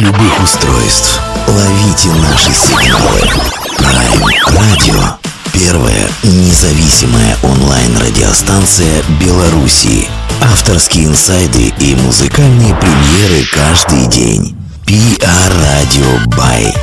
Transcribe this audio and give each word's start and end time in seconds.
любых 0.00 0.42
устройств. 0.42 1.20
Ловите 1.48 2.08
наши 2.20 2.52
сигналы. 2.52 3.20
Prime 3.78 4.24
Radio. 4.50 5.02
Первая 5.52 6.08
независимая 6.22 7.36
онлайн-радиостанция 7.42 9.02
Беларуси. 9.20 10.06
Авторские 10.42 11.06
инсайды 11.06 11.72
и 11.78 11.94
музыкальные 11.94 12.74
премьеры 12.74 13.46
каждый 13.52 14.06
день. 14.08 14.56
PR 14.84 15.52
Radio 15.64 16.26
by 16.26 16.74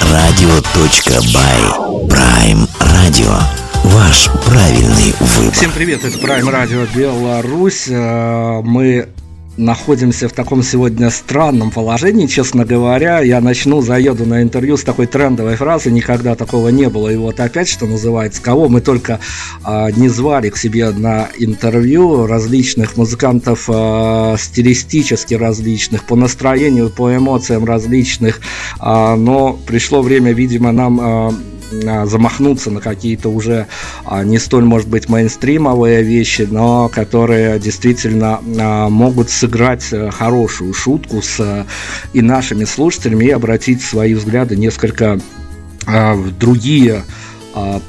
prradio.by 0.00 1.60
Prime 2.08 2.68
Radio. 2.80 3.32
Ваш 3.84 4.28
правильный 4.44 5.14
выбор. 5.20 5.54
Всем 5.54 5.70
привет, 5.70 6.04
это 6.04 6.18
Prime 6.18 6.50
Radio 6.50 6.88
Беларусь. 6.94 7.86
Э, 7.88 8.60
мы 8.64 9.08
находимся 9.58 10.28
в 10.28 10.32
таком 10.32 10.62
сегодня 10.62 11.10
странном 11.10 11.70
положении, 11.70 12.26
честно 12.26 12.64
говоря. 12.64 13.20
Я 13.20 13.40
начну, 13.40 13.82
заеду 13.82 14.24
на 14.24 14.42
интервью 14.42 14.76
с 14.76 14.84
такой 14.84 15.06
трендовой 15.06 15.56
фразы, 15.56 15.90
никогда 15.90 16.34
такого 16.34 16.68
не 16.68 16.88
было. 16.88 17.08
И 17.08 17.16
вот 17.16 17.40
опять, 17.40 17.68
что 17.68 17.86
называется, 17.86 18.40
кого 18.40 18.68
мы 18.68 18.80
только 18.80 19.20
а, 19.64 19.90
не 19.90 20.08
звали 20.08 20.48
к 20.48 20.56
себе 20.56 20.90
на 20.90 21.28
интервью, 21.38 22.26
различных 22.26 22.96
музыкантов 22.96 23.68
а, 23.68 24.36
стилистически 24.38 25.34
различных, 25.34 26.04
по 26.04 26.16
настроению, 26.16 26.90
по 26.90 27.14
эмоциям 27.14 27.64
различных. 27.64 28.40
А, 28.78 29.16
но 29.16 29.58
пришло 29.66 30.02
время, 30.02 30.32
видимо, 30.32 30.72
нам... 30.72 31.00
А, 31.00 31.34
замахнуться 31.70 32.70
на 32.70 32.80
какие-то 32.80 33.28
уже 33.28 33.66
а, 34.04 34.24
не 34.24 34.38
столь, 34.38 34.64
может 34.64 34.88
быть, 34.88 35.08
мейнстримовые 35.08 36.02
вещи, 36.02 36.46
но 36.50 36.88
которые 36.88 37.58
действительно 37.58 38.40
а, 38.58 38.88
могут 38.88 39.30
сыграть 39.30 39.86
э, 39.92 40.10
хорошую 40.10 40.74
шутку 40.74 41.22
с 41.22 41.40
э, 41.40 41.64
и 42.12 42.22
нашими 42.22 42.64
слушателями 42.64 43.26
и 43.26 43.30
обратить 43.30 43.82
свои 43.82 44.14
взгляды 44.14 44.56
несколько 44.56 45.20
в 45.86 46.36
другие 46.38 46.96
а, 46.96 47.02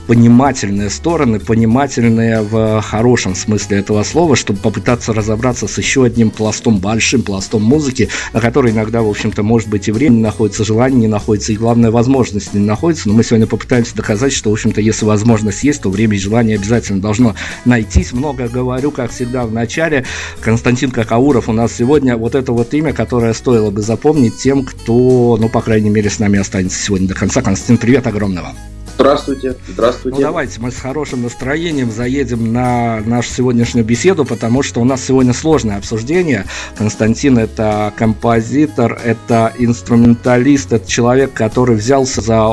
понимательные 0.08 0.90
стороны, 0.90 1.40
понимательные 1.40 2.42
в 2.42 2.82
хорошем 2.82 3.36
смысле 3.36 3.80
этого 3.80 4.04
слова, 4.04 4.36
чтобы 4.36 4.60
попытаться 4.60 5.14
разобраться 5.14 5.68
с 5.68 5.78
еще 5.78 6.06
одним 6.06 6.32
пластом, 6.32 6.80
большим 6.80 7.22
пластом 7.22 7.64
музыки, 7.64 8.10
на 8.34 8.42
который 8.42 8.72
иногда, 8.72 9.02
в 9.02 9.10
общем-то, 9.10 9.44
может 9.44 9.70
быть 9.70 9.88
и 9.88 9.92
время 9.92 10.16
не 10.16 10.22
находится, 10.22 10.64
желание 10.64 11.02
не 11.02 11.08
находится, 11.08 11.52
и 11.52 11.56
главное, 11.56 11.92
возможность 11.92 12.54
не 12.54 12.66
находится. 12.66 13.08
Но 13.08 13.14
мы 13.14 13.24
сегодня 13.24 13.48
попытаемся 13.48 13.96
доказать, 13.96 14.34
что, 14.34 14.50
в 14.50 14.54
общем-то, 14.54 14.82
если 14.82 15.06
возможность 15.06 15.64
есть, 15.64 15.82
то 15.82 15.90
время 15.90 16.16
и 16.16 16.20
желание 16.20 16.56
обязательно 16.58 17.02
должно 17.02 17.36
найтись. 17.66 18.12
Много 18.14 18.48
говорю, 18.48 18.92
как 18.92 19.12
всегда, 19.12 19.46
в 19.46 19.52
начале. 19.52 20.06
Константин 20.42 20.92
Какауров 20.92 21.50
у 21.50 21.54
нас 21.54 21.74
сегодня 21.74 22.18
вот 22.18 22.36
это 22.36 22.52
вот 22.52 22.74
имя, 22.74 22.94
которое 22.94 23.34
стоило 23.34 23.70
бы 23.72 23.82
запомнить 23.82 24.38
тем, 24.38 24.64
кто, 24.64 25.38
ну, 25.40 25.50
по 25.50 25.62
крайней 25.62 25.90
мере, 25.90 26.10
с 26.10 26.20
нами 26.20 26.40
останется 26.40 26.82
сегодня 26.82 27.08
до 27.08 27.14
конца. 27.14 27.42
Константин, 27.42 27.78
привет 27.78 28.08
огромного. 28.08 28.54
Здравствуйте, 29.00 29.56
здравствуйте. 29.66 30.18
Ну 30.18 30.22
давайте 30.22 30.60
мы 30.60 30.72
с 30.72 30.78
хорошим 30.78 31.22
настроением 31.22 31.90
заедем 31.90 32.52
на 32.52 33.00
нашу 33.06 33.30
сегодняшнюю 33.32 33.86
беседу, 33.86 34.26
потому 34.26 34.62
что 34.62 34.82
у 34.82 34.84
нас 34.84 35.02
сегодня 35.02 35.34
сложное 35.34 35.78
обсуждение. 35.78 36.46
Константин 36.78 37.38
это 37.38 37.94
композитор, 37.96 39.00
это 39.02 39.54
инструменталист, 39.58 40.74
это 40.74 40.86
человек, 40.86 41.32
который 41.32 41.78
взялся 41.78 42.20
за 42.20 42.46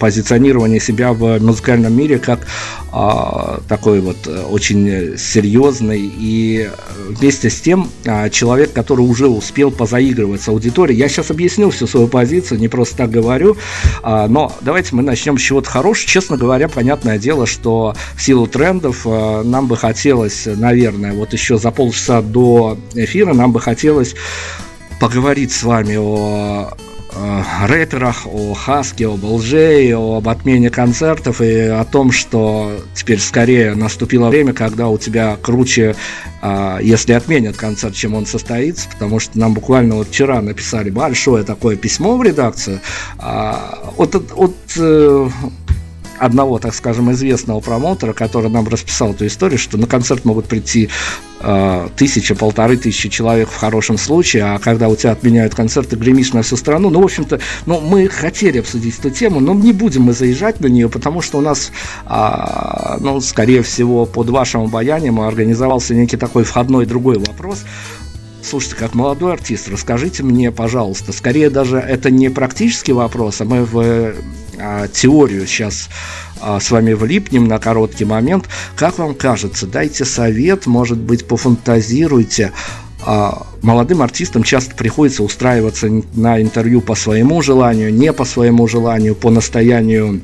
позиционирование 0.00 0.80
себя 0.80 1.12
в 1.12 1.38
музыкальном 1.38 1.96
мире 1.96 2.18
как 2.18 2.40
а, 2.90 3.60
такой 3.68 4.00
вот 4.00 4.26
э, 4.26 4.42
очень 4.42 5.16
серьезный 5.18 6.00
и 6.00 6.68
вместе 7.08 7.50
с 7.50 7.60
тем 7.60 7.90
а, 8.06 8.28
человек, 8.28 8.72
который 8.72 9.02
уже 9.02 9.28
успел 9.28 9.70
позаигрывать 9.70 10.42
с 10.42 10.48
аудиторией. 10.48 10.98
Я 10.98 11.08
сейчас 11.08 11.30
объясню 11.30 11.70
всю 11.70 11.86
свою 11.86 12.08
позицию, 12.08 12.60
не 12.60 12.68
просто 12.68 12.96
так 12.98 13.10
говорю, 13.10 13.56
а, 14.02 14.28
но 14.28 14.52
давайте 14.60 14.94
мы 14.94 15.02
начнем 15.02 15.38
с 15.38 15.43
чего-то 15.44 15.70
хорошего. 15.70 16.08
Честно 16.08 16.36
говоря, 16.36 16.68
понятное 16.68 17.18
дело, 17.18 17.46
что 17.46 17.94
в 18.16 18.22
силу 18.22 18.46
трендов 18.46 19.02
а, 19.06 19.42
нам 19.42 19.66
бы 19.66 19.76
хотелось, 19.76 20.46
наверное, 20.46 21.12
вот 21.12 21.32
еще 21.32 21.58
за 21.58 21.70
полчаса 21.70 22.22
до 22.22 22.78
эфира 22.94 23.34
нам 23.34 23.52
бы 23.52 23.60
хотелось 23.60 24.14
поговорить 25.00 25.52
с 25.52 25.62
вами 25.62 25.96
о 25.96 26.54
Э, 26.54 26.93
рэперах, 27.66 28.26
о 28.26 28.54
Хаске, 28.54 29.06
об 29.06 29.24
ЛЖ, 29.24 29.54
об 29.94 30.28
отмене 30.28 30.70
концертов 30.70 31.40
и 31.40 31.60
о 31.60 31.84
том, 31.84 32.12
что 32.12 32.72
теперь 32.94 33.20
скорее 33.20 33.74
наступило 33.74 34.28
время, 34.28 34.52
когда 34.52 34.88
у 34.88 34.98
тебя 34.98 35.36
круче, 35.40 35.96
э, 36.42 36.78
если 36.82 37.12
отменят 37.12 37.56
концерт, 37.56 37.94
чем 37.94 38.14
он 38.14 38.26
состоится, 38.26 38.88
потому 38.88 39.20
что 39.20 39.38
нам 39.38 39.54
буквально 39.54 39.96
вот 39.96 40.08
вчера 40.08 40.40
написали 40.42 40.90
большое 40.90 41.44
такое 41.44 41.76
письмо 41.76 42.16
в 42.16 42.22
редакцию. 42.22 42.80
Э, 43.18 43.54
от, 43.96 44.14
от 44.14 44.54
одного, 46.18 46.58
так 46.58 46.74
скажем, 46.74 47.10
известного 47.12 47.60
промоутера, 47.60 48.12
который 48.12 48.50
нам 48.50 48.68
расписал 48.68 49.12
эту 49.12 49.26
историю, 49.26 49.58
что 49.58 49.76
на 49.78 49.86
концерт 49.86 50.24
могут 50.24 50.46
прийти 50.46 50.88
э, 51.40 51.88
тысяча, 51.96 52.34
полторы 52.34 52.76
тысячи 52.76 53.08
человек 53.08 53.48
в 53.48 53.56
хорошем 53.56 53.98
случае, 53.98 54.44
а 54.44 54.58
когда 54.58 54.88
у 54.88 54.96
тебя 54.96 55.12
отменяют 55.12 55.54
концерт, 55.54 55.88
ты 55.88 55.96
гремишь 55.96 56.32
на 56.32 56.42
всю 56.42 56.56
страну. 56.56 56.90
Ну, 56.90 57.00
в 57.00 57.04
общем-то, 57.04 57.40
ну, 57.66 57.80
мы 57.80 58.08
хотели 58.08 58.58
обсудить 58.58 58.98
эту 58.98 59.10
тему, 59.10 59.40
но 59.40 59.54
не 59.54 59.72
будем 59.72 60.02
мы 60.02 60.12
заезжать 60.12 60.60
на 60.60 60.66
нее, 60.66 60.88
потому 60.88 61.20
что 61.20 61.38
у 61.38 61.40
нас, 61.40 61.72
э, 62.06 62.96
ну, 63.00 63.20
скорее 63.20 63.62
всего, 63.62 64.06
под 64.06 64.30
вашим 64.30 64.62
обаянием 64.62 65.20
организовался 65.20 65.94
некий 65.94 66.16
такой 66.16 66.44
входной 66.44 66.86
другой 66.86 67.18
вопрос. 67.18 67.64
Слушайте, 68.42 68.76
как 68.76 68.94
молодой 68.94 69.32
артист, 69.32 69.68
расскажите 69.70 70.22
мне, 70.22 70.52
пожалуйста, 70.52 71.14
скорее 71.14 71.48
даже 71.48 71.78
это 71.78 72.10
не 72.10 72.28
практический 72.28 72.92
вопрос, 72.92 73.40
а 73.40 73.46
мы 73.46 73.64
в 73.64 74.14
теорию 74.92 75.46
сейчас 75.46 75.88
а, 76.40 76.60
с 76.60 76.70
вами 76.70 76.92
влипнем 76.92 77.46
на 77.48 77.58
короткий 77.58 78.04
момент. 78.04 78.48
Как 78.76 78.98
вам 78.98 79.14
кажется, 79.14 79.66
дайте 79.66 80.04
совет, 80.04 80.66
может 80.66 80.98
быть, 80.98 81.26
пофантазируйте. 81.26 82.52
А, 83.06 83.46
молодым 83.62 84.02
артистам 84.02 84.42
часто 84.42 84.74
приходится 84.74 85.22
устраиваться 85.22 85.88
на 86.14 86.40
интервью 86.40 86.80
по 86.80 86.94
своему 86.94 87.40
желанию, 87.40 87.92
не 87.92 88.12
по 88.12 88.24
своему 88.24 88.68
желанию, 88.68 89.14
по 89.14 89.30
настоянию 89.30 90.20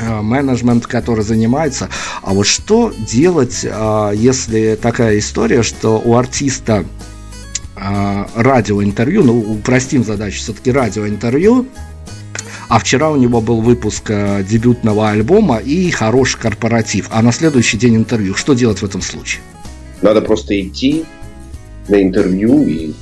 менеджмент, 0.00 0.86
который 0.88 1.22
занимается. 1.22 1.88
А 2.22 2.34
вот 2.34 2.46
что 2.46 2.92
делать, 2.98 3.62
если 3.62 4.76
такая 4.80 5.18
история, 5.20 5.62
что 5.62 6.02
у 6.04 6.16
артиста 6.16 6.84
радиоинтервью, 7.76 9.22
ну, 9.22 9.38
упростим 9.38 10.02
задачу, 10.02 10.38
все-таки 10.38 10.72
радиоинтервью, 10.72 11.68
а 12.72 12.78
вчера 12.78 13.10
у 13.10 13.16
него 13.16 13.42
был 13.42 13.60
выпуск 13.60 14.04
э, 14.08 14.42
дебютного 14.42 15.10
альбома 15.10 15.58
и 15.58 15.90
хороший 15.90 16.40
корпоратив, 16.40 17.08
а 17.10 17.20
на 17.20 17.30
следующий 17.30 17.76
день 17.76 17.96
интервью. 17.96 18.34
Что 18.34 18.54
делать 18.54 18.78
в 18.78 18.84
этом 18.86 19.02
случае? 19.02 19.42
Надо 20.00 20.22
просто 20.22 20.58
идти 20.58 21.04
на 21.88 22.02
интервью 22.02 22.66
и 22.66 22.94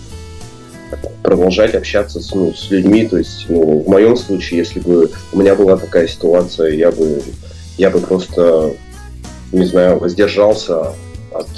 продолжать 1.22 1.76
общаться 1.76 2.18
с, 2.20 2.34
ну, 2.34 2.52
с 2.52 2.68
людьми. 2.72 3.06
То 3.06 3.18
есть, 3.18 3.46
ну, 3.48 3.84
в 3.84 3.88
моем 3.88 4.16
случае, 4.16 4.58
если 4.58 4.80
бы 4.80 5.08
у 5.32 5.38
меня 5.38 5.54
была 5.54 5.76
такая 5.76 6.08
ситуация, 6.08 6.74
я 6.74 6.90
бы, 6.90 7.22
я 7.78 7.90
бы 7.90 8.00
просто, 8.00 8.74
не 9.52 9.66
знаю, 9.66 10.00
воздержался 10.00 10.94
от 11.32 11.48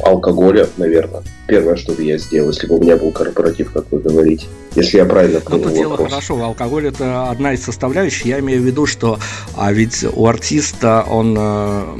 алкоголя, 0.00 0.68
наверное. 0.76 1.22
Первое, 1.46 1.76
что 1.76 1.92
бы 1.92 2.02
я 2.02 2.18
сделал, 2.18 2.50
если 2.50 2.66
бы 2.66 2.76
у 2.76 2.82
меня 2.82 2.96
был 2.96 3.12
корпоратив, 3.12 3.72
как 3.72 3.90
вы 3.90 4.00
говорите. 4.00 4.46
Если 4.74 4.98
я 4.98 5.04
правильно 5.04 5.40
понял 5.40 5.64
Ну, 5.68 5.74
дело 5.74 5.96
хорошо, 5.96 6.42
алкоголь 6.42 6.88
это 6.88 7.30
одна 7.30 7.54
из 7.54 7.64
составляющих. 7.64 8.26
Я 8.26 8.38
имею 8.40 8.60
в 8.60 8.64
виду, 8.64 8.86
что 8.86 9.18
а 9.56 9.72
ведь 9.72 10.04
у 10.14 10.26
артиста 10.26 11.04
он 11.08 11.36
э, 11.38 11.98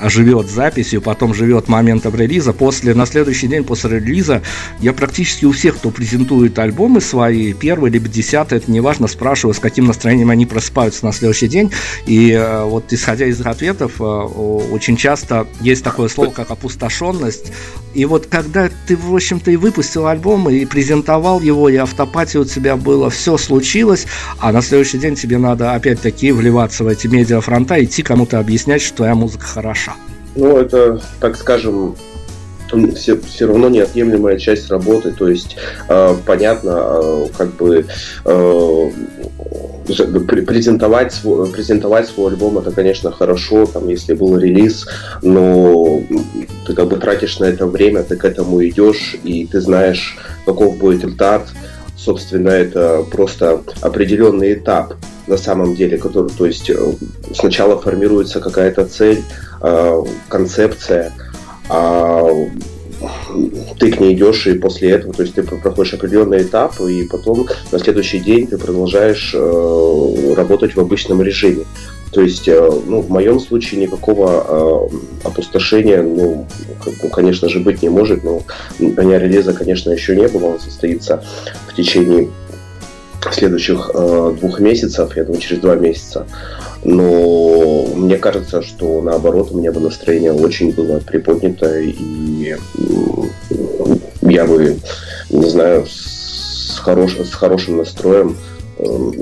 живет 0.00 0.48
записью, 0.48 1.00
потом 1.00 1.34
живет 1.34 1.68
моментом 1.68 2.14
релиза. 2.14 2.52
После, 2.52 2.94
на 2.94 3.06
следующий 3.06 3.46
день 3.46 3.64
после 3.64 3.98
релиза 3.98 4.42
я 4.80 4.92
практически 4.92 5.44
у 5.44 5.52
всех, 5.52 5.76
кто 5.76 5.90
презентует 5.90 6.58
альбомы 6.58 7.00
свои, 7.00 7.52
первый 7.52 7.90
либо 7.90 8.08
десятый, 8.08 8.58
это 8.58 8.70
неважно, 8.70 9.06
спрашиваю, 9.06 9.54
с 9.54 9.58
каким 9.58 9.86
настроением 9.86 10.30
они 10.30 10.46
просыпаются 10.46 11.04
на 11.04 11.12
следующий 11.12 11.48
день. 11.48 11.70
И 12.06 12.30
э, 12.30 12.64
вот 12.64 12.92
исходя 12.92 13.26
из 13.26 13.40
ответов, 13.40 14.00
э, 14.00 14.04
очень 14.04 14.96
часто 14.96 15.46
есть 15.60 15.84
такое 15.84 16.08
слово, 16.08 16.30
как 16.30 16.50
опустошенность. 16.50 17.52
И 17.94 18.04
вот 18.06 18.26
когда 18.26 18.68
ты, 18.86 18.96
в 18.96 19.14
общем-то, 19.14 19.50
и 19.50 19.56
выпустил 19.56 20.06
альбом, 20.06 20.50
и 20.50 20.64
презентовал 20.64 21.40
его, 21.40 21.68
и 21.68 21.76
автопатия 21.76 22.40
у 22.40 22.44
тебя 22.44 22.76
было, 22.76 23.08
все 23.10 23.38
случилось, 23.38 24.06
а 24.38 24.52
на 24.52 24.62
следующий 24.62 24.98
день 24.98 25.14
тебе 25.14 25.38
надо 25.38 25.72
опять-таки 25.74 26.32
вливаться 26.32 26.84
в 26.84 26.88
эти 26.88 27.06
медиафронта, 27.06 27.82
идти 27.82 28.02
кому-то 28.02 28.40
объяснять, 28.40 28.82
что 28.82 28.96
твоя 28.96 29.14
музыка 29.14 29.46
хороша. 29.46 29.93
Ну, 30.36 30.58
это, 30.58 31.00
так 31.20 31.36
скажем, 31.36 31.96
все, 32.94 33.20
все 33.20 33.46
равно 33.46 33.68
неотъемлемая 33.68 34.38
часть 34.38 34.70
работы. 34.70 35.12
То 35.12 35.28
есть, 35.28 35.56
э, 35.88 36.14
понятно, 36.26 36.70
э, 36.70 37.26
как 37.36 37.54
бы 37.54 37.86
э, 38.24 38.90
презентовать 40.46 41.12
свой, 41.12 41.46
презентовать 41.50 42.08
свой 42.08 42.32
альбом 42.32 42.58
это, 42.58 42.70
конечно, 42.70 43.12
хорошо, 43.12 43.66
там, 43.66 43.88
если 43.88 44.14
был 44.14 44.36
релиз, 44.36 44.86
но 45.22 46.02
ты 46.66 46.74
как 46.74 46.88
бы 46.88 46.96
тратишь 46.96 47.38
на 47.38 47.44
это 47.44 47.66
время, 47.66 48.02
ты 48.02 48.16
к 48.16 48.24
этому 48.24 48.64
идешь, 48.66 49.16
и 49.24 49.46
ты 49.46 49.60
знаешь, 49.60 50.16
каков 50.46 50.78
будет 50.78 51.02
результат 51.02 51.48
собственно, 52.04 52.50
это 52.50 53.04
просто 53.10 53.62
определенный 53.80 54.54
этап 54.54 54.94
на 55.26 55.36
самом 55.38 55.74
деле, 55.74 55.96
который, 55.96 56.30
то 56.30 56.46
есть 56.46 56.68
э, 56.68 56.92
сначала 57.32 57.80
формируется 57.80 58.40
какая-то 58.40 58.84
цель, 58.84 59.22
э, 59.62 60.02
концепция, 60.28 61.12
а 61.68 62.28
ты 63.78 63.90
к 63.90 64.00
ней 64.00 64.14
идешь, 64.14 64.46
и 64.46 64.58
после 64.58 64.90
этого, 64.90 65.14
то 65.14 65.22
есть 65.22 65.34
ты 65.34 65.42
проходишь 65.42 65.94
определенный 65.94 66.42
этап, 66.42 66.78
и 66.80 67.04
потом 67.04 67.46
на 67.72 67.78
следующий 67.78 68.18
день 68.18 68.46
ты 68.46 68.58
продолжаешь 68.58 69.34
э, 69.34 70.34
работать 70.36 70.76
в 70.76 70.80
обычном 70.80 71.22
режиме. 71.22 71.64
То 72.14 72.20
есть, 72.20 72.46
э, 72.46 72.70
ну, 72.86 73.00
в 73.00 73.10
моем 73.10 73.40
случае 73.40 73.80
никакого 73.80 74.88
э, 74.92 75.26
опустошения, 75.26 76.00
ну, 76.00 76.46
конечно 77.12 77.48
же, 77.48 77.58
быть 77.58 77.82
не 77.82 77.88
может, 77.88 78.22
но 78.22 78.42
дня 78.78 79.18
релиза, 79.18 79.52
конечно, 79.52 79.90
еще 79.90 80.14
не 80.14 80.28
было, 80.28 80.46
он 80.46 80.60
состоится 80.60 81.24
в 81.66 81.74
течение 81.74 82.28
следующих 83.32 83.90
э, 83.92 84.36
двух 84.38 84.60
месяцев, 84.60 85.16
я 85.16 85.24
думаю, 85.24 85.40
через 85.40 85.60
два 85.60 85.74
месяца. 85.74 86.24
Но 86.84 87.86
мне 87.96 88.16
кажется, 88.18 88.62
что 88.62 89.02
наоборот, 89.02 89.48
у 89.50 89.58
меня 89.58 89.72
бы 89.72 89.80
настроение 89.80 90.32
очень 90.32 90.72
было 90.72 91.00
приподнято, 91.00 91.80
и 91.80 92.54
я 94.22 94.44
бы, 94.46 94.76
не 95.30 95.50
знаю, 95.50 95.84
с, 95.86 96.78
хорош, 96.78 97.16
с 97.16 97.34
хорошим 97.34 97.78
настроем 97.78 98.36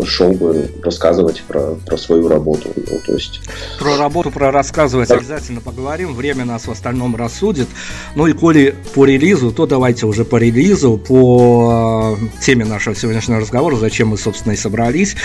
шел 0.04 0.32
бы 0.32 0.70
рассказывать 0.82 1.42
про, 1.42 1.74
про 1.74 1.96
свою 1.96 2.28
работу. 2.28 2.70
Ну, 2.74 2.98
то 3.06 3.14
есть... 3.14 3.40
Про 3.78 3.96
работу, 3.96 4.30
про 4.30 4.50
рассказывать 4.50 5.08
да. 5.08 5.16
обязательно 5.16 5.60
поговорим. 5.60 6.14
Время 6.14 6.44
нас 6.44 6.66
в 6.66 6.70
остальном 6.70 7.16
рассудит. 7.16 7.68
Ну 8.14 8.26
и 8.26 8.32
коли 8.32 8.74
по 8.94 9.04
релизу, 9.04 9.52
то 9.52 9.66
давайте 9.66 10.06
уже 10.06 10.24
по 10.24 10.36
релизу, 10.36 10.98
по 10.98 12.16
э, 12.20 12.40
теме 12.40 12.64
нашего 12.64 12.94
сегодняшнего 12.94 13.40
разговора, 13.40 13.76
зачем 13.76 14.08
мы, 14.08 14.18
собственно, 14.18 14.52
и 14.52 14.56
собрались. 14.56 15.16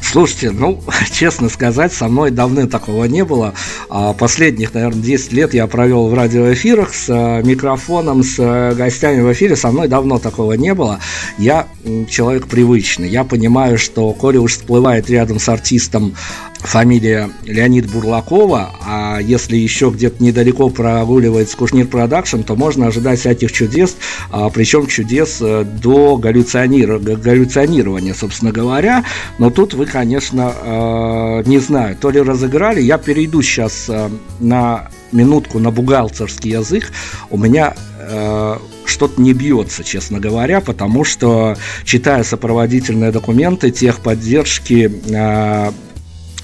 Слушайте, 0.00 0.50
ну, 0.50 0.80
честно 1.12 1.48
сказать, 1.48 1.92
со 1.92 2.08
мной 2.08 2.30
давно 2.30 2.66
такого 2.66 3.04
не 3.04 3.24
было. 3.24 3.54
А 3.90 4.12
последних, 4.12 4.74
наверное, 4.74 5.02
10 5.02 5.32
лет 5.32 5.54
я 5.54 5.66
провел 5.66 6.08
в 6.08 6.14
радиоэфирах 6.14 6.94
с 6.94 7.08
э, 7.08 7.42
микрофоном, 7.42 8.22
с 8.22 8.36
э, 8.38 8.74
гостями 8.74 9.20
в 9.20 9.32
эфире. 9.32 9.56
Со 9.56 9.70
мной 9.70 9.88
давно 9.88 10.18
такого 10.18 10.54
не 10.54 10.74
было. 10.74 11.00
Я 11.36 11.66
человек 12.08 12.46
привычный. 12.46 13.08
Я 13.08 13.24
понимаю, 13.24 13.78
что 13.78 14.12
коли 14.12 14.38
уж 14.38 14.52
всплывает 14.52 15.10
рядом 15.10 15.38
с 15.38 15.48
артистом 15.48 16.14
фамилия 16.60 17.30
Леонид 17.44 17.90
Бурлакова, 17.90 18.74
а 18.84 19.18
если 19.20 19.56
еще 19.56 19.90
где-то 19.90 20.22
недалеко 20.22 20.68
прогуливается 20.70 21.48
Кушнир 21.48 21.86
Production, 21.86 22.40
то 22.40 22.56
можно 22.56 22.88
ожидать 22.88 23.20
всяких 23.20 23.52
чудес, 23.52 23.96
а, 24.30 24.50
причем 24.50 24.86
чудес 24.86 25.38
э, 25.40 25.64
до 25.64 26.16
галлюционир... 26.16 26.98
галлюционирования, 26.98 28.14
собственно 28.14 28.52
говоря. 28.52 29.04
Но 29.38 29.50
тут 29.50 29.74
вы, 29.74 29.86
конечно, 29.86 30.52
э, 30.62 31.42
не 31.46 31.58
знаю, 31.58 31.96
то 31.96 32.10
ли 32.10 32.20
разыграли, 32.20 32.80
я 32.80 32.98
перейду 32.98 33.42
сейчас 33.42 33.86
э, 33.88 34.08
на 34.40 34.88
минутку 35.12 35.58
на 35.58 35.70
бухгалтерский 35.70 36.50
язык, 36.50 36.92
у 37.30 37.38
меня 37.38 37.74
что-то 38.86 39.20
не 39.20 39.34
бьется, 39.34 39.84
честно 39.84 40.18
говоря, 40.18 40.62
потому 40.62 41.04
что, 41.04 41.56
читая 41.84 42.24
сопроводительные 42.24 43.12
документы 43.12 43.70
техподдержки 43.70 44.90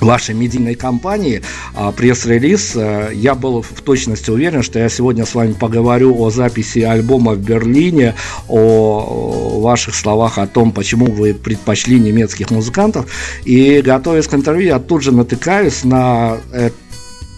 вашей 0.05 0.35
медийной 0.35 0.75
компании 0.75 1.43
а, 1.75 1.93
пресс-релиз. 1.93 2.73
Э, 2.77 3.11
я 3.15 3.35
был 3.35 3.62
в 3.62 3.81
точности 3.83 4.31
уверен, 4.31 4.62
что 4.62 4.79
я 4.79 4.89
сегодня 4.89 5.27
с 5.27 5.35
вами 5.35 5.53
поговорю 5.53 6.21
о 6.23 6.31
записи 6.31 6.81
альбома 6.81 7.33
в 7.33 7.39
Берлине, 7.39 8.15
о 8.49 9.61
ваших 9.61 9.95
словах 9.95 10.39
о 10.39 10.47
том, 10.47 10.73
почему 10.73 11.06
вы 11.06 11.35
предпочли 11.35 11.99
немецких 11.99 12.51
музыкантов. 12.51 13.06
И 13.45 13.83
готовясь 13.83 14.27
к 14.27 14.35
интервью, 14.35 14.69
я 14.69 14.79
тут 14.79 15.03
же 15.03 15.12
натыкаюсь 15.12 15.85
на 15.85 16.39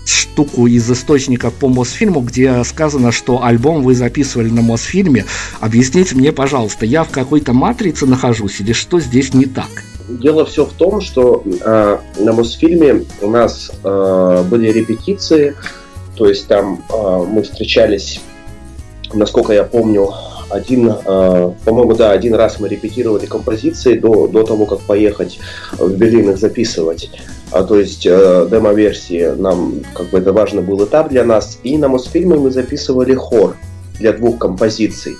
штуку 0.07 0.67
из 0.67 0.91
источников 0.91 1.55
по 1.55 1.69
Мосфильму, 1.69 2.21
где 2.21 2.63
сказано, 2.65 3.13
что 3.13 3.43
альбом 3.43 3.83
вы 3.83 3.95
записывали 3.95 4.51
на 4.51 4.63
Мосфильме. 4.63 5.25
Объясните 5.61 6.15
мне, 6.15 6.33
пожалуйста, 6.33 6.87
я 6.87 7.05
в 7.05 7.11
какой-то 7.11 7.53
матрице 7.53 8.07
нахожусь 8.07 8.61
или 8.61 8.73
что 8.73 9.01
здесь 9.01 9.35
не 9.35 9.47
так? 9.47 9.71
Дело 10.08 10.44
все 10.44 10.64
в 10.64 10.73
том, 10.73 11.00
что 11.00 11.43
э, 11.44 11.99
на 12.19 12.32
Мосфильме 12.32 13.05
у 13.23 13.29
нас 13.29 13.73
э, 13.82 14.44
были 14.49 14.70
репетиции, 14.70 15.56
то 16.14 16.29
есть 16.29 16.47
там 16.47 16.85
э, 16.93 17.25
мы 17.29 17.43
встречались, 17.43 18.20
насколько 19.12 19.53
я 19.53 19.64
помню, 19.64 20.12
один, 20.49 20.91
э, 20.91 21.53
по-моему, 21.64 21.94
да, 21.94 22.12
один 22.12 22.35
раз 22.35 22.61
мы 22.61 22.69
репетировали 22.69 23.26
композиции 23.26 23.99
до, 23.99 24.29
до 24.29 24.44
того, 24.44 24.67
как 24.67 24.81
поехать 24.81 25.41
в 25.76 25.97
Берлин 25.97 26.31
их 26.31 26.38
записывать. 26.38 27.11
А, 27.50 27.64
то 27.64 27.79
есть 27.79 28.06
э, 28.06 28.49
демо-версии 28.50 29.35
нам, 29.37 29.81
как 29.94 30.11
бы 30.11 30.19
это 30.19 30.32
важный 30.32 30.62
был 30.62 30.85
этап 30.85 31.08
для 31.08 31.25
нас. 31.25 31.58
И 31.62 31.76
на 31.79 31.88
Мосфильме 31.88 32.37
мы 32.37 32.50
записывали 32.50 33.14
хор 33.14 33.56
для 33.99 34.12
двух 34.12 34.38
композиций. 34.38 35.17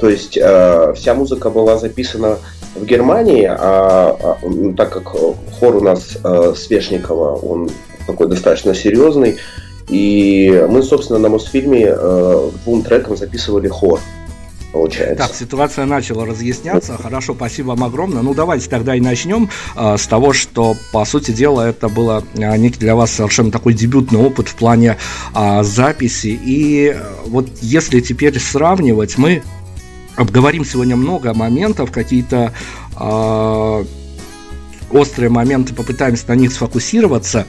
То 0.00 0.08
есть 0.08 0.36
э, 0.36 0.92
вся 0.96 1.14
музыка 1.14 1.50
была 1.50 1.78
записана 1.78 2.38
в 2.74 2.84
Германии, 2.84 3.44
а, 3.44 4.16
а 4.20 4.74
так 4.76 4.92
как 4.92 5.08
хор 5.08 5.76
у 5.76 5.80
нас 5.80 6.16
э, 6.22 6.54
Свешникова, 6.56 7.36
он 7.36 7.70
такой 8.06 8.28
достаточно 8.28 8.74
серьезный, 8.74 9.38
и 9.88 10.66
мы, 10.68 10.82
собственно, 10.82 11.18
на 11.18 11.28
Мосфильме 11.28 11.86
э, 11.88 12.50
двум 12.64 12.82
трекам 12.82 13.16
записывали 13.16 13.68
хор 13.68 14.00
получается. 14.72 15.26
Так, 15.26 15.36
ситуация 15.36 15.84
начала 15.84 16.26
разъясняться. 16.26 16.96
Хорошо, 16.96 17.34
спасибо 17.34 17.68
вам 17.68 17.84
огромное. 17.84 18.22
Ну, 18.22 18.34
давайте 18.34 18.68
тогда 18.68 18.96
и 18.96 19.00
начнем 19.00 19.50
э, 19.76 19.96
с 19.96 20.06
того, 20.06 20.32
что, 20.32 20.76
по 20.92 21.04
сути 21.04 21.30
дела, 21.30 21.68
это 21.68 21.88
было 21.88 22.24
э, 22.34 22.56
некий 22.56 22.78
для 22.78 22.96
вас 22.96 23.12
совершенно 23.12 23.50
такой 23.52 23.74
дебютный 23.74 24.18
опыт 24.18 24.48
в 24.48 24.54
плане 24.54 24.96
э, 25.34 25.62
записи. 25.62 26.38
И 26.42 26.94
э, 26.94 27.00
вот 27.26 27.48
если 27.60 28.00
теперь 28.00 28.38
сравнивать, 28.40 29.18
мы 29.18 29.42
обговорим 30.16 30.64
сегодня 30.64 30.96
много 30.96 31.34
моментов, 31.34 31.90
какие-то 31.90 32.52
э, 32.98 33.84
острые 34.90 35.30
моменты, 35.30 35.74
попытаемся 35.74 36.24
на 36.28 36.34
них 36.34 36.52
сфокусироваться. 36.52 37.46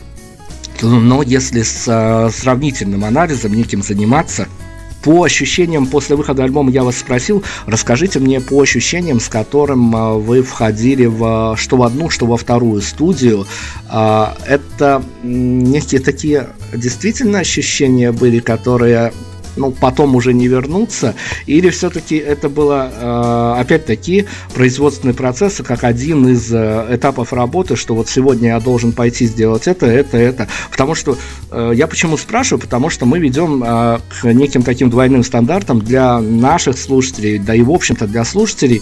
Но 0.81 1.21
если 1.21 1.61
с 1.61 1.85
э, 1.87 2.29
сравнительным 2.31 3.05
анализом 3.05 3.53
неким 3.53 3.81
заниматься– 3.81 4.47
по 5.03 5.23
ощущениям 5.23 5.85
после 5.85 6.15
выхода 6.15 6.43
альбома 6.43 6.71
я 6.71 6.83
вас 6.83 6.97
спросил, 6.97 7.43
расскажите 7.65 8.19
мне 8.19 8.39
по 8.39 8.61
ощущениям, 8.61 9.19
с 9.19 9.27
которым 9.27 9.95
а, 9.95 10.13
вы 10.13 10.41
входили 10.41 11.05
в, 11.05 11.55
что 11.57 11.77
в 11.77 11.83
одну, 11.83 12.09
что 12.09 12.25
во 12.25 12.37
вторую 12.37 12.81
студию. 12.81 13.45
Это 13.89 15.03
некие 15.23 15.99
такие 15.99 16.47
действительно 16.73 17.39
ощущения 17.39 18.11
были, 18.11 18.39
которые 18.39 19.11
ну, 19.55 19.71
потом 19.71 20.15
уже 20.15 20.33
не 20.33 20.47
вернуться, 20.47 21.15
или 21.45 21.69
все-таки 21.69 22.15
это 22.15 22.49
было, 22.49 22.91
э, 22.91 23.61
опять-таки, 23.61 24.25
производственный 24.53 25.13
процесс, 25.13 25.61
как 25.65 25.83
один 25.83 26.27
из 26.27 26.51
э, 26.53 26.87
этапов 26.91 27.33
работы, 27.33 27.75
что 27.75 27.95
вот 27.95 28.09
сегодня 28.09 28.49
я 28.49 28.59
должен 28.59 28.91
пойти 28.91 29.25
сделать 29.25 29.67
это, 29.67 29.85
это, 29.85 30.17
это. 30.17 30.47
Потому 30.71 30.95
что, 30.95 31.17
э, 31.51 31.71
я 31.75 31.87
почему 31.87 32.17
спрашиваю, 32.17 32.61
потому 32.61 32.89
что 32.89 33.05
мы 33.05 33.19
ведем 33.19 33.61
к 33.63 34.23
неким 34.23 34.63
таким 34.63 34.89
двойным 34.89 35.23
стандартам 35.23 35.79
для 35.79 36.19
наших 36.19 36.77
слушателей, 36.77 37.37
да 37.37 37.55
и, 37.55 37.61
в 37.61 37.71
общем-то, 37.71 38.07
для 38.07 38.23
слушателей. 38.23 38.81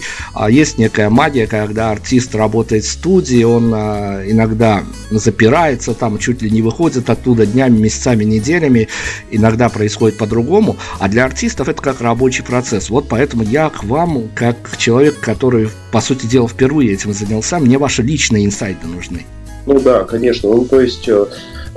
Есть 0.50 0.78
некая 0.78 1.10
магия, 1.10 1.48
когда 1.48 1.92
артист 1.92 2.36
работает 2.36 2.84
в 2.84 2.92
студии, 2.92 3.44
он 3.44 3.74
иногда 3.74 4.84
запирается 5.10 5.94
там, 5.94 6.18
чуть 6.18 6.42
ли 6.42 6.50
не 6.50 6.62
выходит 6.62 7.10
оттуда 7.10 7.46
днями, 7.46 7.78
месяцами, 7.80 8.24
неделями, 8.24 8.88
иногда 9.30 9.70
происходит 9.70 10.18
по-другому, 10.18 10.61
по-другому, 10.62 10.78
а 11.00 11.10
для 11.10 11.26
артистов 11.26 11.70
это 11.70 11.82
как 11.82 12.02
рабочий 12.02 12.44
процесс. 12.44 12.90
Вот 12.90 13.08
поэтому 13.10 13.44
я 13.44 13.70
к 13.70 13.84
вам, 13.84 14.30
как 14.36 14.56
человек, 14.78 15.20
который, 15.20 15.70
по 15.92 16.02
сути 16.02 16.26
дела, 16.26 16.48
впервые 16.48 16.94
этим 16.94 17.14
занялся, 17.14 17.60
мне 17.60 17.78
ваши 17.78 18.02
личные 18.02 18.46
инсайты 18.46 18.88
нужны. 18.88 19.26
Ну 19.66 19.80
да, 19.80 20.04
конечно. 20.04 20.50
Ну, 20.50 20.66
то 20.66 20.82
есть, 20.82 21.08
э, 21.08 21.26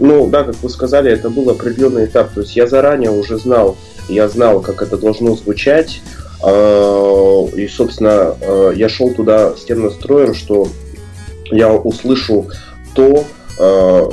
ну 0.00 0.28
да, 0.28 0.44
как 0.44 0.56
вы 0.62 0.70
сказали, 0.70 1.10
это 1.10 1.28
был 1.30 1.50
определенный 1.50 2.06
этап. 2.06 2.32
То 2.32 2.40
есть 2.40 2.56
я 2.56 2.66
заранее 2.66 3.10
уже 3.10 3.36
знал, 3.36 3.76
я 4.08 4.28
знал, 4.28 4.60
как 4.60 4.82
это 4.82 4.96
должно 4.96 5.36
звучать. 5.36 6.00
А, 6.42 7.46
и, 7.54 7.68
собственно, 7.68 8.34
э, 8.40 8.72
я 8.76 8.88
шел 8.88 9.12
туда 9.14 9.54
с 9.56 9.64
тем 9.64 9.82
настроем, 9.82 10.34
что 10.34 10.68
я 11.50 11.72
услышу 11.72 12.46
то, 12.94 13.24
э, 13.58 14.10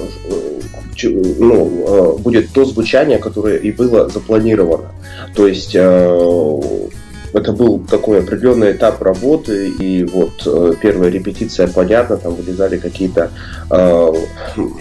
ну, 1.03 2.15
э, 2.17 2.22
будет 2.22 2.51
то 2.53 2.65
звучание, 2.65 3.17
которое 3.17 3.58
и 3.58 3.72
было 3.72 4.10
запланировано. 4.10 4.91
То 5.36 5.48
есть 5.48 5.75
э, 5.75 6.62
это 7.34 7.51
был 7.53 7.79
такой 7.79 8.20
определенный 8.20 8.74
этап 8.74 9.01
работы, 9.01 9.70
и 9.70 10.03
вот 10.03 10.43
э, 10.46 10.74
первая 10.81 11.10
репетиция, 11.10 11.67
понятно, 11.67 12.17
там 12.17 12.36
вылезали 12.36 12.77
какие-то 12.77 13.29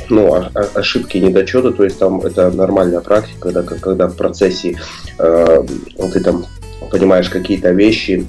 ну, 0.08 0.44
ошибки, 0.74 1.18
недочеты, 1.18 1.70
то 1.70 1.84
есть 1.84 1.98
там 1.98 2.20
это 2.22 2.50
нормальная 2.50 3.00
практика, 3.00 3.52
когда, 3.52 3.62
когда 3.62 4.06
в 4.08 4.16
процессе 4.16 4.76
ты 5.16 6.20
там 6.20 6.44
понимаешь 6.90 7.28
какие-то 7.28 7.70
вещи, 7.70 8.26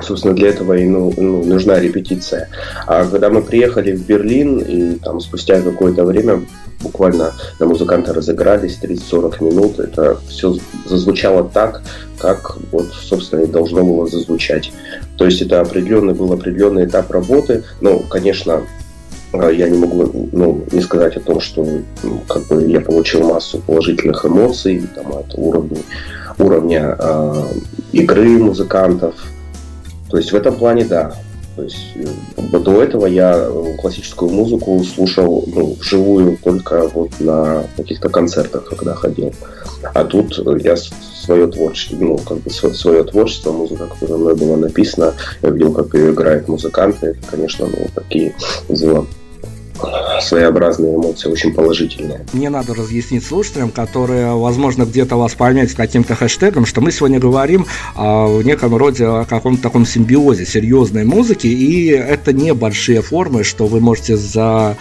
собственно, 0.00 0.34
для 0.34 0.48
этого 0.48 0.76
и 0.76 0.84
ну, 0.84 1.12
ну, 1.16 1.44
нужна 1.44 1.78
репетиция. 1.78 2.48
А 2.86 3.04
когда 3.04 3.28
мы 3.28 3.42
приехали 3.42 3.92
в 3.92 4.06
Берлин, 4.06 4.58
и 4.58 4.94
там 4.98 5.20
спустя 5.20 5.60
какое-то 5.60 6.04
время 6.04 6.42
буквально 6.82 7.32
на 7.58 7.66
музыканты 7.66 8.12
разыгрались 8.12 8.78
30-40 8.82 9.44
минут, 9.44 9.78
это 9.78 10.18
все 10.28 10.56
зазвучало 10.86 11.44
так, 11.44 11.82
как 12.18 12.56
вот, 12.70 12.92
собственно, 12.92 13.42
и 13.42 13.46
должно 13.46 13.82
было 13.82 14.06
зазвучать. 14.06 14.72
То 15.16 15.24
есть 15.24 15.42
это 15.42 15.60
определенный 15.60 16.14
был 16.14 16.32
определенный 16.32 16.84
этап 16.84 17.10
работы. 17.10 17.64
Ну, 17.80 18.00
конечно, 18.00 18.62
э, 19.32 19.50
я 19.54 19.68
не 19.68 19.78
могу 19.78 20.28
ну, 20.32 20.64
не 20.72 20.80
сказать 20.80 21.16
о 21.16 21.20
том, 21.20 21.40
что 21.40 21.64
ну, 22.02 22.20
как 22.28 22.46
бы 22.46 22.64
я 22.66 22.80
получил 22.80 23.22
массу 23.22 23.58
положительных 23.58 24.24
эмоций 24.24 24.86
там, 24.94 25.12
от 25.12 25.34
уровня, 25.36 25.78
уровня 26.38 26.96
э, 26.98 27.42
игры 27.92 28.38
музыкантов, 28.38 29.14
то 30.10 30.18
есть 30.18 30.32
в 30.32 30.36
этом 30.36 30.56
плане 30.56 30.84
да. 30.84 31.14
То 31.56 31.62
есть 31.62 31.96
э, 31.96 32.58
до 32.58 32.82
этого 32.82 33.06
я 33.06 33.34
э, 33.36 33.76
классическую 33.80 34.30
музыку 34.30 34.82
слушал 34.84 35.44
ну, 35.46 35.76
вживую 35.78 36.38
только 36.42 36.88
вот 36.88 37.20
на 37.20 37.64
каких-то 37.76 38.08
концертах, 38.08 38.64
когда 38.64 38.94
ходил. 38.94 39.32
А 39.94 40.04
тут 40.04 40.40
я 40.62 40.76
свое 40.76 41.46
творчество, 41.46 41.96
ну, 41.96 42.18
как 42.18 42.38
бы 42.38 42.50
свое 42.50 43.04
творчество, 43.04 43.52
музыка, 43.52 43.86
которая 43.86 44.18
мной 44.18 44.34
была 44.34 44.56
написана, 44.56 45.14
я 45.42 45.50
видел, 45.50 45.72
как 45.72 45.94
ее 45.94 46.12
играют 46.12 46.48
музыканты, 46.48 47.08
это, 47.08 47.20
конечно, 47.30 47.66
ну, 47.66 47.86
такие 47.94 48.34
дела 48.68 49.06
своеобразные 50.20 50.94
эмоции, 50.94 51.28
очень 51.28 51.52
положительные. 51.52 52.24
Мне 52.32 52.50
надо 52.50 52.74
разъяснить 52.74 53.24
слушателям, 53.24 53.70
которые, 53.70 54.32
возможно, 54.34 54.84
где-то 54.84 55.16
вас 55.16 55.34
поймать 55.34 55.72
каким-то 55.74 56.14
хэштегом, 56.14 56.66
что 56.66 56.80
мы 56.80 56.92
сегодня 56.92 57.18
говорим 57.18 57.66
о, 57.94 58.28
в 58.28 58.44
неком 58.44 58.76
роде 58.76 59.04
о 59.04 59.24
каком-то 59.24 59.62
таком 59.62 59.86
симбиозе 59.86 60.46
серьезной 60.46 61.04
музыки, 61.04 61.46
и 61.46 61.88
это 61.88 62.32
не 62.32 62.54
большие 62.54 63.02
формы, 63.02 63.44
что 63.44 63.66
вы 63.66 63.80
можете 63.80 64.16
за 64.16 64.42
а, 64.42 64.76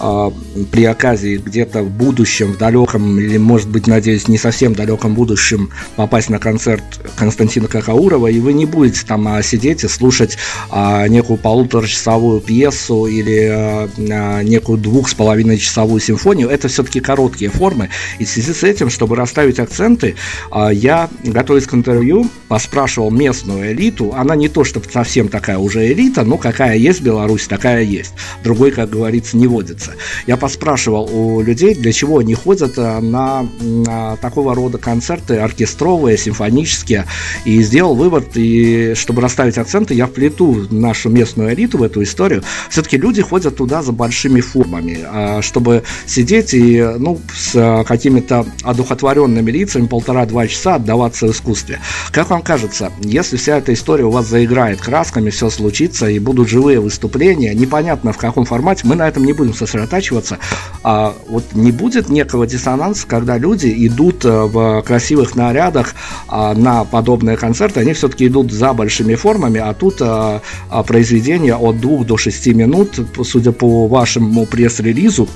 при 0.00 0.84
оказии 0.84 1.36
где-то 1.36 1.82
в 1.82 1.90
будущем, 1.90 2.52
в 2.52 2.58
далеком, 2.58 3.18
или, 3.18 3.36
может 3.36 3.68
быть, 3.68 3.86
надеюсь, 3.86 4.28
не 4.28 4.38
совсем 4.38 4.74
далеком 4.74 5.14
будущем 5.14 5.70
попасть 5.96 6.30
на 6.30 6.38
концерт 6.38 6.82
Константина 7.16 7.68
Какаурова, 7.68 8.28
и 8.28 8.40
вы 8.40 8.52
не 8.52 8.66
будете 8.66 9.04
там 9.06 9.28
а, 9.28 9.42
сидеть 9.42 9.84
и 9.84 9.88
слушать 9.88 10.38
а, 10.70 11.06
некую 11.08 11.36
полуторачасовую 11.36 12.40
пьесу 12.40 13.06
или 13.06 13.48
а, 13.50 14.42
некую 14.42 14.78
двух 14.78 15.08
с 15.08 15.14
половиной 15.14 15.58
часовую 15.58 16.00
симфонию. 16.00 16.48
Это 16.48 16.68
все-таки 16.68 17.00
короткие 17.00 17.50
формы. 17.50 17.90
И 18.18 18.24
в 18.24 18.28
связи 18.28 18.52
с 18.52 18.62
этим, 18.62 18.90
чтобы 18.90 19.16
расставить 19.16 19.58
акценты, 19.58 20.16
а, 20.50 20.70
я, 20.70 21.08
готовясь 21.22 21.66
к 21.66 21.74
интервью, 21.74 22.28
поспрашивал 22.48 23.10
местную 23.10 23.72
элиту. 23.72 24.14
Она 24.16 24.34
не 24.36 24.48
то, 24.48 24.64
чтобы 24.64 24.86
совсем 24.90 25.28
такая 25.28 25.58
уже 25.58 25.92
элита, 25.92 26.24
но 26.24 26.38
какая 26.38 26.76
есть 26.76 27.00
в 27.00 27.04
Беларуси, 27.04 27.48
такая 27.48 27.82
есть. 27.82 28.14
Другой, 28.42 28.70
как 28.70 28.90
говорится, 28.90 29.36
не 29.36 29.46
водится 29.46 29.89
концерты. 29.90 29.96
Я 30.26 30.36
поспрашивал 30.36 31.08
у 31.12 31.42
людей, 31.42 31.74
для 31.74 31.92
чего 31.92 32.18
они 32.18 32.34
ходят 32.34 32.78
э, 32.78 33.00
на, 33.00 33.46
на 33.60 34.16
такого 34.16 34.54
рода 34.54 34.78
концерты 34.78 35.38
оркестровые, 35.38 36.16
симфонические, 36.16 37.06
и 37.44 37.62
сделал 37.62 37.94
вывод, 37.94 38.36
и 38.36 38.94
чтобы 38.94 39.22
расставить 39.22 39.58
акценты, 39.58 39.94
я 39.94 40.06
вплету 40.06 40.66
нашу 40.70 41.10
местную 41.10 41.54
элиту 41.54 41.78
в 41.78 41.82
эту 41.82 42.02
историю. 42.02 42.42
Все-таки 42.68 42.96
люди 42.96 43.22
ходят 43.22 43.56
туда 43.56 43.82
за 43.82 43.92
большими 43.92 44.40
формами, 44.40 45.00
а, 45.04 45.42
чтобы 45.42 45.82
сидеть 46.06 46.54
и 46.54 46.80
ну, 46.98 47.18
с 47.34 47.54
э, 47.54 47.84
какими-то 47.84 48.46
одухотворенными 48.62 49.50
лицами 49.50 49.86
полтора-два 49.86 50.46
часа 50.46 50.76
отдаваться 50.76 51.30
искусстве. 51.30 51.80
Как 52.12 52.30
вам 52.30 52.42
кажется, 52.42 52.92
если 53.00 53.36
вся 53.36 53.58
эта 53.58 53.72
история 53.72 54.04
у 54.04 54.10
вас 54.10 54.26
заиграет 54.26 54.80
красками, 54.80 55.30
все 55.30 55.50
случится 55.50 56.08
и 56.08 56.18
будут 56.18 56.48
живые 56.48 56.80
выступления, 56.80 57.54
непонятно 57.54 58.12
в 58.12 58.18
каком 58.18 58.44
формате, 58.44 58.82
мы 58.84 58.96
на 58.96 59.08
этом 59.08 59.24
не 59.24 59.32
будем 59.32 59.54
сосредоточиться 59.54 59.79
сосредотачиваться, 59.80 60.38
а 60.82 61.14
вот 61.28 61.44
не 61.54 61.72
будет 61.72 62.08
некого 62.08 62.46
диссонанса, 62.46 63.06
когда 63.06 63.38
люди 63.38 63.72
идут 63.86 64.24
э, 64.24 64.30
в 64.30 64.82
красивых 64.82 65.36
нарядах 65.36 65.94
а, 66.28 66.54
на 66.54 66.84
подобные 66.84 67.36
концерты, 67.36 67.80
они 67.80 67.92
все-таки 67.92 68.26
идут 68.26 68.52
за 68.52 68.72
большими 68.72 69.14
формами, 69.14 69.60
а 69.60 69.74
тут 69.74 69.96
а, 70.00 70.42
а, 70.68 70.82
произведение 70.82 71.54
от 71.56 71.80
2 71.80 72.04
до 72.04 72.16
6 72.16 72.46
минут, 72.48 73.00
судя 73.24 73.52
по 73.52 73.88
вашему 73.88 74.46
пресс-релизу, 74.46 75.28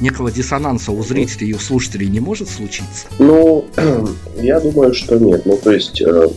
некого 0.00 0.30
диссонанса 0.30 0.92
у 0.92 1.02
зрителей 1.02 1.50
и 1.50 1.54
у 1.54 1.58
слушателей 1.58 2.08
не 2.08 2.20
может 2.20 2.48
случиться? 2.48 3.06
Ну, 3.18 3.64
я 4.40 4.60
думаю, 4.60 4.94
что 4.94 5.18
нет. 5.18 5.46
Ну, 5.46 5.56
то 5.56 5.72
есть 5.72 6.00
э, 6.00 6.28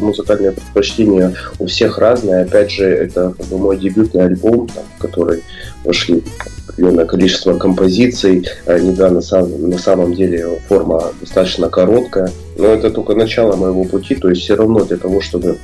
музыкальное 0.00 0.52
предпочтение 0.52 1.34
у 1.58 1.66
всех 1.66 1.98
разное. 1.98 2.44
Опять 2.44 2.70
же, 2.70 2.84
это 2.84 3.34
мой 3.50 3.78
дебютный 3.78 4.26
альбом, 4.26 4.68
в 4.96 5.00
который 5.00 5.42
вошли 5.84 6.22
определенное 6.68 7.06
количество 7.06 7.56
композиций. 7.58 8.46
Они, 8.66 8.92
да, 8.92 9.10
на, 9.10 9.20
сам, 9.20 9.70
на 9.70 9.78
самом 9.78 10.14
деле 10.14 10.60
форма 10.68 11.12
достаточно 11.20 11.68
короткая. 11.68 12.30
Но 12.56 12.66
это 12.66 12.90
только 12.90 13.14
начало 13.14 13.56
моего 13.56 13.84
пути. 13.84 14.14
То 14.14 14.28
есть 14.28 14.42
все 14.42 14.56
равно 14.56 14.84
для 14.84 14.96
того, 14.96 15.20
чтобы 15.20 15.58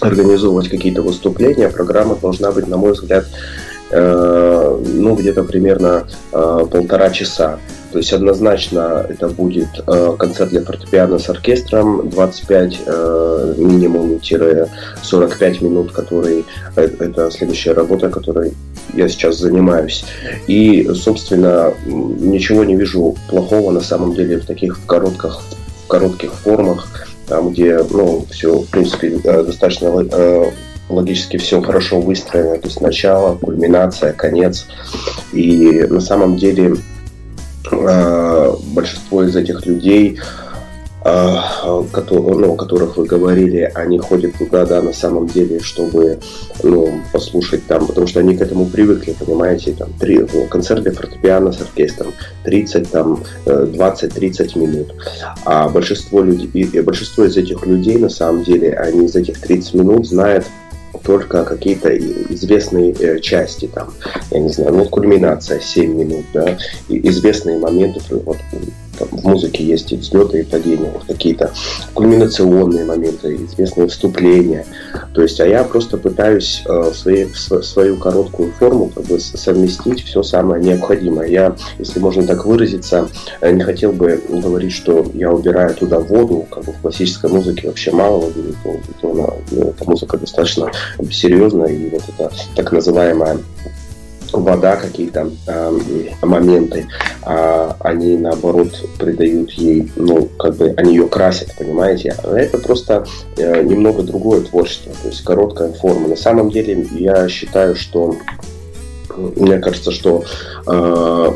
организовывать 0.00 0.68
какие-то 0.68 1.02
выступления, 1.02 1.68
программа 1.70 2.16
должна 2.16 2.52
быть, 2.52 2.66
на 2.66 2.76
мой 2.76 2.92
взгляд, 2.92 3.26
Э, 3.26 3.73
ну, 3.94 5.14
где-то 5.14 5.44
примерно 5.44 6.04
э, 6.32 6.66
полтора 6.70 7.10
часа. 7.10 7.58
То 7.94 7.98
есть 7.98 8.12
однозначно 8.12 9.06
это 9.08 9.28
будет 9.28 9.68
э, 9.86 10.16
концерт 10.18 10.50
для 10.50 10.64
фортепиано 10.64 11.20
с 11.20 11.28
оркестром, 11.28 12.10
25 12.10 12.80
э, 12.86 13.54
минимум-45 13.56 15.64
минут, 15.64 15.92
который 15.92 16.44
э, 16.74 16.88
это 16.98 17.30
следующая 17.30 17.72
работа, 17.72 18.10
которой 18.10 18.52
я 18.94 19.08
сейчас 19.08 19.38
занимаюсь. 19.38 20.04
И, 20.48 20.90
собственно, 20.92 21.72
ничего 21.86 22.64
не 22.64 22.74
вижу 22.74 23.14
плохого 23.30 23.70
на 23.70 23.80
самом 23.80 24.14
деле 24.14 24.40
в 24.40 24.44
таких 24.44 24.84
коротких, 24.86 25.38
коротких 25.86 26.32
формах, 26.32 26.88
там, 27.28 27.52
где, 27.52 27.78
ну, 27.92 28.26
все, 28.28 28.58
в 28.58 28.66
принципе, 28.70 29.20
достаточно 29.22 29.92
логически 30.88 31.36
все 31.36 31.60
хорошо 31.60 32.00
выстроено, 32.00 32.58
то 32.58 32.68
есть 32.68 32.80
начало, 32.80 33.36
кульминация, 33.36 34.12
конец. 34.12 34.66
И 35.32 35.84
на 35.88 36.00
самом 36.00 36.36
деле 36.36 36.76
э, 37.70 38.52
большинство 38.74 39.24
из 39.24 39.34
этих 39.36 39.66
людей 39.66 40.18
а, 41.06 41.44
ну, 41.66 42.52
о 42.52 42.56
которых 42.56 42.96
вы 42.96 43.04
говорили, 43.04 43.70
они 43.74 43.98
ходят 43.98 44.36
туда, 44.38 44.64
да, 44.64 44.80
на 44.80 44.94
самом 44.94 45.26
деле, 45.26 45.60
чтобы 45.60 46.18
ну, 46.62 46.98
послушать 47.12 47.66
там, 47.66 47.86
потому 47.86 48.06
что 48.06 48.20
они 48.20 48.34
к 48.34 48.40
этому 48.40 48.64
привыкли, 48.64 49.12
понимаете, 49.12 49.72
там, 49.72 49.92
три, 50.00 50.26
ну, 50.32 50.46
концерт 50.46 50.82
для 50.82 50.92
фортепиано 50.92 51.52
с 51.52 51.60
оркестром, 51.60 52.14
30, 52.44 52.90
там, 52.90 53.22
20-30 53.44 54.52
э, 54.54 54.58
минут. 54.58 54.94
А 55.44 55.68
большинство, 55.68 56.22
людей, 56.22 56.48
и 56.48 56.80
большинство 56.80 57.24
из 57.24 57.36
этих 57.36 57.66
людей, 57.66 57.98
на 57.98 58.08
самом 58.08 58.42
деле, 58.42 58.72
они 58.72 59.04
из 59.04 59.14
этих 59.14 59.38
30 59.38 59.74
минут 59.74 60.08
знают 60.08 60.46
только 61.02 61.44
какие-то 61.44 61.96
известные 61.96 62.92
э, 62.92 63.20
части, 63.20 63.66
там, 63.66 63.92
я 64.30 64.40
не 64.40 64.50
знаю, 64.50 64.74
ну, 64.74 64.84
кульминация 64.86 65.60
7 65.60 65.94
минут, 65.94 66.24
да, 66.32 66.56
известные 66.88 67.58
моменты, 67.58 68.00
вот, 68.10 68.38
там, 68.98 69.08
в 69.08 69.24
музыке 69.24 69.64
есть 69.64 69.92
и 69.92 69.96
взлеты, 69.96 70.40
и 70.40 70.42
падения, 70.42 70.90
вот 70.92 71.04
какие-то 71.04 71.52
кульминационные 71.94 72.84
моменты, 72.84 73.36
известные 73.36 73.88
вступления. 73.88 74.66
То 75.14 75.22
есть, 75.22 75.40
а 75.40 75.46
я 75.46 75.64
просто 75.64 75.96
пытаюсь 75.96 76.62
э, 76.66 76.90
в, 76.90 76.94
своей, 76.94 77.24
в 77.24 77.62
свою 77.62 77.96
короткую 77.96 78.52
форму 78.52 78.90
как 78.94 79.04
бы 79.04 79.18
совместить 79.20 80.04
все 80.04 80.22
самое 80.22 80.62
необходимое. 80.62 81.28
Я, 81.28 81.56
если 81.78 82.00
можно 82.00 82.26
так 82.26 82.44
выразиться, 82.46 83.08
э, 83.40 83.52
не 83.52 83.62
хотел 83.62 83.92
бы 83.92 84.22
говорить, 84.28 84.72
что 84.72 85.06
я 85.14 85.30
убираю 85.32 85.74
туда 85.74 86.00
воду, 86.00 86.46
как 86.50 86.64
бы 86.64 86.72
в 86.72 86.80
классической 86.80 87.30
музыке 87.30 87.68
вообще 87.68 87.90
мало 87.92 88.20
воды, 88.20 88.54
то, 88.62 88.76
то 89.00 89.10
она, 89.12 89.26
ну, 89.50 89.70
эта 89.70 89.84
музыка 89.88 90.18
достаточно 90.18 90.70
серьезная, 91.10 91.68
и 91.68 91.90
вот 91.90 92.02
это 92.08 92.30
так 92.56 92.72
называемая 92.72 93.38
вода, 94.40 94.76
какие-то 94.76 95.30
э, 95.46 95.78
моменты, 96.22 96.86
а 97.22 97.76
они 97.80 98.16
наоборот 98.16 98.84
придают 98.98 99.52
ей, 99.52 99.90
ну, 99.96 100.28
как 100.38 100.56
бы 100.56 100.74
они 100.76 100.94
ее 100.96 101.08
красят, 101.08 101.54
понимаете? 101.58 102.16
А 102.22 102.36
это 102.36 102.58
просто 102.58 103.06
э, 103.36 103.62
немного 103.62 104.02
другое 104.02 104.42
творчество, 104.42 104.92
то 105.02 105.08
есть 105.08 105.22
короткая 105.22 105.72
форма. 105.72 106.08
На 106.08 106.16
самом 106.16 106.50
деле 106.50 106.86
я 106.92 107.28
считаю, 107.28 107.76
что 107.76 108.16
мне 109.16 109.58
кажется, 109.58 109.92
что 109.92 110.24
э, 110.66 111.30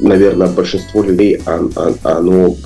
наверное, 0.00 0.48
большинство 0.48 1.02
людей 1.02 1.40
оно, 1.46 2.56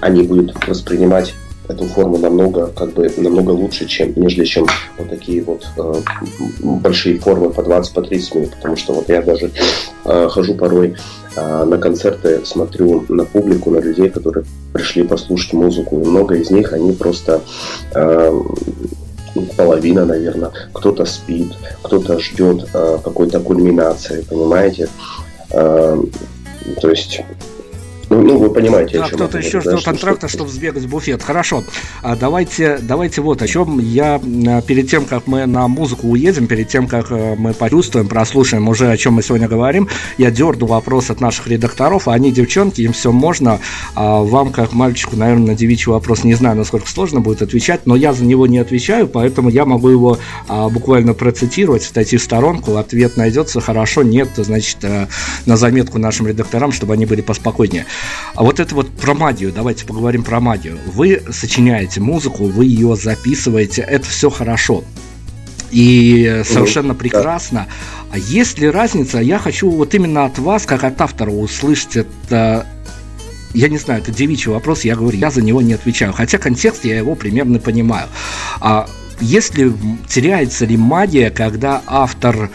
они 0.00 0.22
будут 0.22 0.54
воспринимать 0.66 1.34
эту 1.68 1.84
форму 1.84 2.18
намного, 2.18 2.68
как 2.68 2.92
бы, 2.92 3.10
намного 3.16 3.50
лучше, 3.50 3.86
чем, 3.86 4.12
нежели 4.16 4.44
чем 4.44 4.66
вот 4.98 5.08
такие 5.08 5.42
вот 5.42 5.66
э, 5.76 5.94
большие 6.60 7.18
формы 7.18 7.50
по 7.50 7.60
20-30 7.60 7.94
по 7.94 8.38
минут, 8.38 8.54
потому 8.56 8.76
что 8.76 8.94
вот 8.94 9.08
я 9.08 9.22
даже 9.22 9.50
э, 10.04 10.28
хожу 10.28 10.54
порой 10.54 10.96
э, 11.36 11.64
на 11.64 11.78
концерты, 11.78 12.44
смотрю 12.44 13.04
на 13.08 13.24
публику, 13.24 13.70
на 13.70 13.78
людей, 13.78 14.08
которые 14.10 14.44
пришли 14.72 15.02
послушать 15.02 15.52
музыку, 15.52 16.00
и 16.00 16.04
много 16.04 16.36
из 16.36 16.50
них, 16.50 16.72
они 16.72 16.92
просто 16.92 17.40
э, 17.94 18.40
половина, 19.56 20.04
наверное, 20.04 20.50
кто-то 20.72 21.04
спит, 21.04 21.52
кто-то 21.82 22.18
ждет 22.18 22.68
э, 22.72 22.98
какой-то 23.02 23.40
кульминации, 23.40 24.22
понимаете? 24.22 24.88
Э, 25.50 25.98
то 26.80 26.90
есть 26.90 27.22
ну, 28.08 28.22
ну, 28.22 28.38
вы 28.38 28.50
понимаете, 28.50 28.98
да, 28.98 29.08
кто-то 29.08 29.38
еще 29.38 29.60
ждет 29.60 29.84
да, 29.84 29.90
антракта, 29.90 30.28
что... 30.28 30.38
чтобы 30.38 30.50
сбегать 30.50 30.84
в 30.84 30.88
буфет. 30.88 31.22
Хорошо. 31.22 31.64
А 32.02 32.14
давайте, 32.14 32.78
давайте 32.80 33.20
вот 33.20 33.42
о 33.42 33.48
чем 33.48 33.80
я 33.80 34.20
а, 34.46 34.62
перед 34.62 34.88
тем, 34.88 35.06
как 35.06 35.26
мы 35.26 35.46
на 35.46 35.66
музыку 35.66 36.08
уедем, 36.08 36.46
перед 36.46 36.68
тем, 36.68 36.86
как 36.86 37.10
э, 37.10 37.34
мы 37.36 37.52
почувствуем, 37.52 38.06
прослушаем 38.06 38.68
уже, 38.68 38.90
о 38.90 38.96
чем 38.96 39.14
мы 39.14 39.22
сегодня 39.22 39.48
говорим, 39.48 39.88
я 40.18 40.30
дерну 40.30 40.66
вопрос 40.66 41.10
от 41.10 41.20
наших 41.20 41.48
редакторов, 41.48 42.06
а 42.06 42.14
они 42.14 42.30
девчонки, 42.30 42.80
им 42.80 42.92
все 42.92 43.10
можно. 43.10 43.60
А 43.94 44.22
вам, 44.22 44.52
как 44.52 44.72
мальчику, 44.72 45.16
наверное, 45.16 45.48
на 45.48 45.54
девичий 45.54 45.90
вопрос 45.90 46.22
не 46.22 46.34
знаю, 46.34 46.56
насколько 46.56 46.88
сложно 46.88 47.20
будет 47.20 47.42
отвечать, 47.42 47.86
но 47.86 47.96
я 47.96 48.12
за 48.12 48.24
него 48.24 48.46
не 48.46 48.58
отвечаю, 48.58 49.08
поэтому 49.08 49.48
я 49.48 49.64
могу 49.64 49.88
его 49.88 50.18
а, 50.48 50.68
буквально 50.68 51.14
процитировать, 51.14 51.88
отойти 51.90 52.18
в 52.18 52.22
сторонку, 52.22 52.76
ответ 52.76 53.16
найдется, 53.16 53.60
хорошо, 53.60 54.02
нет, 54.02 54.28
значит, 54.36 54.78
а, 54.84 55.08
на 55.44 55.56
заметку 55.56 55.98
нашим 55.98 56.28
редакторам, 56.28 56.70
чтобы 56.70 56.94
они 56.94 57.06
были 57.06 57.20
поспокойнее. 57.20 57.86
А 58.34 58.42
вот 58.42 58.60
это 58.60 58.74
вот 58.74 58.90
про 58.90 59.14
магию, 59.14 59.52
давайте 59.52 59.86
поговорим 59.86 60.22
про 60.22 60.40
магию. 60.40 60.78
Вы 60.86 61.22
сочиняете 61.30 62.00
музыку, 62.00 62.44
вы 62.44 62.66
ее 62.66 62.96
записываете, 62.96 63.82
это 63.82 64.06
все 64.06 64.30
хорошо. 64.30 64.84
И 65.70 66.42
совершенно 66.44 66.92
mm 66.92 66.98
прекрасно. 66.98 67.66
А 68.12 68.18
есть 68.18 68.58
ли 68.58 68.68
разница? 68.68 69.18
Я 69.18 69.38
хочу 69.38 69.70
вот 69.70 69.94
именно 69.94 70.24
от 70.24 70.38
вас, 70.38 70.64
как 70.64 70.84
от 70.84 71.00
автора, 71.00 71.30
услышать 71.30 71.96
это 71.96 72.66
я 73.54 73.70
не 73.70 73.78
знаю, 73.78 74.02
это 74.02 74.12
девичий 74.12 74.52
вопрос, 74.52 74.84
я 74.84 74.94
говорю, 74.94 75.16
я 75.16 75.30
за 75.30 75.40
него 75.40 75.62
не 75.62 75.72
отвечаю. 75.72 76.12
Хотя 76.12 76.36
контекст 76.36 76.84
я 76.84 76.98
его 76.98 77.14
примерно 77.14 77.58
понимаю. 77.58 78.06
А 78.60 78.86
если 79.20 79.72
теряется 80.08 80.66
ли 80.66 80.76
магия, 80.76 81.30
когда 81.30 81.82
автор 81.86 82.50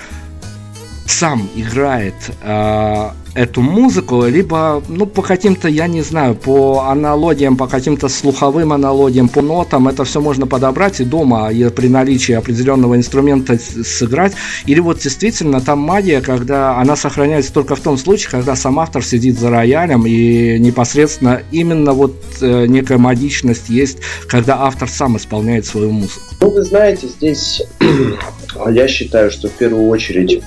сам 1.12 1.50
играет 1.56 2.16
э, 2.42 3.10
эту 3.34 3.62
музыку, 3.62 4.26
либо, 4.26 4.84
ну, 4.88 5.06
по 5.06 5.22
каким-то, 5.22 5.68
я 5.68 5.88
не 5.88 6.02
знаю, 6.02 6.36
по 6.36 6.86
аналогиям, 6.88 7.58
по 7.58 7.68
каким-то 7.68 8.10
слуховым 8.10 8.74
аналогиям, 8.74 9.30
по 9.30 9.42
нотам, 9.42 9.88
это 9.88 10.04
все 10.04 10.22
можно 10.22 10.48
подобрать 10.48 11.00
и 11.00 11.06
дома, 11.06 11.52
и 11.52 11.70
при 11.70 11.88
наличии 11.88 12.34
определенного 12.34 12.96
инструмента 12.96 13.58
сыграть. 13.58 14.34
Или 14.66 14.80
вот 14.80 15.00
действительно 15.00 15.62
там 15.62 15.80
магия, 15.80 16.22
когда 16.22 16.78
она 16.78 16.96
сохраняется 16.96 17.54
только 17.54 17.76
в 17.76 17.80
том 17.80 17.98
случае, 17.98 18.32
когда 18.32 18.56
сам 18.56 18.80
автор 18.80 19.04
сидит 19.04 19.40
за 19.40 19.50
роялем, 19.50 20.06
и 20.06 20.58
непосредственно 20.60 21.42
именно 21.52 21.94
вот 21.94 22.16
э, 22.42 22.66
некая 22.68 22.98
магичность 22.98 23.70
есть, 23.70 24.00
когда 24.28 24.62
автор 24.62 24.90
сам 24.90 25.18
исполняет 25.18 25.66
свою 25.66 25.92
музыку. 25.92 26.22
Ну, 26.40 26.50
вы 26.50 26.64
знаете, 26.64 27.08
здесь 27.08 27.62
я 28.70 28.88
считаю, 28.88 29.32
что 29.32 29.48
в 29.48 29.54
первую 29.54 29.88
очередь 29.88 30.42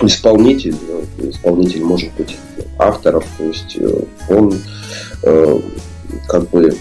исполнитель, 0.00 0.76
э, 0.88 1.30
исполнитель 1.30 1.82
может 1.82 2.12
быть 2.14 2.36
авторов, 2.78 3.24
то 3.38 3.44
есть 3.44 3.76
э, 3.78 4.02
он 4.28 4.54
э, 5.22 5.60
как 6.28 6.48
бы 6.50 6.76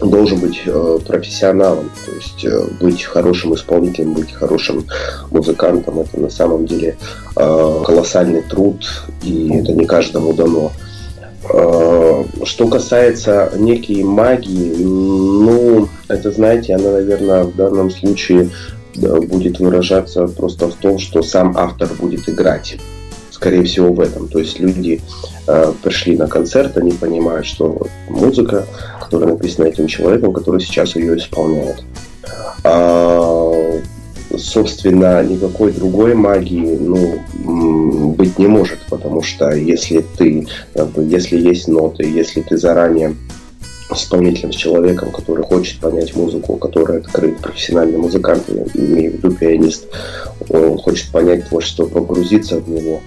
должен 0.00 0.38
быть 0.38 0.62
профессионалом, 1.06 1.90
то 2.06 2.12
есть 2.12 2.78
быть 2.80 3.02
хорошим 3.02 3.54
исполнителем, 3.54 4.14
быть 4.14 4.32
хорошим 4.32 4.86
музыкантом, 5.30 6.00
это 6.00 6.18
на 6.18 6.30
самом 6.30 6.64
деле 6.64 6.96
колоссальный 7.34 8.40
труд, 8.40 8.82
и 9.22 9.52
это 9.52 9.74
не 9.74 9.84
каждому 9.84 10.32
дано. 10.32 10.72
Что 12.44 12.68
касается 12.68 13.52
некой 13.58 14.02
магии, 14.02 14.82
ну, 14.82 15.86
это, 16.08 16.30
знаете, 16.30 16.76
она, 16.76 16.92
наверное, 16.92 17.44
в 17.44 17.54
данном 17.54 17.90
случае 17.90 18.48
будет 19.00 19.58
выражаться 19.58 20.26
просто 20.26 20.68
в 20.68 20.74
том, 20.74 20.98
что 20.98 21.22
сам 21.22 21.56
автор 21.56 21.88
будет 21.98 22.28
играть. 22.28 22.78
Скорее 23.30 23.64
всего 23.64 23.92
в 23.92 24.00
этом. 24.00 24.28
То 24.28 24.38
есть 24.38 24.60
люди 24.60 25.00
э, 25.46 25.72
пришли 25.82 26.16
на 26.16 26.26
концерт, 26.26 26.76
они 26.76 26.92
понимают, 26.92 27.46
что 27.46 27.86
музыка, 28.08 28.66
которая 29.00 29.30
написана 29.30 29.66
этим 29.66 29.86
человеком, 29.86 30.32
который 30.32 30.60
сейчас 30.60 30.94
ее 30.96 31.16
исполняет. 31.16 31.82
А, 32.64 33.80
собственно, 34.36 35.22
никакой 35.22 35.72
другой 35.72 36.14
магии 36.14 36.76
ну, 36.76 38.12
быть 38.12 38.38
не 38.38 38.46
может, 38.46 38.80
потому 38.88 39.22
что 39.22 39.50
если 39.50 40.04
ты, 40.18 40.46
бы, 40.74 41.02
если 41.04 41.38
есть 41.38 41.68
ноты, 41.68 42.04
если 42.04 42.42
ты 42.42 42.56
заранее 42.56 43.16
исполнителем, 43.92 44.52
с 44.52 44.56
человеком, 44.56 45.10
который 45.10 45.44
хочет 45.44 45.80
понять 45.80 46.14
музыку, 46.14 46.56
который 46.56 46.98
открыт, 46.98 47.38
профессиональный 47.38 47.98
музыкант, 47.98 48.44
имею 48.74 49.12
в 49.12 49.14
виду 49.16 49.32
пианист, 49.32 49.86
он 50.48 50.78
хочет 50.78 51.10
понять 51.10 51.48
творчество, 51.48 51.86
погрузиться 51.86 52.60
в 52.60 52.68
него, 52.68 53.00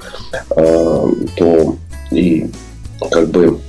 э, 0.56 1.10
то 1.36 1.76
и 2.12 2.50
как 3.12 3.30
бы 3.30 3.60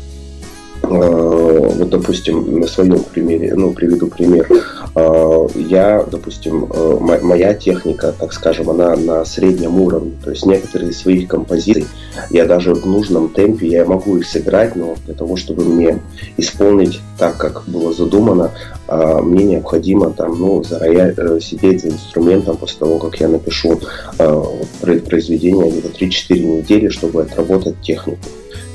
вот, 0.86 1.88
допустим, 1.88 2.60
на 2.60 2.66
своем 2.66 3.00
примере, 3.00 3.54
ну, 3.54 3.72
приведу 3.72 4.06
пример. 4.06 4.48
Э, 4.94 5.46
я, 5.54 6.04
допустим, 6.10 6.66
э, 6.70 6.98
моя 7.22 7.54
техника, 7.54 8.14
так 8.18 8.32
скажем, 8.32 8.70
она 8.70 8.96
на 8.96 9.24
среднем 9.24 9.80
уровне. 9.80 10.12
То 10.22 10.30
есть 10.30 10.46
некоторые 10.46 10.90
из 10.90 10.98
своих 10.98 11.28
композиций 11.28 11.86
я 12.30 12.46
даже 12.46 12.74
в 12.74 12.86
нужном 12.86 13.28
темпе, 13.28 13.66
я 13.66 13.84
могу 13.84 14.16
их 14.16 14.26
сыграть, 14.26 14.76
но 14.76 14.94
для 15.06 15.14
того, 15.14 15.36
чтобы 15.36 15.64
мне 15.64 15.98
исполнить 16.36 17.00
так, 17.18 17.36
как 17.36 17.64
было 17.66 17.92
задумано, 17.92 18.50
мне 18.88 19.44
необходимо 19.44 20.10
там, 20.10 20.38
ну, 20.38 20.62
за 20.62 20.78
рояль, 20.78 21.16
сидеть 21.40 21.82
за 21.82 21.88
инструментом 21.88 22.56
после 22.56 22.78
того, 22.78 22.98
как 22.98 23.18
я 23.20 23.28
напишу 23.28 23.80
произведение 24.18 25.70
где-то 25.70 25.88
3-4 25.88 26.58
недели, 26.58 26.88
чтобы 26.88 27.22
отработать 27.22 27.80
технику. 27.80 28.18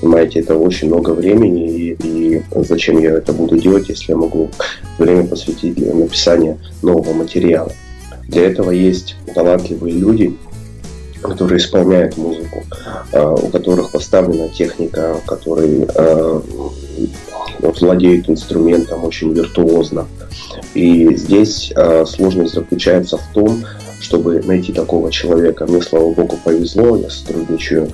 Понимаете, 0.02 0.40
это 0.40 0.56
очень 0.56 0.88
много 0.88 1.12
времени, 1.12 1.70
и, 1.70 1.98
и 2.02 2.42
зачем 2.56 3.00
я 3.00 3.12
это 3.12 3.34
буду 3.34 3.58
делать, 3.58 3.90
если 3.90 4.12
я 4.12 4.18
могу 4.18 4.50
время 4.98 5.28
посвятить 5.28 5.76
для 5.76 5.94
написания 5.94 6.58
нового 6.82 7.14
материала. 7.14 7.72
Для 8.28 8.46
этого 8.46 8.72
есть 8.72 9.16
талантливые 9.34 9.96
люди, 9.96 10.38
которые 11.22 11.58
исполняют 11.58 12.18
музыку, 12.18 12.64
а, 13.12 13.34
у 13.34 13.50
которых 13.50 13.92
поставлена 13.92 14.50
техника, 14.50 15.18
которые 15.26 15.88
а, 15.96 16.42
владеют 17.60 18.30
инструментом 18.30 19.04
очень 19.04 19.34
виртуозно. 19.34 20.08
И 20.74 21.16
здесь 21.16 21.74
а, 21.76 22.06
сложность 22.06 22.54
заключается 22.54 23.18
в 23.18 23.34
том, 23.34 23.66
чтобы 24.00 24.42
найти 24.42 24.74
такого 24.74 25.12
человека. 25.12 25.66
Мне, 25.66 25.82
слава 25.82 26.12
богу, 26.12 26.38
повезло, 26.44 26.98
я 26.98 27.10
сотрудничаю 27.10 27.90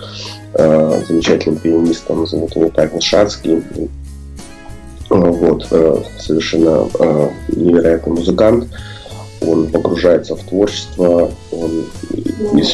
э, 0.54 1.02
замечательным 1.08 1.60
пианистом, 1.60 2.26
зовут 2.28 2.56
его 2.56 2.70
Павел 2.70 3.02
Шацкий. 3.02 3.64
Вот, 5.10 5.68
э, 5.72 5.96
совершенно 6.20 6.88
э, 7.00 7.30
невероятный 7.56 8.14
музыкант. 8.14 8.68
Он 9.42 9.68
погружается 9.68 10.36
в 10.36 10.42
творчество, 10.44 11.30
он 11.52 11.86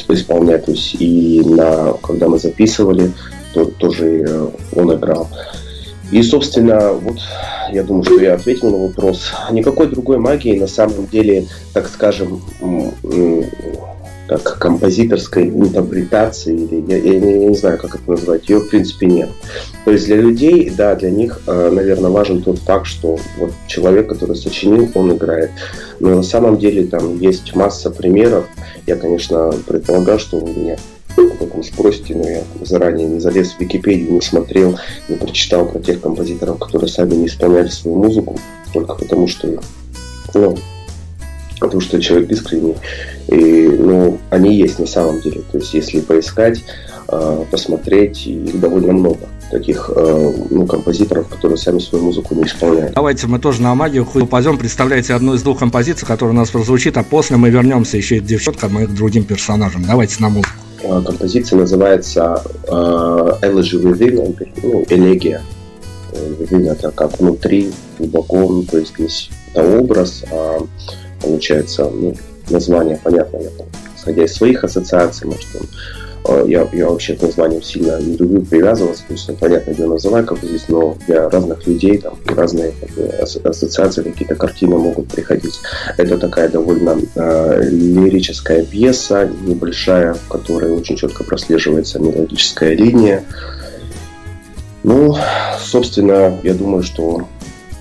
исполняет, 0.10 0.65
то 0.65 0.72
есть 0.72 0.96
и 1.00 1.41
на, 1.44 1.94
когда 2.02 2.30
мы 2.30 2.39
записывали, 2.39 3.12
то, 3.54 3.65
тоже 3.65 4.24
э, 4.28 4.48
он 4.76 4.94
играл. 4.94 5.28
И, 6.12 6.21
собственно, 6.24 6.91
вот 6.91 7.17
я 7.71 7.84
думаю, 7.84 8.04
что 8.04 8.19
я 8.19 8.34
ответил 8.34 8.69
на 8.71 8.88
вопрос. 8.88 9.32
Никакой 9.52 9.88
другой 9.88 10.17
магии 10.17 10.60
на 10.60 10.67
самом 10.67 11.08
деле, 11.08 11.47
так 11.74 11.88
скажем, 11.88 12.41
как 14.28 14.60
композиторской 14.60 15.50
интерпретации, 15.50 16.56
или 16.56 16.89
я, 16.89 16.97
я, 16.97 17.19
не, 17.19 17.43
я 17.43 17.50
не 17.50 17.56
знаю, 17.56 17.78
как 17.78 17.95
это 17.95 18.12
назвать, 18.12 18.47
ее 18.47 18.60
в 18.60 18.69
принципе 18.69 19.06
нет. 19.08 19.30
То 19.84 19.91
есть 19.91 20.06
для 20.06 20.17
людей, 20.17 20.69
да, 20.69 20.95
для 20.95 21.12
них, 21.12 21.41
э, 21.47 21.69
наверное, 21.69 22.12
важен 22.12 22.41
тот 22.41 22.60
факт, 22.60 22.86
что 22.86 23.19
вот 23.38 23.52
человек, 23.67 24.08
который 24.08 24.38
сочинил, 24.38 24.89
он 24.95 25.17
играет. 25.17 25.52
Но 26.00 26.15
на 26.15 26.24
самом 26.24 26.58
деле 26.58 26.86
там 26.86 27.19
есть 27.19 27.56
масса 27.56 27.91
примеров. 27.91 28.45
Я, 28.88 28.95
конечно, 28.95 29.54
предполагаю, 29.67 30.17
что 30.17 30.38
у 30.38 30.47
меня 30.47 30.78
об 31.29 31.41
этом 31.41 31.63
спросите, 31.63 32.15
но 32.15 32.27
я 32.27 32.43
заранее 32.62 33.07
не 33.07 33.19
залез 33.19 33.51
в 33.51 33.60
Википедию, 33.60 34.13
не 34.13 34.21
смотрел, 34.21 34.77
не 35.10 35.15
прочитал 35.15 35.67
про 35.67 35.79
тех 35.79 36.01
композиторов, 36.01 36.60
которые 36.60 36.89
сами 36.89 37.15
не 37.15 37.27
исполняли 37.27 37.67
свою 37.67 37.97
музыку, 37.97 38.39
только 38.73 38.95
потому 38.95 39.27
что 39.27 39.60
ну, 40.34 40.57
потому 41.60 41.81
что 41.81 42.01
человек 42.01 42.31
искренний. 42.31 42.75
И, 43.27 43.67
ну, 43.67 44.17
они 44.29 44.55
есть 44.55 44.79
на 44.79 44.88
самом 44.88 45.21
деле. 45.21 45.41
То 45.51 45.60
есть, 45.60 45.73
если 45.73 45.99
поискать, 46.01 46.63
э, 47.07 47.45
посмотреть, 47.49 48.25
их 48.25 48.60
довольно 48.60 48.93
много 48.93 49.29
таких 49.51 49.91
э, 49.95 50.34
ну, 50.49 50.65
композиторов, 50.65 51.27
которые 51.27 51.57
сами 51.57 51.79
свою 51.79 52.05
музыку 52.05 52.34
не 52.34 52.43
исполняют. 52.43 52.93
Давайте 52.93 53.27
мы 53.27 53.38
тоже 53.38 53.62
на 53.62 53.75
магию 53.75 54.07
упадем. 54.13 54.57
Представляете 54.57 55.13
одну 55.13 55.36
из 55.36 55.43
двух 55.43 55.60
композиций, 55.60 56.07
которая 56.07 56.34
у 56.34 56.38
нас 56.38 56.49
прозвучит, 56.49 56.97
а 56.97 57.03
после 57.03 57.38
мы 57.38 57.49
вернемся 57.49 57.97
еще 57.97 58.17
и 58.17 58.19
к 58.21 58.25
девчонкам 58.25 58.79
и 58.79 58.88
к 58.88 58.91
другим 58.91 59.23
персонажам. 59.23 59.84
Давайте 59.86 60.15
на 60.19 60.29
музыку. 60.29 60.55
Композиция 60.82 61.60
называется 61.60 62.41
э, 62.67 62.72
Elegy 62.72 63.82
Within, 63.82 64.48
ну, 64.63 64.86
элегия. 64.89 65.41
Within 66.12 66.72
это 66.72 66.91
как 66.91 67.20
внутри, 67.20 67.72
глубоко, 67.98 68.38
ну, 68.38 68.63
то 68.63 68.78
есть 68.78 68.94
здесь 68.96 69.30
это 69.54 69.63
образ, 69.63 70.24
а 70.32 70.60
получается, 71.22 71.89
ну, 71.89 72.15
название, 72.50 73.00
понятно, 73.04 73.38
я 73.38 73.50
исходя 73.96 74.24
из 74.24 74.34
своих 74.34 74.63
ассоциаций, 74.63 75.28
может, 75.28 75.48
он 75.54 75.67
Э, 75.67 76.01
я, 76.45 76.67
я 76.71 76.89
вообще 76.89 77.15
к 77.15 77.21
названиям 77.21 77.62
сильно 77.62 77.99
не 77.99 78.15
люблю 78.15 78.41
привязываться, 78.41 79.03
то 79.07 79.13
есть, 79.13 79.27
ну, 79.27 79.36
понятно, 79.36 79.71
где 79.71 79.86
называю 79.86 80.25
как 80.25 80.39
здесь, 80.39 80.65
но 80.67 80.97
для 81.07 81.29
разных 81.29 81.65
людей 81.67 81.97
там 81.97 82.15
разные 82.25 82.73
как 82.79 82.89
бы, 82.91 83.03
ассоциации, 83.07 84.03
какие-то 84.03 84.36
картины 84.36 84.77
могут 84.77 85.07
приходить. 85.07 85.60
Это 85.97 86.17
такая 86.17 86.49
довольно 86.49 86.97
э, 87.15 87.63
лирическая 87.69 88.63
пьеса, 88.63 89.29
небольшая, 89.41 90.13
в 90.13 90.27
которой 90.27 90.71
очень 90.71 90.95
четко 90.95 91.23
прослеживается 91.23 91.99
мелодическая 91.99 92.73
линия. 92.75 93.23
Ну, 94.84 95.15
собственно, 95.60 96.39
я 96.43 96.53
думаю, 96.53 96.84
что 96.84 97.27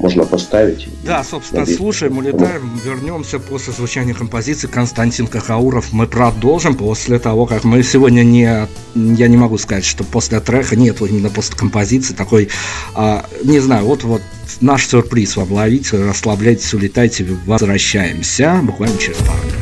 можно 0.01 0.25
поставить. 0.25 0.89
Да, 1.05 1.23
собственно, 1.23 1.61
надеюсь, 1.61 1.79
слушаем, 1.79 2.17
улетаем, 2.19 2.79
вернемся 2.85 3.39
после 3.39 3.73
звучания 3.73 4.15
композиции 4.15 4.67
Константин 4.67 5.27
Кахауров. 5.27 5.93
Мы 5.93 6.07
продолжим 6.07 6.75
после 6.75 7.19
того, 7.19 7.47
как 7.47 7.65
мы 7.65 7.83
сегодня 7.83 8.23
не, 8.23 8.67
я 8.95 9.29
не 9.29 9.37
могу 9.37 9.59
сказать, 9.59 9.85
что 9.85 10.03
после 10.03 10.41
трека, 10.41 10.75
нет, 10.75 11.01
вот 11.01 11.11
именно 11.11 11.29
после 11.29 11.57
композиции 11.57 12.15
такой, 12.15 12.49
а, 12.95 13.27
не 13.45 13.61
знаю, 13.61 13.85
вот 13.85 14.05
вот 14.05 14.23
наш 14.61 14.87
сюрприз 14.89 15.37
вам 15.37 15.53
ловите, 15.53 16.03
расслабляйтесь, 16.03 16.73
улетайте, 16.73 17.27
возвращаемся 17.47 18.59
буквально 18.63 18.99
через 18.99 19.19
пару 19.19 19.39
минут. 19.45 19.60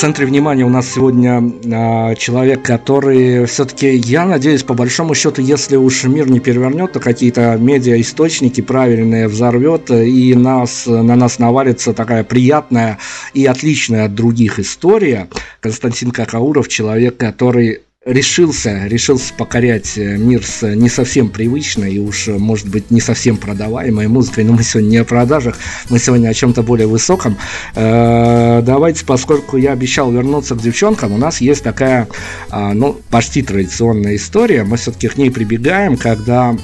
Центре 0.00 0.24
внимания 0.24 0.64
у 0.64 0.70
нас 0.70 0.94
сегодня 0.94 1.42
э, 1.42 2.14
человек, 2.14 2.62
который 2.62 3.44
все-таки, 3.44 3.96
я 3.96 4.24
надеюсь, 4.24 4.62
по 4.62 4.72
большому 4.72 5.14
счету, 5.14 5.42
если 5.42 5.76
уж 5.76 6.04
мир 6.04 6.30
не 6.30 6.40
перевернет, 6.40 6.92
то 6.92 7.00
какие-то 7.00 7.58
медиаисточники 7.58 8.62
правильные 8.62 9.28
взорвет, 9.28 9.90
и 9.90 10.34
нас, 10.34 10.86
на 10.86 11.16
нас 11.16 11.38
навалится 11.38 11.92
такая 11.92 12.24
приятная 12.24 12.98
и 13.34 13.44
отличная 13.44 14.06
от 14.06 14.14
других 14.14 14.58
история. 14.58 15.28
Константин 15.60 16.12
Какауров, 16.12 16.68
человек, 16.68 17.18
который 17.18 17.80
решился, 18.06 18.86
решился 18.86 19.34
покорять 19.34 19.98
э, 19.98 20.16
мир 20.16 20.42
с 20.42 20.66
не 20.66 20.88
совсем 20.88 21.28
привычной 21.28 21.94
и 21.94 21.98
уж, 21.98 22.28
может 22.28 22.66
быть, 22.66 22.90
не 22.90 23.00
совсем 23.00 23.36
продаваемой 23.36 24.08
музыкой, 24.08 24.44
но 24.44 24.54
мы 24.54 24.62
сегодня 24.62 24.88
не 24.88 24.96
о 24.98 25.04
продажах, 25.04 25.58
мы 25.90 25.98
сегодня 25.98 26.30
о 26.30 26.34
чем-то 26.34 26.62
более 26.62 26.86
высоком. 26.86 27.36
Э, 27.74 28.62
давайте, 28.64 29.04
поскольку 29.04 29.58
я 29.58 29.72
обещал 29.72 30.10
вернуться 30.10 30.54
к 30.54 30.62
девчонкам, 30.62 31.12
у 31.12 31.18
нас 31.18 31.42
есть 31.42 31.62
такая, 31.62 32.08
а, 32.48 32.72
ну, 32.72 32.98
почти 33.10 33.42
традиционная 33.42 34.16
история, 34.16 34.64
мы 34.64 34.78
все-таки 34.78 35.08
к 35.08 35.18
ней 35.18 35.30
прибегаем, 35.30 35.98
когда 35.98 36.56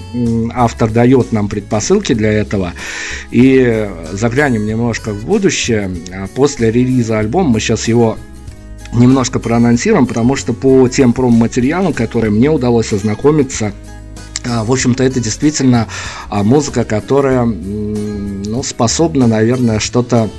автор 0.54 0.90
дает 0.90 1.32
нам 1.32 1.48
предпосылки 1.48 2.14
для 2.14 2.32
этого, 2.32 2.72
и 3.30 3.90
заглянем 4.12 4.64
немножко 4.64 5.12
в 5.12 5.26
будущее. 5.26 5.90
А 6.14 6.28
после 6.28 6.70
релиза 6.70 7.18
альбома 7.18 7.50
мы 7.50 7.60
сейчас 7.60 7.88
его 7.88 8.16
немножко 8.96 9.38
проанонсируем, 9.38 10.06
потому 10.06 10.36
что 10.36 10.52
по 10.52 10.88
тем 10.88 11.12
промо-материалам, 11.12 11.92
которые 11.92 12.30
мне 12.30 12.50
удалось 12.50 12.92
ознакомиться, 12.92 13.72
а, 14.48 14.64
в 14.64 14.72
общем-то, 14.72 15.02
это 15.02 15.20
действительно 15.20 15.88
а, 16.28 16.42
музыка, 16.42 16.84
которая 16.84 17.44
ну, 17.44 18.62
способна, 18.62 19.26
наверное, 19.26 19.78
что-то 19.78 20.30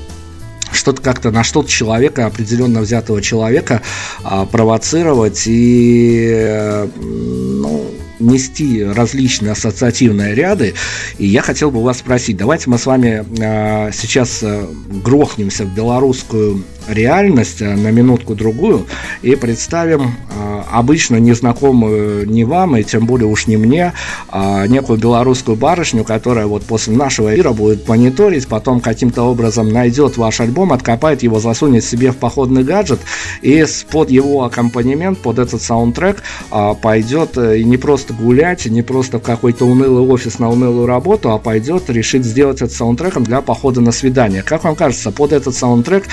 что-то 0.69 1.01
как-то 1.01 1.31
на 1.31 1.43
что-то 1.43 1.69
человека, 1.69 2.25
определенно 2.25 2.81
взятого 2.81 3.21
человека 3.21 3.81
а, 4.23 4.45
провоцировать. 4.45 5.43
И 5.45 6.85
ну, 6.97 7.56
нести 8.19 8.83
различные 8.83 9.51
ассоциативные 9.51 10.35
ряды. 10.35 10.73
И 11.17 11.25
я 11.25 11.41
хотел 11.41 11.71
бы 11.71 11.83
вас 11.83 11.99
спросить, 11.99 12.37
давайте 12.37 12.69
мы 12.69 12.77
с 12.77 12.85
вами 12.85 13.25
а, 13.41 13.91
сейчас 13.91 14.41
а, 14.43 14.67
грохнемся 15.03 15.65
в 15.65 15.73
белорусскую 15.73 16.63
реальность 16.87 17.61
а, 17.61 17.75
на 17.75 17.91
минутку-другую 17.91 18.87
и 19.21 19.35
представим 19.35 20.15
а, 20.31 20.46
обычно 20.71 21.17
незнакомую 21.17 22.29
не 22.29 22.43
вам, 22.43 22.77
и 22.77 22.83
тем 22.83 23.05
более 23.05 23.27
уж 23.27 23.47
не 23.47 23.57
мне, 23.57 23.93
а 24.29 24.65
некую 24.67 24.99
белорусскую 24.99 25.57
барышню, 25.57 26.03
которая 26.03 26.47
вот 26.47 26.63
после 26.63 26.95
нашего 26.95 27.33
эфира 27.33 27.51
будет 27.53 27.87
мониторить, 27.87 28.47
потом 28.47 28.79
каким-то 28.79 29.23
образом 29.23 29.69
найдет 29.69 30.17
ваш 30.17 30.39
альбом, 30.39 30.73
откопает 30.73 31.23
его, 31.23 31.39
засунет 31.39 31.83
себе 31.83 32.11
в 32.11 32.17
походный 32.17 32.63
гаджет 32.63 32.99
и 33.41 33.65
под 33.91 34.09
его 34.09 34.43
аккомпанемент, 34.43 35.19
под 35.19 35.39
этот 35.39 35.61
саундтрек 35.61 36.23
а, 36.51 36.73
пойдет 36.73 37.37
э, 37.37 37.59
и 37.59 37.63
не 37.63 37.77
просто 37.77 38.13
гулять, 38.13 38.65
и 38.65 38.69
не 38.69 38.81
просто 38.81 39.19
в 39.19 39.21
какой-то 39.21 39.65
унылый 39.65 40.03
офис 40.03 40.39
на 40.39 40.49
унылую 40.49 40.85
работу, 40.85 41.31
а 41.31 41.37
пойдет, 41.37 41.89
решит 41.89 42.25
сделать 42.25 42.61
это 42.61 42.73
саундтреком 42.73 43.23
для 43.23 43.41
похода 43.41 43.81
на 43.81 43.91
свидание. 43.91 44.43
Как 44.43 44.63
вам 44.63 44.75
кажется, 44.75 45.11
под 45.11 45.31
этот 45.31 45.55
саундтрек 45.55 46.05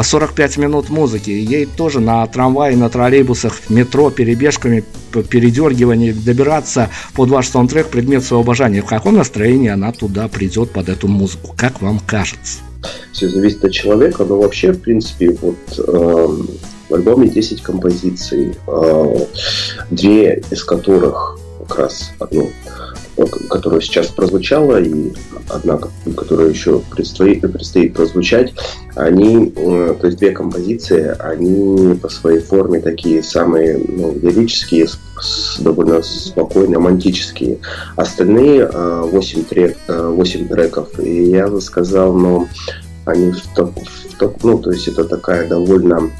45 0.00 0.56
минут 0.58 0.90
музыки, 0.90 1.30
ей 1.30 1.66
тоже 1.66 2.00
на 2.00 2.26
трамвае, 2.26 2.76
на 2.76 2.88
троллейбусах, 2.88 3.60
метро, 3.68 3.95
перебежками, 4.10 4.84
передергиванием 5.30 6.22
добираться 6.22 6.90
под 7.14 7.30
ваш 7.30 7.48
саундтрек 7.48 7.88
предмет 7.88 8.24
своего 8.24 8.42
обожания. 8.42 8.82
В 8.82 8.86
каком 8.86 9.16
настроении 9.16 9.70
она 9.70 9.92
туда 9.92 10.28
придет 10.28 10.70
под 10.70 10.88
эту 10.88 11.08
музыку? 11.08 11.54
Как 11.56 11.80
вам 11.80 12.00
кажется? 12.00 12.58
Все 13.12 13.28
зависит 13.28 13.64
от 13.64 13.72
человека, 13.72 14.24
но 14.24 14.38
вообще, 14.38 14.72
в 14.72 14.80
принципе, 14.80 15.36
вот 15.40 15.56
э, 15.78 16.28
в 16.88 16.94
альбоме 16.94 17.28
10 17.28 17.62
композиций, 17.62 18.54
э, 18.66 19.26
две 19.90 20.42
из 20.50 20.62
которых 20.62 21.38
как 21.66 21.78
раз 21.78 22.12
одну 22.18 22.50
которая 23.48 23.80
сейчас 23.80 24.08
прозвучала, 24.08 24.80
и 24.80 25.12
одна, 25.48 25.78
которая 26.16 26.50
еще 26.50 26.80
предстоит, 26.90 27.40
предстоит 27.40 27.94
прозвучать, 27.94 28.52
они, 28.94 29.52
э, 29.56 29.94
то 29.98 30.06
есть 30.06 30.18
две 30.18 30.32
композиции, 30.32 31.14
они 31.18 31.94
по 31.96 32.08
своей 32.08 32.40
форме 32.40 32.80
такие 32.80 33.22
самые 33.22 33.78
ну, 33.78 34.14
лирические, 34.20 34.88
довольно 35.60 36.02
спокойные, 36.02 36.76
романтические. 36.76 37.58
Остальные 37.96 38.66
8, 38.66 39.44
трек, 39.44 39.78
8 39.88 40.48
треков, 40.48 41.00
и 41.00 41.30
я 41.30 41.48
бы 41.48 41.60
сказал, 41.60 42.12
ну, 42.14 42.48
они 43.06 43.32
в, 43.32 43.54
топ, 43.54 43.78
в 43.78 44.18
топ, 44.18 44.42
ну, 44.44 44.58
то 44.58 44.72
есть 44.72 44.88
это 44.88 45.04
такая 45.04 45.48
довольно 45.48 46.10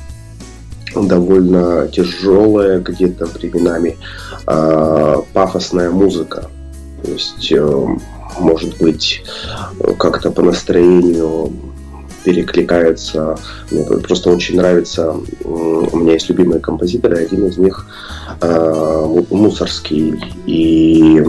довольно 0.94 1.88
тяжелая 1.88 2.80
где-то 2.80 3.26
временами 3.26 3.98
э, 4.46 5.16
пафосная 5.34 5.90
музыка. 5.90 6.48
То 7.02 7.10
есть, 7.10 7.52
э, 7.52 7.86
может 8.38 8.78
быть, 8.78 9.24
как-то 9.98 10.30
по 10.30 10.42
настроению 10.42 11.52
перекликается. 12.26 13.38
Мне 13.70 13.84
просто 13.84 14.30
очень 14.30 14.56
нравится. 14.56 15.14
У 15.44 15.96
меня 15.96 16.14
есть 16.14 16.28
любимые 16.28 16.60
композиторы, 16.60 17.18
один 17.18 17.46
из 17.46 17.56
них 17.56 17.86
э, 18.40 19.22
мусорский. 19.30 20.20
И 20.44 21.24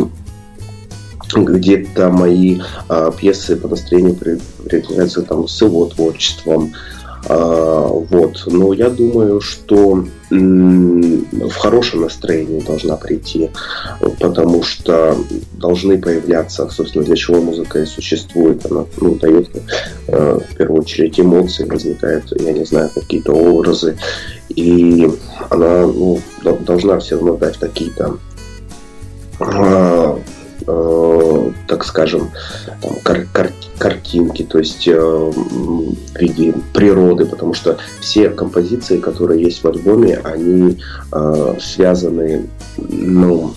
где-то 1.35 2.09
мои 2.09 2.59
э, 2.89 3.11
пьесы 3.17 3.57
по 3.57 3.67
настроению 3.67 4.15
перекликаются 4.15 5.21
там 5.21 5.47
с 5.47 5.61
его 5.61 5.85
творчеством. 5.85 6.73
А, 7.29 7.87
вот. 7.87 8.43
Но 8.47 8.73
я 8.73 8.89
думаю, 8.89 9.41
что 9.41 10.05
в 10.29 11.55
хорошем 11.55 12.01
настроении 12.01 12.59
должна 12.59 12.97
прийти, 12.97 13.49
потому 14.19 14.61
что 14.63 15.15
должны 15.53 15.97
появляться, 15.97 16.69
собственно, 16.69 17.03
для 17.05 17.15
чего 17.15 17.41
музыка 17.41 17.79
и 17.79 17.85
существует. 17.85 18.65
Она 18.69 18.85
ну, 18.99 19.15
дает 19.15 19.49
э, 20.07 20.39
в 20.49 20.55
первую 20.55 20.81
очередь 20.81 21.19
эмоции, 21.19 21.63
возникают, 21.63 22.25
я 22.41 22.51
не 22.51 22.65
знаю, 22.65 22.89
какие-то 22.93 23.33
образы, 23.33 23.97
и 24.49 25.09
она 25.49 25.87
ну, 25.87 26.19
должна 26.43 26.99
все 26.99 27.15
равно 27.15 27.37
дать 27.37 27.57
какие-то 27.57 28.17
а, 29.39 30.19
э, 30.65 31.16
так 31.67 31.85
скажем, 31.85 32.31
там, 32.81 32.95
кар- 33.03 33.27
кар- 33.31 33.51
картинки, 33.77 34.43
то 34.43 34.59
есть 34.59 34.87
э, 34.87 34.99
в 34.99 35.95
виде 36.19 36.53
природы, 36.73 37.25
потому 37.25 37.53
что 37.53 37.77
все 37.99 38.29
композиции, 38.29 38.97
которые 38.97 39.43
есть 39.43 39.63
в 39.63 39.67
альбоме, 39.67 40.19
они 40.23 40.79
э, 41.11 41.55
связаны, 41.59 42.47
ну, 42.77 43.53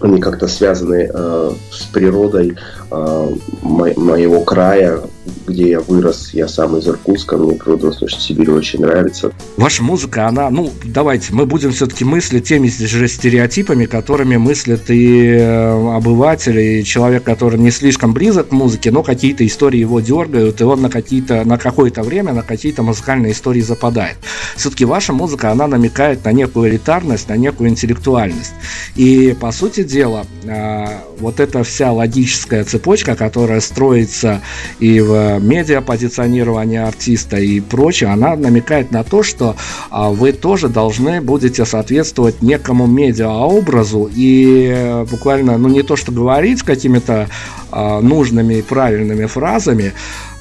они 0.00 0.20
как-то 0.20 0.48
связаны 0.48 1.10
э, 1.12 1.52
с 1.70 1.82
природой 1.84 2.56
э, 2.90 3.28
мо- 3.62 3.94
моего 3.96 4.40
края, 4.42 5.00
где 5.46 5.70
я 5.70 5.80
вырос. 5.80 6.30
Я 6.32 6.48
сам 6.48 6.76
из 6.76 6.88
Иркутска, 6.88 7.36
мне 7.36 7.54
природа 7.54 7.92
слушать 7.92 8.20
Сибирь 8.20 8.50
очень 8.50 8.80
нравится. 8.80 9.32
Ваша 9.56 9.82
музыка, 9.82 10.26
она, 10.26 10.50
ну, 10.50 10.72
давайте, 10.84 11.32
мы 11.32 11.46
будем 11.46 11.72
все-таки 11.72 12.04
мыслить 12.04 12.48
теми 12.48 12.68
же 12.68 13.08
стереотипами, 13.08 13.86
которыми 13.86 14.36
мыслят 14.36 14.90
и 14.90 15.26
э, 15.26 15.96
обыватели, 15.96 16.80
и 16.80 16.84
человек, 16.84 17.24
который 17.24 17.58
не 17.58 17.70
слишком 17.70 18.14
близок 18.14 18.48
к 18.48 18.52
музыке, 18.52 18.90
но 18.90 19.02
какие-то 19.02 19.46
истории 19.46 19.80
его 19.80 20.00
дергают, 20.00 20.60
и 20.60 20.64
он 20.64 20.82
на 20.82 20.90
какие-то, 20.90 21.44
на 21.44 21.58
какое-то 21.58 22.02
время 22.02 22.32
на 22.32 22.42
какие-то 22.42 22.82
музыкальные 22.82 23.32
истории 23.32 23.60
западает. 23.60 24.16
Все-таки 24.56 24.84
ваша 24.84 25.12
музыка, 25.12 25.50
она 25.50 25.66
намекает 25.66 26.24
на 26.24 26.32
некую 26.32 26.70
элитарность, 26.70 27.28
на 27.28 27.36
некую 27.36 27.70
интеллектуальность. 27.70 28.52
И, 28.96 29.36
по 29.38 29.52
сути 29.52 29.82
дела, 29.82 30.26
э, 30.44 30.86
вот 31.18 31.40
эта 31.40 31.62
вся 31.64 31.92
логическая 31.92 32.64
цепочка, 32.64 33.16
которая 33.16 33.60
строится 33.60 34.40
и 34.78 35.00
в 35.00 35.09
медиа 35.40 35.80
позиционирование 35.80 36.84
артиста 36.84 37.36
и 37.36 37.60
прочее, 37.60 38.10
она 38.10 38.36
намекает 38.36 38.90
на 38.90 39.04
то, 39.04 39.22
что 39.22 39.56
а, 39.90 40.10
вы 40.10 40.32
тоже 40.32 40.68
должны 40.68 41.20
будете 41.20 41.64
соответствовать 41.64 42.42
некому 42.42 42.86
медиа-образу. 42.86 44.10
И 44.14 44.70
э, 44.72 45.04
буквально, 45.04 45.58
ну 45.58 45.68
не 45.68 45.82
то 45.82 45.96
что 45.96 46.12
говорить 46.12 46.62
какими-то 46.62 47.28
а, 47.70 48.00
нужными 48.00 48.54
и 48.54 48.62
правильными 48.62 49.26
фразами, 49.26 49.92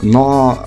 но 0.02 0.66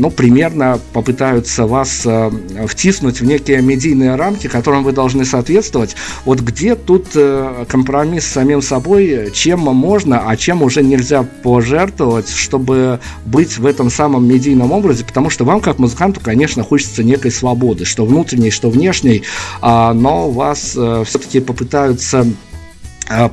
ну, 0.00 0.10
примерно 0.10 0.80
попытаются 0.92 1.66
вас 1.66 2.02
э, 2.06 2.30
втиснуть 2.66 3.20
в 3.20 3.24
некие 3.26 3.60
медийные 3.60 4.16
рамки, 4.16 4.46
которым 4.46 4.82
вы 4.82 4.92
должны 4.92 5.24
соответствовать. 5.24 5.94
Вот 6.24 6.40
где 6.40 6.74
тут 6.74 7.08
э, 7.14 7.66
компромисс 7.68 8.24
с 8.24 8.32
самим 8.32 8.62
собой, 8.62 9.30
чем 9.32 9.60
можно, 9.60 10.22
а 10.26 10.36
чем 10.36 10.62
уже 10.62 10.82
нельзя 10.82 11.22
пожертвовать, 11.42 12.30
чтобы 12.30 13.00
быть 13.26 13.58
в 13.58 13.66
этом 13.66 13.90
самом 13.90 14.26
медийном 14.26 14.72
образе, 14.72 15.04
потому 15.04 15.28
что 15.28 15.44
вам, 15.44 15.60
как 15.60 15.78
музыканту, 15.78 16.20
конечно, 16.20 16.62
хочется 16.64 17.04
некой 17.04 17.30
свободы, 17.30 17.84
что 17.84 18.06
внутренней, 18.06 18.50
что 18.50 18.70
внешней, 18.70 19.22
э, 19.62 19.92
но 19.92 20.30
вас 20.30 20.74
э, 20.76 21.04
все-таки 21.06 21.40
попытаются 21.40 22.26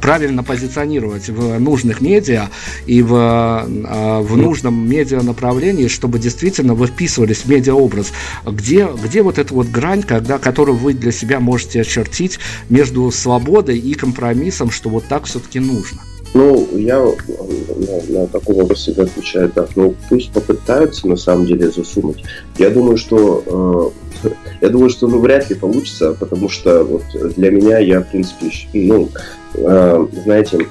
правильно 0.01 0.43
позиционировать 0.43 1.29
в 1.29 1.59
нужных 1.59 2.01
медиа 2.01 2.49
и 2.85 3.01
в, 3.01 3.13
э, 3.13 4.21
в 4.21 4.37
нужном 4.37 4.89
медиа 4.89 5.21
направлении, 5.21 5.87
чтобы 5.87 6.19
действительно 6.19 6.73
вы 6.73 6.87
вписывались 6.87 7.39
в 7.39 7.49
медиаобраз. 7.49 8.11
Где, 8.45 8.87
где 9.03 9.21
вот 9.21 9.37
эта 9.37 9.53
вот 9.53 9.67
грань, 9.67 10.03
когда, 10.03 10.39
которую 10.39 10.77
вы 10.77 10.93
для 10.93 11.11
себя 11.11 11.39
можете 11.39 11.81
очертить 11.81 12.39
между 12.69 13.11
свободой 13.11 13.77
и 13.77 13.93
компромиссом, 13.93 14.71
что 14.71 14.89
вот 14.89 15.05
так 15.05 15.25
все-таки 15.25 15.59
нужно? 15.59 16.01
Ну, 16.33 16.67
я 16.73 16.99
на, 16.99 18.19
на 18.19 18.27
такой 18.27 18.55
вопрос 18.55 18.79
всегда 18.79 19.03
отвечаю 19.03 19.49
так, 19.49 19.69
ну 19.75 19.95
пусть 20.09 20.31
попытаются 20.31 21.07
на 21.07 21.15
самом 21.15 21.45
деле 21.45 21.71
засунуть. 21.71 22.23
Я 22.57 22.69
думаю, 22.69 22.97
что 22.97 23.93
э, 24.23 24.29
я 24.61 24.69
думаю, 24.69 24.89
что 24.89 25.07
ну 25.07 25.19
вряд 25.19 25.49
ли 25.49 25.55
получится, 25.55 26.13
потому 26.19 26.49
что 26.49 26.83
вот 26.83 27.03
для 27.35 27.49
меня 27.49 27.79
я, 27.79 28.01
в 28.01 28.11
принципе, 28.11 28.51
ну, 28.73 29.05
э, 29.05 29.19
знаете, 29.53 30.67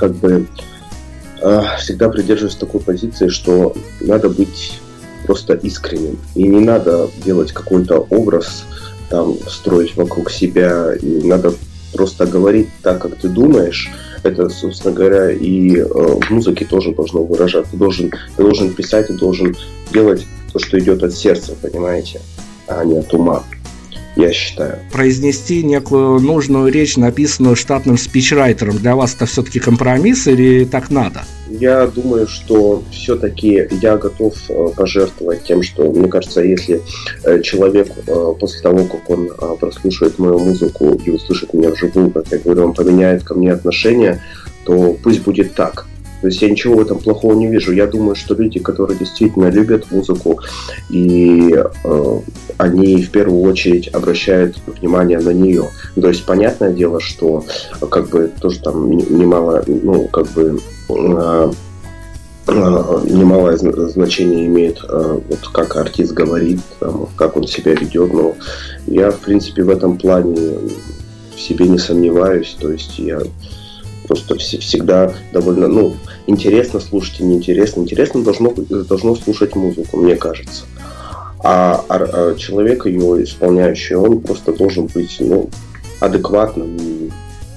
как 0.00 0.14
бы 0.14 0.46
э, 1.42 1.60
всегда 1.78 2.08
придерживаюсь 2.08 2.56
такой 2.56 2.80
позиции, 2.80 3.28
что 3.28 3.74
надо 4.00 4.30
быть 4.30 4.80
просто 5.26 5.54
искренним. 5.54 6.18
И 6.34 6.44
не 6.44 6.60
надо 6.60 7.10
делать 7.24 7.52
какой-то 7.52 8.06
образ, 8.10 8.64
там, 9.10 9.36
строить 9.46 9.96
вокруг 9.96 10.30
себя. 10.30 10.94
И 10.94 11.22
надо 11.26 11.52
просто 11.92 12.26
говорить 12.26 12.68
так, 12.82 13.02
как 13.02 13.16
ты 13.16 13.28
думаешь. 13.28 13.90
Это, 14.22 14.48
собственно 14.48 14.94
говоря, 14.94 15.30
и 15.30 15.76
э, 15.76 15.84
в 15.84 16.30
музыке 16.30 16.64
тоже 16.64 16.94
должно 16.94 17.22
выражаться. 17.22 17.72
Ты 17.72 17.76
должен, 17.76 18.10
ты 18.36 18.42
должен 18.42 18.72
писать, 18.72 19.08
ты 19.08 19.14
должен 19.14 19.54
делать 19.92 20.26
то, 20.52 20.58
что 20.58 20.78
идет 20.78 21.02
от 21.02 21.12
сердца, 21.12 21.52
понимаете, 21.60 22.20
а 22.66 22.84
не 22.84 22.98
от 22.98 23.12
ума 23.12 23.44
я 24.16 24.32
считаю. 24.32 24.78
Произнести 24.92 25.62
некую 25.62 26.20
нужную 26.20 26.72
речь, 26.72 26.96
написанную 26.96 27.56
штатным 27.56 27.98
спичрайтером, 27.98 28.78
для 28.78 28.96
вас 28.96 29.14
это 29.14 29.26
все-таки 29.26 29.60
компромисс 29.60 30.26
или 30.26 30.64
так 30.64 30.90
надо? 30.90 31.22
Я 31.48 31.86
думаю, 31.88 32.28
что 32.28 32.82
все-таки 32.92 33.66
я 33.82 33.96
готов 33.96 34.34
э, 34.48 34.68
пожертвовать 34.76 35.42
тем, 35.42 35.62
что, 35.62 35.90
мне 35.90 36.08
кажется, 36.08 36.42
если 36.42 36.80
э, 37.24 37.42
человек 37.42 37.88
э, 38.06 38.34
после 38.38 38.62
того, 38.62 38.84
как 38.84 39.10
он 39.10 39.30
прослушает 39.58 40.18
мою 40.18 40.38
музыку 40.38 41.00
и 41.04 41.10
услышит 41.10 41.52
меня 41.52 41.70
вживую, 41.70 42.10
как 42.10 42.26
я 42.30 42.38
говорю, 42.38 42.66
он 42.66 42.74
поменяет 42.74 43.24
ко 43.24 43.34
мне 43.34 43.52
отношения, 43.52 44.22
то 44.64 44.96
пусть 45.02 45.22
будет 45.22 45.54
так. 45.54 45.86
То 46.20 46.26
есть 46.26 46.42
я 46.42 46.50
ничего 46.50 46.76
в 46.76 46.80
этом 46.80 46.98
плохого 46.98 47.34
не 47.34 47.46
вижу. 47.46 47.72
Я 47.72 47.86
думаю, 47.86 48.14
что 48.14 48.34
люди, 48.34 48.58
которые 48.58 48.98
действительно 48.98 49.48
любят 49.48 49.90
музыку, 49.90 50.40
и 50.90 51.54
э, 51.54 52.18
они 52.58 53.02
в 53.02 53.10
первую 53.10 53.42
очередь 53.42 53.88
обращают 53.88 54.56
внимание 54.66 55.18
на 55.18 55.30
нее. 55.30 55.70
То 55.94 56.08
есть 56.08 56.24
понятное 56.26 56.72
дело, 56.72 57.00
что 57.00 57.44
как 57.90 58.10
бы 58.10 58.30
тоже 58.40 58.60
там 58.60 58.90
немало, 58.90 59.64
ну, 59.66 60.08
как 60.08 60.26
бы 60.32 60.60
э, 60.90 61.52
э 62.48 62.52
немалое 63.08 63.56
значение 63.56 64.46
имеет, 64.46 64.78
э, 64.86 65.20
вот 65.28 65.48
как 65.52 65.76
артист 65.76 66.12
говорит, 66.12 66.60
как 67.16 67.36
он 67.36 67.46
себя 67.46 67.72
ведет. 67.72 68.12
Но 68.12 68.34
я, 68.86 69.10
в 69.10 69.20
принципе, 69.20 69.62
в 69.62 69.70
этом 69.70 69.96
плане 69.96 70.58
в 71.34 71.40
себе 71.40 71.66
не 71.66 71.78
сомневаюсь. 71.78 72.56
То 72.60 72.70
есть 72.70 72.98
я 72.98 73.20
просто 74.10 74.36
всегда 74.38 75.12
довольно, 75.32 75.68
ну, 75.68 75.94
интересно 76.26 76.80
слушать 76.80 77.20
и 77.20 77.22
неинтересно. 77.22 77.82
Интересно 77.82 78.24
должно, 78.24 78.52
должно 78.52 79.14
слушать 79.14 79.54
музыку, 79.54 79.98
мне 79.98 80.16
кажется. 80.16 80.64
А, 81.44 81.84
а, 81.88 81.94
а 82.12 82.34
человек 82.34 82.86
ее 82.86 83.22
исполняющий, 83.22 83.94
он 83.94 84.20
просто 84.20 84.52
должен 84.52 84.86
быть, 84.86 85.16
ну, 85.20 85.48
адекватным 86.00 87.12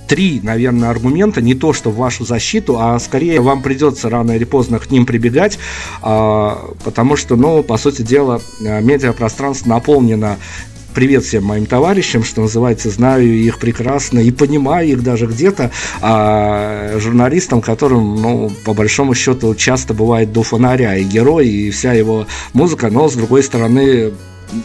три, 0.07 0.41
наверное, 0.43 0.91
аргумента, 0.91 1.41
не 1.41 1.55
то, 1.55 1.73
что 1.73 1.89
в 1.89 1.95
вашу 1.95 2.23
защиту, 2.23 2.77
а 2.77 2.99
скорее 2.99 3.41
вам 3.41 3.63
придется 3.63 4.09
рано 4.09 4.33
или 4.33 4.43
поздно 4.43 4.77
к 4.77 4.91
ним 4.91 5.07
прибегать, 5.07 5.57
а, 6.03 6.69
потому 6.83 7.15
что, 7.15 7.35
ну, 7.35 7.63
по 7.63 7.77
сути 7.77 8.03
дела, 8.03 8.41
медиапространство 8.59 9.69
наполнено 9.69 10.37
привет 10.93 11.23
всем 11.23 11.43
моим 11.43 11.65
товарищам, 11.65 12.23
что 12.23 12.41
называется, 12.41 12.89
знаю 12.89 13.27
их 13.27 13.59
прекрасно 13.59 14.19
и 14.19 14.31
понимаю 14.31 14.89
их 14.89 15.03
даже 15.03 15.25
где-то, 15.25 15.71
а 16.01 16.97
журналистам, 16.99 17.61
которым, 17.61 18.21
ну, 18.21 18.51
по 18.63 18.73
большому 18.73 19.15
счету, 19.15 19.55
часто 19.55 19.93
бывает 19.93 20.31
до 20.31 20.43
фонаря 20.43 20.95
и 20.95 21.03
герой, 21.03 21.47
и 21.47 21.71
вся 21.71 21.93
его 21.93 22.27
музыка, 22.53 22.89
но, 22.89 23.09
с 23.09 23.13
другой 23.13 23.43
стороны, 23.43 24.13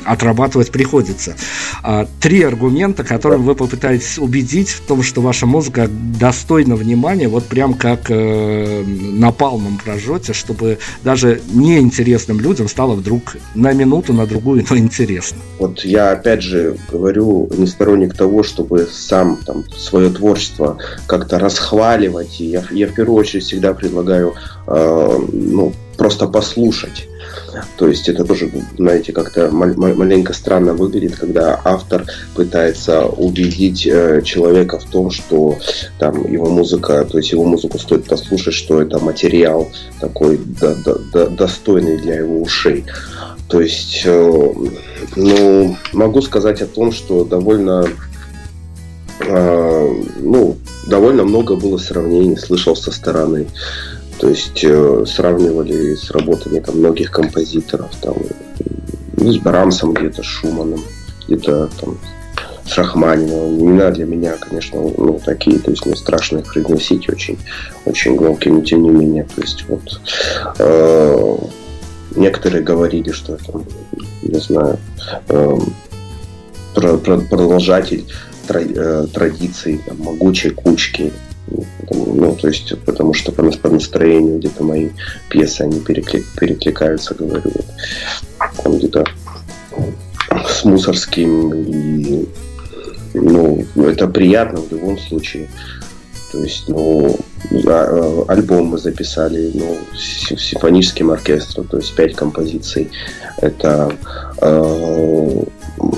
отрабатывать 0.05 0.71
приходится. 0.71 1.37
А, 1.83 2.07
три 2.21 2.43
аргумента, 2.43 3.05
которым 3.05 3.43
вы 3.43 3.55
попытаетесь 3.55 4.19
убедить 4.19 4.71
в 4.71 4.81
том, 4.81 5.03
что 5.03 5.21
ваша 5.21 5.47
музыка 5.47 5.89
достойна 5.89 6.77
внимания, 6.77 7.29
вот 7.29 7.45
прям 7.45 7.75
как 7.75 8.11
э, 8.11 8.85
напалмом 8.85 9.79
прожжете, 9.79 10.33
чтобы 10.33 10.79
даже 11.03 11.41
неинтересным 11.53 12.41
людям 12.41 12.69
стало 12.69 12.95
вдруг 12.95 13.37
на 13.55 13.73
минуту, 13.73 14.13
на 14.13 14.27
другую, 14.27 14.65
но 14.71 14.77
интересно. 14.77 15.39
Вот 15.59 15.85
я 15.85 16.13
опять 16.13 16.43
же 16.43 16.77
говорю, 16.91 17.49
не 17.57 17.67
сторонник 17.67 18.15
того, 18.15 18.43
чтобы 18.43 18.89
сам 18.91 19.37
там 19.45 19.65
свое 19.77 20.11
творчество 20.11 20.79
как-то 21.07 21.39
расхваливать. 21.39 22.41
И 22.41 22.47
я, 22.47 22.65
я 22.71 22.87
в 22.87 22.95
первую 22.95 23.19
очередь 23.19 23.45
всегда 23.45 23.75
предлагаю 23.75 24.35
э, 24.67 25.19
ну, 25.33 25.73
просто 25.97 26.27
послушать 26.27 27.09
то 27.77 27.89
есть 27.89 28.09
это 28.09 28.25
тоже, 28.25 28.51
знаете, 28.77 29.13
как-то 29.13 29.51
маленько 29.51 30.33
странно 30.33 30.75
выглядит, 30.75 31.17
когда 31.17 31.61
автор 31.65 32.05
пытается 32.35 33.07
убедить 33.07 33.87
э, 33.87 34.23
человека 34.23 34.79
в 34.79 34.85
том, 34.85 35.11
что 35.11 35.59
там 35.99 36.31
его 36.31 36.47
музыка, 36.47 37.05
то 37.05 37.19
есть 37.19 37.33
его 37.33 37.45
музыку 37.45 37.79
стоит 37.79 38.07
послушать, 38.07 38.55
что 38.55 38.81
это 38.81 38.99
материал 38.99 39.71
такой 40.01 40.39
до, 40.39 40.75
до, 40.75 41.29
достойный 41.31 41.99
для 41.99 42.17
его 42.17 42.41
ушей. 42.43 42.85
То 43.49 43.61
есть, 43.61 44.03
э, 44.05 44.53
ну, 45.17 45.77
могу 45.93 46.23
сказать 46.23 46.61
о 46.63 46.67
том, 46.67 46.93
что 46.93 47.25
довольно 47.25 47.87
э, 49.21 50.03
ну, 50.21 50.57
довольно 50.87 51.25
много 51.25 51.57
было 51.57 51.79
сравнений, 51.79 52.37
слышал 52.37 52.77
со 52.77 52.91
стороны. 52.91 53.47
То 54.19 54.29
есть 54.29 54.65
э, 54.65 55.05
сравнивали 55.07 55.95
с 55.95 56.11
работами 56.11 56.61
там, 56.61 56.79
многих 56.79 57.11
композиторов, 57.11 57.91
там, 58.01 58.17
ну, 59.17 59.33
с 59.33 59.39
Брамсом 59.39 59.95
где-то, 59.95 60.23
с 60.23 60.27
Шуманом, 60.27 60.81
где-то 61.27 61.69
там 61.81 61.99
с 62.67 62.77
Рахманиновым. 62.77 63.61
Имена 63.61 63.91
для 63.91 64.05
меня, 64.05 64.37
конечно, 64.37 64.81
ну, 64.81 65.21
такие, 65.25 65.59
то 65.59 65.71
есть 65.71 65.87
мне 65.87 65.97
страшно 65.97 66.39
их 66.39 66.53
произносить 66.53 67.09
очень, 67.09 67.39
очень 67.85 68.17
громкие, 68.17 68.55
но 68.55 68.61
тем 68.63 68.83
не 68.83 68.91
менее, 68.91 69.25
то 69.25 69.41
есть 69.41 69.65
вот 69.69 70.01
э, 70.59 71.37
некоторые 72.17 72.63
говорили, 72.63 73.13
что 73.13 73.35
это, 73.35 73.61
не 74.23 74.41
знаю, 74.41 74.79
э, 75.29 75.59
продолжатель 76.75 78.05
э, 78.49 79.07
традиций, 79.13 79.81
там, 79.87 79.99
могучей 79.99 80.51
кучки, 80.51 81.13
ну, 81.91 82.35
то 82.35 82.49
есть, 82.49 82.79
потому 82.85 83.15
что 83.15 83.33
по, 83.33 83.43
по 83.43 83.69
настроению 83.69 84.39
где-то 84.39 84.65
мои 84.65 84.91
пьесы, 85.29 85.63
они 85.63 85.81
перекли, 85.81 86.25
перекликаются, 86.39 87.15
говорю, 87.15 87.43
вот, 87.45 87.67
там 88.63 88.79
где-то 88.79 89.05
с 90.49 90.65
Мусорским, 90.65 91.53
и, 91.55 92.29
ну, 93.15 93.65
это 93.77 94.07
приятно 94.09 94.61
в 94.61 94.71
любом 94.71 94.99
случае. 94.99 95.49
То 96.33 96.43
есть, 96.43 96.69
ну, 96.69 97.17
а, 97.67 98.25
альбом 98.29 98.67
мы 98.67 98.79
записали, 98.79 99.51
ну, 99.55 99.79
с 99.95 100.29
симфоническим 100.37 101.11
оркестром, 101.11 101.67
то 101.67 101.79
есть 101.79 101.95
пять 101.95 102.15
композиций. 102.15 102.91
Это 103.39 103.93
э, 104.43 105.43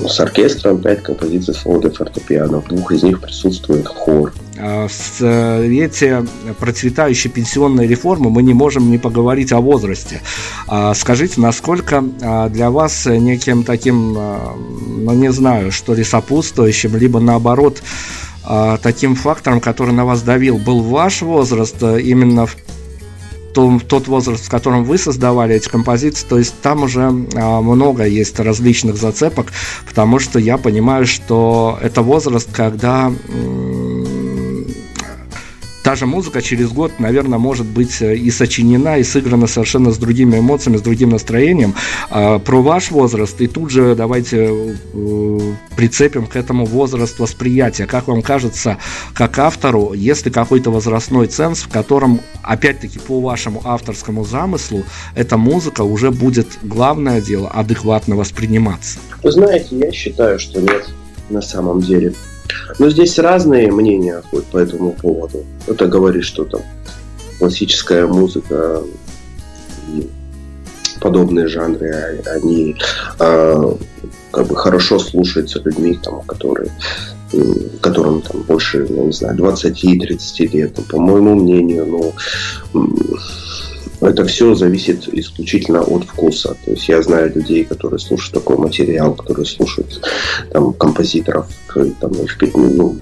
с 0.07 0.21
оркестром, 0.21 0.81
пять 0.81 1.03
композиций 1.03 1.55
соло 1.55 1.81
для 1.81 1.91
фортепиано. 1.91 2.61
В 2.61 2.69
двух 2.69 2.93
из 2.93 3.03
них 3.03 3.21
присутствует 3.21 3.89
хор. 3.89 4.33
А, 4.59 4.87
в 4.87 4.93
свете 4.93 6.25
процветающей 6.61 7.31
пенсионной 7.31 7.89
реформы 7.89 8.31
мы 8.31 8.43
не 8.43 8.55
можем 8.55 8.91
не 8.91 8.99
поговорить 8.99 9.53
о 9.53 9.61
возрасте. 9.61 10.21
А, 10.69 10.95
скажите, 10.95 11.41
насколько 11.41 12.05
для 12.51 12.71
вас 12.71 13.07
неким 13.07 13.65
таким, 13.65 14.13
ну 14.13 15.13
не 15.13 15.33
знаю, 15.33 15.73
что 15.73 15.95
ли, 15.95 16.05
сопутствующим, 16.05 16.97
либо 16.97 17.19
наоборот, 17.19 17.83
таким 18.83 19.15
фактором, 19.15 19.61
который 19.61 19.93
на 19.93 20.05
вас 20.05 20.23
давил, 20.23 20.59
был 20.59 20.83
ваш 20.83 21.23
возраст 21.23 21.83
именно 21.83 22.47
в 22.47 22.57
том, 23.53 23.81
тот 23.81 24.09
возраст, 24.09 24.47
в 24.47 24.51
котором 24.51 24.85
вы 24.85 24.99
создавали 24.99 25.57
эти 25.57 25.69
композиции, 25.69 26.27
то 26.27 26.39
есть 26.39 26.55
там 26.63 26.83
уже 26.83 27.13
а, 27.35 27.61
много 27.61 28.05
есть 28.05 28.39
различных 28.39 28.97
зацепок, 28.97 29.49
потому 29.87 30.19
что 30.19 30.39
я 30.39 30.57
понимаю, 30.57 31.07
что 31.07 31.79
это 31.83 32.03
возраст, 32.03 32.49
когда 32.53 33.13
та 35.91 35.97
же 35.97 36.07
музыка 36.07 36.41
через 36.41 36.71
год, 36.71 36.93
наверное, 37.01 37.41
может 37.41 37.67
быть 37.67 38.01
э, 38.01 38.15
и 38.15 38.31
сочинена, 38.31 38.99
и 38.99 39.03
сыграна 39.03 39.49
совершенно 39.49 39.91
с 39.91 39.99
другими 39.99 40.39
эмоциями, 40.39 40.77
с 40.77 40.83
другим 40.83 41.09
настроением. 41.09 41.75
А, 42.11 42.39
про 42.39 42.63
ваш 42.63 42.93
возраст, 42.93 43.41
и 43.41 43.49
тут 43.49 43.71
же 43.71 43.97
давайте 43.97 44.51
э, 44.95 45.41
прицепим 45.77 46.29
к 46.29 46.37
этому 46.37 46.65
возраст 46.65 47.19
восприятия. 47.19 47.87
Как 47.87 48.07
вам 48.07 48.23
кажется, 48.23 48.77
как 49.15 49.37
автору, 49.41 49.93
есть 49.93 50.27
ли 50.27 50.31
какой-то 50.31 50.71
возрастной 50.71 51.27
ценз, 51.27 51.63
в 51.63 51.69
котором, 51.69 52.21
опять-таки, 52.45 53.01
по 53.01 53.21
вашему 53.21 53.61
авторскому 53.65 54.25
замыслу, 54.25 54.85
эта 55.17 55.37
музыка 55.37 55.83
уже 55.83 56.13
будет 56.13 56.47
главное 56.63 57.21
дело 57.21 57.51
адекватно 57.51 58.15
восприниматься? 58.15 59.01
Вы 59.25 59.33
знаете, 59.33 59.77
я 59.77 59.91
считаю, 59.91 60.39
что 60.39 60.61
нет 60.61 60.89
на 61.31 61.43
самом 61.43 61.81
деле. 61.81 62.15
Но 62.79 62.91
здесь 62.91 63.19
разные 63.19 63.71
мнения 63.71 64.23
ходят 64.31 64.47
по 64.47 64.59
этому 64.59 64.93
поводу. 64.93 65.45
Кто-то 65.63 65.87
говорит, 65.87 66.25
что 66.25 66.45
там 66.45 66.63
классическая 67.39 68.07
музыка 68.07 68.83
и 69.89 70.09
подобные 71.01 71.49
жанры, 71.49 72.23
они 72.27 72.77
э, 73.19 73.75
как 74.31 74.47
бы 74.47 74.57
хорошо 74.57 74.99
слушаются 74.99 75.61
людьми, 75.61 75.99
там, 76.03 76.23
которые 76.23 76.71
которым 77.81 78.23
там 78.23 78.43
больше, 78.43 78.87
я 78.89 79.05
не 79.05 79.13
знаю, 79.13 79.37
20-30 79.39 80.47
лет. 80.49 80.75
По 80.89 80.99
моему 80.99 81.37
мнению, 81.37 81.87
ну, 81.87 82.15
это 84.01 84.25
все 84.25 84.55
зависит 84.55 85.09
исключительно 85.13 85.83
от 85.83 86.05
вкуса. 86.05 86.57
То 86.65 86.71
есть 86.71 86.89
я 86.89 87.03
знаю 87.03 87.33
людей, 87.35 87.65
которые 87.65 87.99
слушают 87.99 88.35
такой 88.35 88.57
материал, 88.57 89.15
которые 89.15 89.47
слушают 89.47 90.01
там, 90.53 90.73
композиторов, 90.73 91.47
там, 92.01 92.13
ну, 92.55 92.97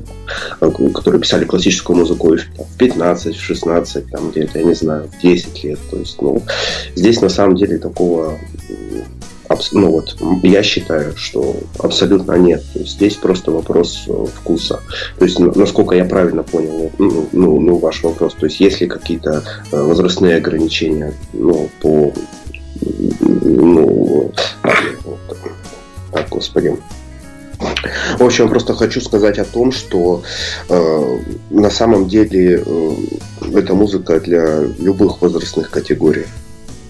которые 0.93 1.21
писали 1.21 1.45
классическую 1.45 1.99
музыку 1.99 2.37
в 2.37 2.77
15, 2.79 3.37
в 3.37 3.41
16, 3.41 4.11
там 4.11 4.31
где-то, 4.31 4.59
я 4.59 4.65
не 4.65 4.75
знаю, 4.75 5.09
в 5.09 5.23
10 5.23 5.65
лет. 5.65 5.79
То 5.91 5.99
есть, 5.99 6.21
ну, 6.21 6.43
здесь 6.95 7.21
на 7.21 7.29
самом 7.29 7.57
деле 7.57 7.79
такого 7.79 8.39
ну 9.73 9.91
вот, 9.91 10.17
я 10.43 10.63
считаю, 10.63 11.17
что 11.17 11.57
абсолютно 11.79 12.33
нет. 12.33 12.63
То 12.73 12.81
есть 12.81 12.93
здесь 12.93 13.15
просто 13.15 13.51
вопрос 13.51 14.05
э, 14.07 14.27
вкуса. 14.35 14.81
То 15.19 15.25
есть, 15.25 15.39
насколько 15.39 15.95
я 15.95 16.05
правильно 16.05 16.43
понял 16.43 16.91
ну, 16.99 17.29
ну, 17.33 17.61
ну 17.61 17.79
ваш 17.79 18.03
вопрос, 18.03 18.35
то 18.35 18.47
есть 18.47 18.61
есть 18.61 18.81
ли 18.81 18.87
какие-то 18.87 19.43
э, 19.73 19.83
возрастные 19.83 20.37
ограничения 20.37 21.15
ну, 21.33 21.69
по 21.81 22.13
ну, 23.21 24.33
так, 26.13 26.29
господи, 26.29 26.77
в 28.19 28.23
общем, 28.23 28.49
просто 28.49 28.75
хочу 28.75 29.01
сказать 29.01 29.39
о 29.39 29.45
том, 29.45 29.73
что 29.73 30.23
э, 30.69 31.19
на 31.51 31.71
самом 31.71 32.09
деле 32.09 32.63
э, 32.65 32.95
эта 33.55 33.75
музыка 33.75 34.21
для 34.21 34.63
любых 34.79 35.21
возрастных 35.23 35.71
категорий. 35.71 36.27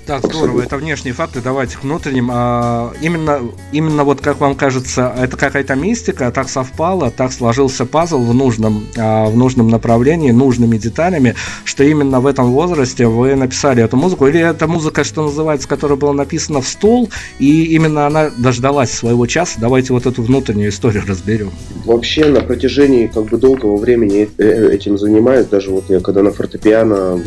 Так, 0.08 0.24
здорово, 0.24 0.62
это 0.62 0.78
внешние 0.78 1.12
факты, 1.12 1.42
давайте 1.44 1.76
к 1.76 1.82
внутренним. 1.82 2.30
А, 2.32 2.94
именно, 3.02 3.42
именно 3.72 4.04
вот 4.04 4.22
как 4.22 4.40
вам 4.40 4.54
кажется, 4.54 5.12
это 5.14 5.36
какая-то 5.36 5.74
мистика, 5.74 6.30
так 6.30 6.48
совпало, 6.48 7.10
так 7.10 7.30
сложился 7.30 7.84
пазл 7.84 8.18
в 8.20 8.32
нужном, 8.32 8.86
а, 8.96 9.26
в 9.26 9.36
нужном 9.36 9.68
направлении, 9.68 10.30
нужными 10.30 10.78
деталями, 10.78 11.34
что 11.64 11.84
именно 11.84 12.20
в 12.20 12.26
этом 12.26 12.52
возрасте 12.52 13.06
вы 13.06 13.34
написали 13.34 13.84
эту 13.84 13.98
музыку, 13.98 14.26
или 14.26 14.40
это 14.40 14.66
музыка, 14.66 15.04
что 15.04 15.24
называется, 15.24 15.68
которая 15.68 15.98
была 15.98 16.14
написана 16.14 16.62
в 16.62 16.68
стол, 16.68 17.10
и 17.38 17.64
именно 17.74 18.06
она 18.06 18.30
дождалась 18.30 18.90
своего 18.90 19.26
часа. 19.26 19.58
Давайте 19.60 19.92
вот 19.92 20.06
эту 20.06 20.22
внутреннюю 20.22 20.70
историю 20.70 21.02
разберем. 21.06 21.50
Вообще 21.84 22.24
на 22.24 22.40
протяжении 22.40 23.08
как 23.08 23.26
бы 23.26 23.36
долгого 23.36 23.76
времени 23.76 24.30
э, 24.38 24.42
э, 24.42 24.74
этим 24.74 24.96
занимаюсь, 24.96 25.48
даже 25.48 25.70
вот 25.70 25.90
я 25.90 26.00
когда 26.00 26.22
на 26.22 26.30
фортепиано 26.30 27.20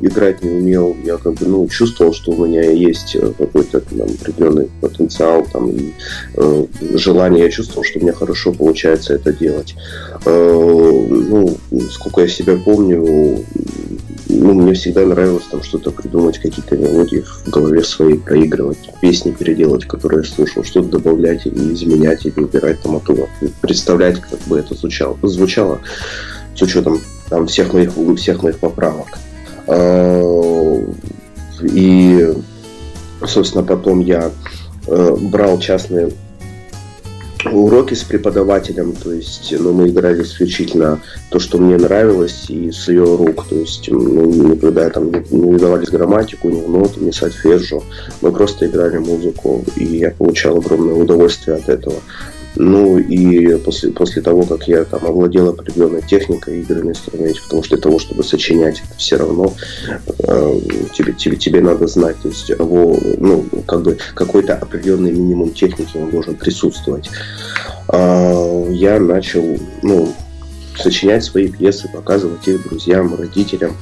играть 0.00 0.42
не 0.42 0.50
умел, 0.50 0.96
я 1.04 1.16
как 1.16 1.34
бы 1.34 1.46
ну 1.46 1.68
чувствовал, 1.68 2.12
что 2.20 2.32
у 2.32 2.46
меня 2.46 2.70
есть 2.70 3.16
э, 3.16 3.32
какой-то 3.38 3.80
там, 3.80 4.02
определенный 4.02 4.68
потенциал 4.80 5.46
там, 5.50 5.72
э, 6.36 6.66
желание. 6.94 7.44
Я 7.44 7.50
чувствовал, 7.50 7.84
что 7.84 7.98
у 7.98 8.02
меня 8.02 8.12
хорошо 8.12 8.52
получается 8.52 9.14
это 9.14 9.32
делать. 9.32 9.74
Э, 10.26 11.06
ну, 11.08 11.56
сколько 11.90 12.20
я 12.20 12.28
себя 12.28 12.56
помню, 12.62 13.44
ну, 14.28 14.54
мне 14.54 14.74
всегда 14.74 15.06
нравилось 15.06 15.46
там 15.50 15.62
что-то 15.62 15.92
придумать, 15.92 16.38
какие-то 16.38 16.76
мелодии 16.76 17.24
в 17.46 17.48
голове 17.48 17.82
своей 17.82 18.18
проигрывать, 18.18 18.90
песни 19.00 19.30
переделать, 19.30 19.86
которые 19.86 20.22
я 20.22 20.28
слушал, 20.28 20.62
что-то 20.62 20.88
добавлять 20.98 21.46
или 21.46 21.72
изменять, 21.72 22.26
или 22.26 22.38
убирать 22.40 22.82
там 22.82 22.96
оттуда. 22.96 23.28
Представлять, 23.62 24.20
как 24.20 24.40
бы 24.40 24.58
это 24.58 24.74
звучало, 24.74 25.16
звучало 25.22 25.80
с 26.54 26.60
учетом 26.60 27.00
там, 27.30 27.46
всех, 27.46 27.72
моих, 27.72 27.92
всех 28.18 28.42
моих 28.42 28.58
поправок. 28.58 29.06
Э, 29.66 30.09
собственно, 33.30 33.64
потом 33.64 34.00
я 34.00 34.30
э, 34.86 35.16
брал 35.20 35.58
частные 35.58 36.10
уроки 37.46 37.94
с 37.94 38.02
преподавателем, 38.02 38.92
то 38.92 39.12
есть 39.12 39.54
ну, 39.58 39.72
мы 39.72 39.88
играли 39.88 40.22
исключительно 40.22 41.00
то, 41.30 41.38
что 41.38 41.58
мне 41.58 41.76
нравилось, 41.76 42.46
и 42.48 42.70
с 42.70 42.88
ее 42.88 43.04
рук, 43.16 43.46
то 43.48 43.56
есть 43.56 43.88
ну, 43.90 44.26
никогда 44.26 44.90
там 44.90 45.10
не, 45.10 45.58
давались 45.58 45.88
грамматику, 45.88 46.50
ни 46.50 46.60
ноты, 46.60 47.00
ни 47.00 47.10
сольфеджио, 47.10 47.82
мы 48.20 48.32
просто 48.32 48.66
играли 48.66 48.98
музыку, 48.98 49.64
и 49.76 49.84
я 49.84 50.10
получал 50.10 50.58
огромное 50.58 50.94
удовольствие 50.94 51.56
от 51.56 51.68
этого. 51.68 51.96
Ну 52.56 52.98
и 52.98 53.56
после, 53.58 53.90
после 53.90 54.22
того, 54.22 54.42
как 54.42 54.66
я 54.66 54.84
там 54.84 55.04
овладел 55.06 55.48
определенной 55.48 56.02
техникой 56.02 56.60
игры 56.60 56.82
на 56.82 56.94
потому 56.94 57.62
что 57.62 57.76
для 57.76 57.82
того, 57.82 57.98
чтобы 57.98 58.24
сочинять, 58.24 58.82
это 58.84 58.98
все 58.98 59.16
равно 59.16 59.54
э, 60.18 60.60
тебе, 60.92 61.12
тебе, 61.12 61.36
тебе 61.36 61.60
надо 61.60 61.86
знать, 61.86 62.16
то 62.20 62.28
есть 62.28 62.48
его, 62.48 62.98
ну, 63.18 63.44
как 63.66 63.82
бы 63.82 63.98
какой-то 64.14 64.54
определенный 64.54 65.12
минимум 65.12 65.52
техники 65.52 65.96
он 65.96 66.10
должен 66.10 66.34
присутствовать. 66.34 67.08
Э, 67.92 68.66
я 68.72 68.98
начал, 68.98 69.44
ну, 69.82 70.12
сочинять 70.76 71.24
свои 71.24 71.48
пьесы, 71.48 71.88
показывать 71.92 72.46
их 72.48 72.62
друзьям, 72.68 73.14
родителям. 73.14 73.76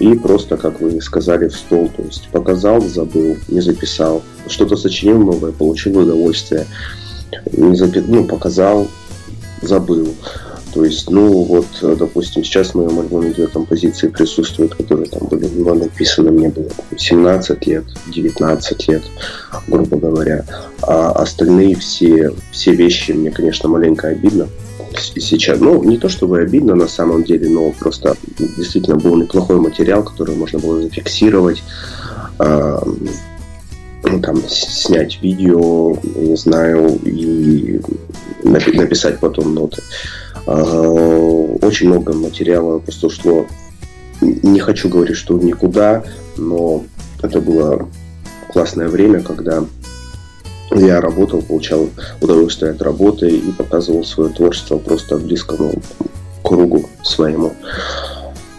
И 0.00 0.12
просто, 0.14 0.56
как 0.56 0.80
вы 0.80 1.00
сказали, 1.00 1.48
в 1.48 1.54
стол. 1.54 1.88
То 1.96 2.02
есть 2.02 2.28
показал, 2.30 2.80
забыл, 2.80 3.36
не 3.48 3.60
записал. 3.60 4.22
Что-то 4.48 4.76
сочинил 4.76 5.18
новое, 5.18 5.52
получил 5.52 5.98
удовольствие. 5.98 6.66
Ну, 7.52 8.24
показал, 8.24 8.88
забыл. 9.62 10.14
То 10.74 10.84
есть, 10.84 11.08
ну 11.08 11.44
вот, 11.44 11.66
допустим, 11.82 12.42
сейчас 12.42 12.70
в 12.70 12.74
моем 12.74 12.98
альбоме 12.98 13.30
две 13.30 13.46
композиции 13.46 14.08
присутствуют, 14.08 14.74
которые 14.74 15.08
там 15.08 15.28
были 15.28 15.48
ну, 15.54 15.72
написаны, 15.72 16.32
мне 16.32 16.48
было 16.48 16.68
17 16.96 17.66
лет, 17.68 17.84
19 18.08 18.88
лет, 18.88 19.04
грубо 19.68 19.96
говоря. 19.96 20.44
А 20.82 21.12
остальные 21.12 21.76
все, 21.76 22.32
все 22.50 22.74
вещи 22.74 23.12
мне, 23.12 23.30
конечно, 23.30 23.68
маленько 23.68 24.08
обидно. 24.08 24.48
Сейчас, 24.98 25.60
ну, 25.60 25.80
не 25.84 25.96
то 25.96 26.08
чтобы 26.08 26.40
обидно 26.40 26.74
на 26.74 26.88
самом 26.88 27.22
деле, 27.22 27.48
но 27.48 27.70
просто 27.70 28.16
действительно 28.56 28.96
был 28.96 29.14
неплохой 29.16 29.60
материал, 29.60 30.02
который 30.02 30.34
можно 30.34 30.58
было 30.58 30.82
зафиксировать, 30.82 31.62
ну, 32.40 32.96
там, 34.22 34.42
снять 34.48 35.20
видео, 35.22 35.96
не 36.16 36.36
знаю, 36.36 36.98
и 37.04 37.80
написать 38.42 39.18
потом 39.18 39.54
ноты. 39.54 39.82
Очень 40.46 41.88
много 41.88 42.12
материала 42.12 42.78
просто 42.78 43.06
ушло. 43.06 43.46
Не 44.20 44.60
хочу 44.60 44.88
говорить, 44.88 45.16
что 45.16 45.38
никуда, 45.38 46.04
но 46.36 46.84
это 47.22 47.40
было 47.40 47.88
классное 48.52 48.88
время, 48.88 49.20
когда 49.20 49.64
я 50.70 51.00
работал, 51.00 51.42
получал 51.42 51.88
удовольствие 52.20 52.72
от 52.72 52.82
работы 52.82 53.28
и 53.28 53.52
показывал 53.52 54.04
свое 54.04 54.30
творчество 54.32 54.78
просто 54.78 55.18
близкому 55.18 55.74
кругу 56.42 56.88
своему. 57.02 57.52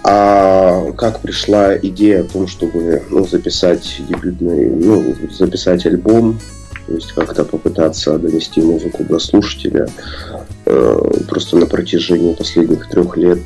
А 0.07 0.91
как 0.91 1.19
пришла 1.21 1.75
идея 1.77 2.21
о 2.21 2.25
том, 2.25 2.47
чтобы 2.47 3.01
ну, 3.09 3.25
записать 3.25 4.01
дебютный, 4.07 4.69
ну, 4.69 5.15
записать 5.31 5.83
альбом, 5.87 6.39
то 6.85 6.93
есть 6.93 7.11
как-то 7.13 7.43
попытаться 7.43 8.19
донести 8.19 8.61
музыку 8.61 9.03
до 9.03 9.17
слушателя. 9.17 9.87
Э, 10.67 11.11
просто 11.27 11.57
на 11.57 11.65
протяжении 11.65 12.35
последних 12.35 12.87
трех 12.87 13.17
лет 13.17 13.39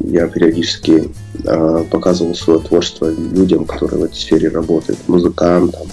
я 0.00 0.28
периодически 0.28 1.10
э, 1.44 1.84
показывал 1.90 2.34
свое 2.34 2.60
творчество 2.60 3.08
людям, 3.08 3.64
которые 3.64 4.00
в 4.00 4.04
этой 4.04 4.16
сфере 4.16 4.50
работают, 4.50 4.98
музыкантам, 5.08 5.86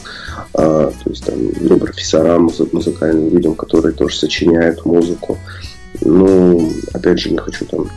э, 0.54 0.92
то 1.02 1.10
есть 1.10 1.24
там, 1.24 1.38
ну, 1.62 1.80
профессорам, 1.80 2.52
музыкальным 2.74 3.30
людям, 3.30 3.56
которые 3.56 3.94
тоже 3.94 4.18
сочиняют 4.18 4.86
музыку. 4.86 5.38
Ну, 6.02 6.74
опять 6.92 7.20
же, 7.20 7.30
не 7.32 7.38
хочу 7.38 7.64
там 7.64 7.88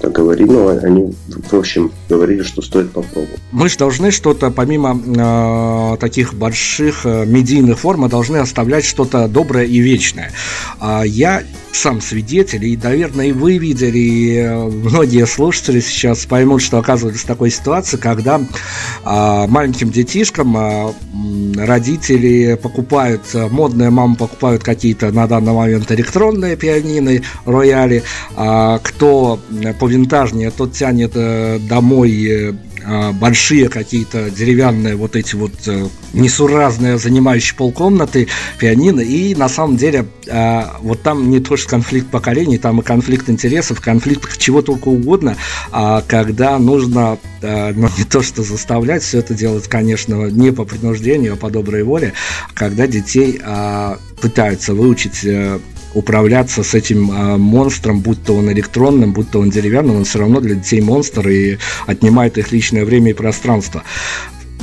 так 0.00 0.12
говорили, 0.12 0.48
но 0.48 0.68
они, 0.68 1.14
в 1.28 1.54
общем, 1.54 1.92
говорили, 2.08 2.42
что 2.42 2.62
стоит 2.62 2.90
попробовать. 2.92 3.40
Мы 3.52 3.68
же 3.68 3.78
должны 3.78 4.10
что-то, 4.10 4.50
помимо 4.50 5.94
э, 5.94 5.96
таких 5.98 6.34
больших 6.34 7.04
э, 7.04 7.24
медийных 7.26 7.78
форм, 7.78 8.02
мы 8.02 8.08
должны 8.08 8.38
оставлять 8.38 8.84
что-то 8.84 9.28
доброе 9.28 9.64
и 9.64 9.78
вечное. 9.78 10.32
А 10.80 11.02
я 11.04 11.42
сам 11.72 12.00
свидетель, 12.00 12.64
и, 12.64 12.76
наверное, 12.76 13.26
и 13.26 13.32
вы 13.32 13.58
видели, 13.58 13.98
и 13.98 14.36
э, 14.36 14.64
многие 14.64 15.26
слушатели 15.26 15.80
сейчас 15.80 16.26
поймут, 16.26 16.62
что 16.62 16.78
оказывались 16.78 17.20
в 17.20 17.26
такой 17.26 17.50
ситуации, 17.50 17.96
когда 17.96 18.40
а, 19.04 19.46
маленьким 19.46 19.90
детишкам 19.90 20.54
а, 20.56 20.94
родители 21.56 22.58
покупают, 22.62 23.22
модные 23.34 23.90
мамы 23.90 24.16
покупают 24.16 24.62
какие-то 24.62 25.10
на 25.10 25.26
данный 25.26 25.52
момент 25.52 25.90
электронные 25.90 26.56
пианины, 26.56 27.22
рояли, 27.44 28.02
а 28.36 28.78
кто 28.78 29.40
повинтажнее, 29.80 30.50
тот 30.50 30.72
тянет 30.72 31.12
э, 31.14 31.58
домой 31.68 32.50
а, 32.50 32.54
большие 33.12 33.68
какие-то 33.68 34.30
деревянные 34.30 34.96
вот 34.96 35.16
эти 35.16 35.34
вот 35.34 35.52
э, 35.66 35.88
несуразные, 36.12 36.98
занимающие 36.98 37.56
полкомнаты 37.56 38.28
пианино, 38.58 39.00
и 39.00 39.34
на 39.34 39.48
самом 39.48 39.76
деле 39.76 40.06
а, 40.28 40.78
вот 40.80 41.02
там 41.02 41.30
не 41.30 41.40
только 41.40 41.68
конфликт 41.68 42.08
поколений, 42.08 42.58
там 42.58 42.80
и 42.80 42.82
конфликт 42.82 43.28
интересов, 43.28 43.80
конфликт 43.80 44.38
чего 44.38 44.62
только 44.62 44.88
угодно, 44.88 45.36
а 45.70 46.02
когда 46.06 46.58
нужно, 46.58 47.18
ну 47.40 47.88
не 47.96 48.04
то 48.04 48.22
что 48.22 48.42
заставлять, 48.42 49.02
все 49.02 49.18
это 49.18 49.34
делать, 49.34 49.68
конечно, 49.68 50.30
не 50.30 50.52
по 50.52 50.64
принуждению, 50.64 51.34
а 51.34 51.36
по 51.36 51.50
доброй 51.50 51.82
воле, 51.82 52.12
когда 52.54 52.86
детей 52.86 53.40
пытаются 54.22 54.72
выучить 54.72 55.24
э, 55.24 55.58
управляться 55.94 56.62
с 56.62 56.74
этим 56.74 57.10
э, 57.10 57.36
монстром, 57.36 58.00
будь 58.00 58.22
то 58.24 58.34
он 58.34 58.50
электронным, 58.52 59.12
будь 59.12 59.30
то 59.30 59.40
он 59.40 59.50
деревянным, 59.50 59.96
он 59.96 60.04
все 60.04 60.20
равно 60.20 60.40
для 60.40 60.54
детей 60.54 60.80
монстр 60.80 61.28
и 61.28 61.58
отнимает 61.86 62.38
их 62.38 62.52
личное 62.52 62.84
время 62.84 63.10
и 63.10 63.14
пространство 63.14 63.82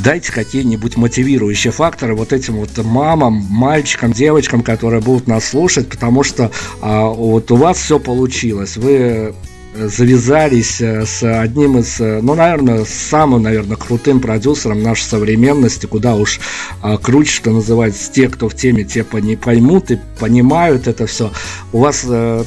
дайте 0.04 0.32
какие-нибудь 0.32 0.98
мотивирующие 0.98 1.72
факторы 1.72 2.16
вот 2.16 2.34
этим 2.34 2.56
вот 2.56 2.70
мамам, 2.78 3.46
мальчикам, 3.50 4.12
девочкам, 4.14 4.64
которые 4.64 5.02
будут 5.02 5.28
нас 5.28 5.46
слушать, 5.46 5.90
потому 5.90 6.24
что 6.24 6.52
а, 6.82 7.08
вот 7.08 7.52
у 7.52 7.56
вас 7.56 7.78
все 7.78 8.00
получилось. 8.00 8.78
Вы 8.78 9.34
завязались 9.76 10.82
э, 10.82 11.05
с 11.05 11.24
одним 11.24 11.78
из, 11.78 11.99
э, 11.99 12.22
ну, 12.22 12.36
наверное, 12.36 12.86
самым, 12.86 13.43
наверное, 13.43 13.78
крутым 13.78 14.20
продюсером 14.20 14.82
нашей 14.82 15.03
современности, 15.03 15.86
куда 15.86 16.15
уж 16.15 16.39
а, 16.82 16.97
круче, 16.97 17.32
что 17.32 17.51
называется, 17.51 18.11
те, 18.11 18.30
кто 18.30 18.49
в 18.49 18.55
теме, 18.55 18.84
те 18.84 19.05
не 19.22 19.36
поймут 19.36 19.91
и 19.91 19.99
понимают 20.20 20.88
это 20.88 21.05
все. 21.05 21.32
У 21.72 21.80
вас 21.80 22.03
э, 22.07 22.43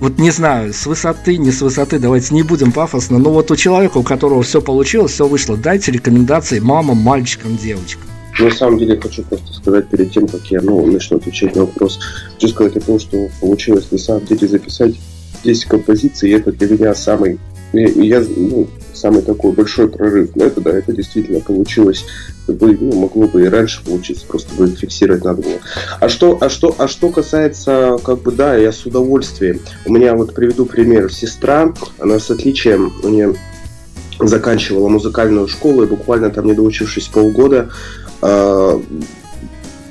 вот 0.00 0.18
не 0.18 0.30
знаю, 0.30 0.72
с 0.72 0.86
высоты, 0.86 1.36
не 1.36 1.50
с 1.50 1.60
высоты, 1.60 1.98
давайте 1.98 2.34
не 2.34 2.42
будем 2.42 2.72
пафосно, 2.72 3.18
но 3.18 3.30
вот 3.30 3.50
у 3.50 3.56
человека, 3.56 3.98
у 3.98 4.02
которого 4.02 4.42
все 4.42 4.62
получилось, 4.62 5.12
все 5.12 5.26
вышло, 5.26 5.56
дайте 5.56 5.92
рекомендации 5.92 6.60
мамам, 6.60 6.98
мальчикам, 6.98 7.56
девочкам. 7.56 8.04
На 8.38 8.50
самом 8.50 8.78
деле 8.78 8.98
хочу 8.98 9.22
просто 9.24 9.52
сказать 9.52 9.88
перед 9.88 10.12
тем, 10.12 10.26
как 10.26 10.40
я 10.46 10.62
ну, 10.62 10.86
начну 10.86 11.18
отвечать 11.18 11.54
на 11.54 11.62
вопрос, 11.62 11.98
хочу 12.34 12.48
сказать 12.48 12.76
о 12.76 12.80
том, 12.80 12.98
что 12.98 13.28
получилось 13.40 13.88
на 13.90 13.98
самом 13.98 14.24
деле 14.24 14.48
записать 14.48 14.94
10 15.44 15.64
композиций, 15.66 16.30
и 16.30 16.34
это 16.34 16.52
для 16.52 16.68
меня 16.68 16.94
самый, 16.94 17.38
я, 17.72 18.24
ну, 18.36 18.68
самый 19.00 19.22
такой 19.22 19.52
большой 19.52 19.88
прорыв. 19.88 20.30
Но 20.34 20.44
это, 20.44 20.60
да, 20.60 20.70
это 20.70 20.92
действительно 20.92 21.40
получилось, 21.40 22.04
бы, 22.46 22.76
ну, 22.80 22.92
могло 23.00 23.26
бы 23.26 23.42
и 23.42 23.48
раньше 23.48 23.84
получиться, 23.84 24.26
просто 24.26 24.54
бы 24.54 24.68
фиксировать 24.68 25.24
надо 25.24 25.42
было. 25.42 25.58
А 26.00 26.08
что, 26.08 26.38
а 26.40 26.48
что, 26.48 26.74
а 26.78 26.88
что 26.88 27.08
касается, 27.10 27.98
как 28.04 28.22
бы, 28.22 28.32
да, 28.32 28.56
я 28.56 28.72
с 28.72 28.84
удовольствием. 28.84 29.60
У 29.86 29.92
меня 29.92 30.14
вот 30.14 30.34
приведу 30.34 30.66
пример. 30.66 31.12
Сестра, 31.12 31.72
она 31.98 32.18
с 32.18 32.30
отличием, 32.30 32.92
у 33.02 33.08
нее 33.08 33.34
заканчивала 34.18 34.88
музыкальную 34.88 35.48
школу, 35.48 35.82
и 35.82 35.86
буквально 35.86 36.30
там, 36.30 36.46
не 36.46 36.54
доучившись 36.54 37.08
полгода, 37.08 37.70
а, 38.20 38.80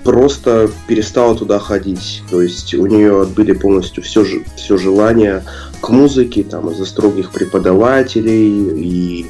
просто 0.09 0.71
перестала 0.87 1.35
туда 1.35 1.59
ходить. 1.59 2.23
То 2.31 2.41
есть 2.41 2.73
у 2.73 2.87
нее 2.87 3.21
отбили 3.21 3.51
полностью 3.51 4.01
все, 4.01 4.25
все 4.55 4.75
желание 4.75 5.43
к 5.81 5.89
музыке, 5.89 6.41
там, 6.41 6.71
из-за 6.71 6.85
строгих 6.85 7.29
преподавателей 7.29 8.71
и 8.75 9.27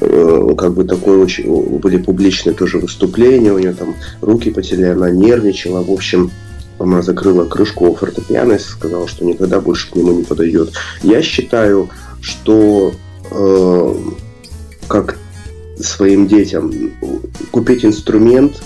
э, 0.00 0.54
как 0.56 0.74
бы 0.74 0.84
такое 0.84 1.18
очень 1.18 1.78
были 1.80 1.96
публичные 1.96 2.54
тоже 2.54 2.78
выступления, 2.78 3.52
у 3.52 3.58
нее 3.58 3.72
там 3.72 3.96
руки 4.20 4.50
потели, 4.50 4.84
она 4.84 5.10
нервничала, 5.10 5.82
в 5.82 5.90
общем, 5.90 6.30
она 6.78 7.02
закрыла 7.02 7.44
крышку 7.46 7.92
фортепиано 7.92 8.52
и 8.52 8.58
сказала, 8.60 9.08
что 9.08 9.24
никогда 9.24 9.60
больше 9.60 9.90
к 9.90 9.96
нему 9.96 10.12
не 10.12 10.22
подойдет. 10.22 10.70
Я 11.02 11.20
считаю, 11.20 11.90
что 12.20 12.94
э, 13.32 13.94
как 14.86 15.18
своим 15.80 16.28
детям 16.28 16.72
купить 17.50 17.84
инструмент, 17.84 18.62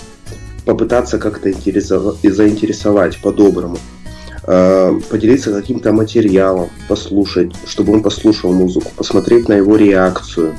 попытаться 0.67 1.17
как-то 1.17 1.49
заинтересовать 1.51 3.17
по-доброму. 3.21 3.77
Э, 4.43 4.99
поделиться 5.09 5.51
каким-то 5.51 5.93
материалом, 5.93 6.69
послушать, 6.89 7.53
чтобы 7.65 7.93
он 7.93 8.03
послушал 8.03 8.51
музыку, 8.51 8.91
посмотреть 8.95 9.47
на 9.47 9.53
его 9.53 9.77
реакцию. 9.77 10.53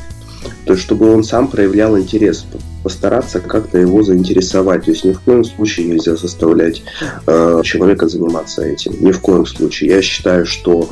То 0.65 0.73
есть, 0.73 0.83
чтобы 0.85 1.13
он 1.13 1.25
сам 1.25 1.49
проявлял 1.49 1.99
интерес, 1.99 2.47
постараться 2.83 3.41
как-то 3.41 3.79
его 3.79 4.03
заинтересовать. 4.03 4.87
То 4.87 4.93
есть, 4.93 5.05
ни 5.05 5.13
в 5.13 5.21
коем 5.21 5.45
случае 5.45 5.89
нельзя 5.89 6.17
заставлять 6.17 6.83
э, 7.27 7.61
человека 7.65 8.09
заниматься 8.09 8.63
этим. 8.63 8.95
Ни 9.01 9.13
в 9.13 9.21
коем 9.21 9.45
случае. 9.45 9.91
Я 9.91 10.03
считаю, 10.03 10.47
что 10.47 10.89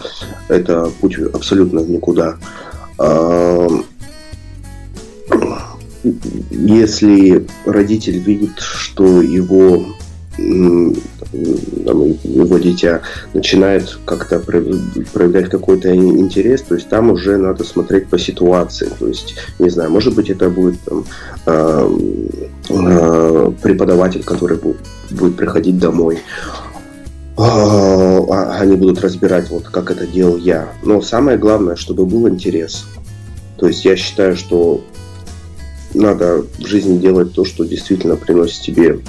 это 0.49 0.91
путь 1.01 1.19
абсолютно 1.19 1.81
никуда. 1.81 2.37
Э, 2.99 3.69
если 6.51 7.47
родитель 7.65 8.19
видит, 8.19 8.59
что 8.59 9.23
его 9.23 9.87
его 10.39 12.59
дитя 12.59 13.01
начинает 13.33 13.99
как-то 14.05 14.39
проявлять 14.39 15.49
какой-то 15.49 15.95
интерес, 15.97 16.63
то 16.63 16.75
есть 16.75 16.89
там 16.89 17.11
уже 17.11 17.39
надо 17.39 17.65
смотреть 17.65 18.09
по 18.09 18.19
ситуации. 18.19 18.91
То 18.99 19.09
есть, 19.09 19.37
не 19.59 19.71
знаю, 19.71 19.91
может 19.91 20.15
быть, 20.15 20.29
это 20.29 20.51
будет 20.51 20.79
там, 20.81 21.05
э, 21.47 21.99
э, 22.69 23.53
преподаватель, 23.63 24.25
который 24.25 24.59
будет, 24.59 24.77
будет 25.11 25.37
приходить 25.37 25.79
домой. 25.79 26.19
А, 27.39 28.59
они 28.61 28.77
будут 28.77 29.01
разбирать, 29.01 29.51
вот 29.51 29.69
как 29.69 29.91
это 29.91 30.07
делал 30.07 30.39
я. 30.39 30.71
Но 30.83 31.03
самое 31.03 31.37
главное, 31.37 31.77
чтобы 31.77 32.07
был 32.07 32.29
интерес. 32.29 32.87
То 33.59 33.69
есть 33.69 33.85
я 33.85 33.97
считаю, 33.97 34.37
что 34.37 34.83
надо 35.97 36.44
в 36.59 36.66
жизни 36.66 36.99
делать 36.99 37.32
то, 37.32 37.44
что 37.44 37.64
действительно 37.64 38.16
приносит 38.16 38.62
тебе 38.62 39.01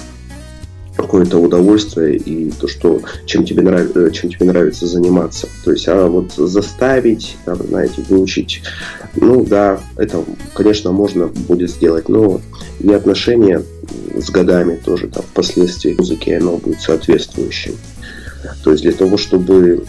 какое-то 0.96 1.38
удовольствие 1.38 2.16
и 2.16 2.50
то, 2.50 2.66
что 2.66 3.00
чем 3.24 3.44
тебе, 3.44 3.62
нрав... 3.62 3.96
Э, 3.96 4.10
чем 4.10 4.30
тебе 4.30 4.46
нравится 4.46 4.86
заниматься. 4.86 5.48
То 5.64 5.70
есть, 5.70 5.86
а 5.86 6.08
вот 6.08 6.32
заставить, 6.32 7.36
там, 7.44 7.56
знаете, 7.68 8.02
выучить, 8.08 8.62
ну 9.14 9.44
да, 9.44 9.80
это, 9.96 10.24
конечно, 10.54 10.90
можно 10.90 11.28
будет 11.28 11.70
сделать, 11.70 12.08
но 12.08 12.40
и 12.80 12.92
отношения 12.92 13.62
с 14.16 14.28
годами 14.30 14.76
тоже 14.84 15.06
там 15.06 15.22
впоследствии 15.22 15.94
музыки 15.96 16.30
оно 16.30 16.56
будет 16.56 16.80
соответствующим. 16.80 17.74
То 18.64 18.72
есть 18.72 18.82
для 18.82 18.92
того, 18.92 19.16
чтобы 19.16 19.84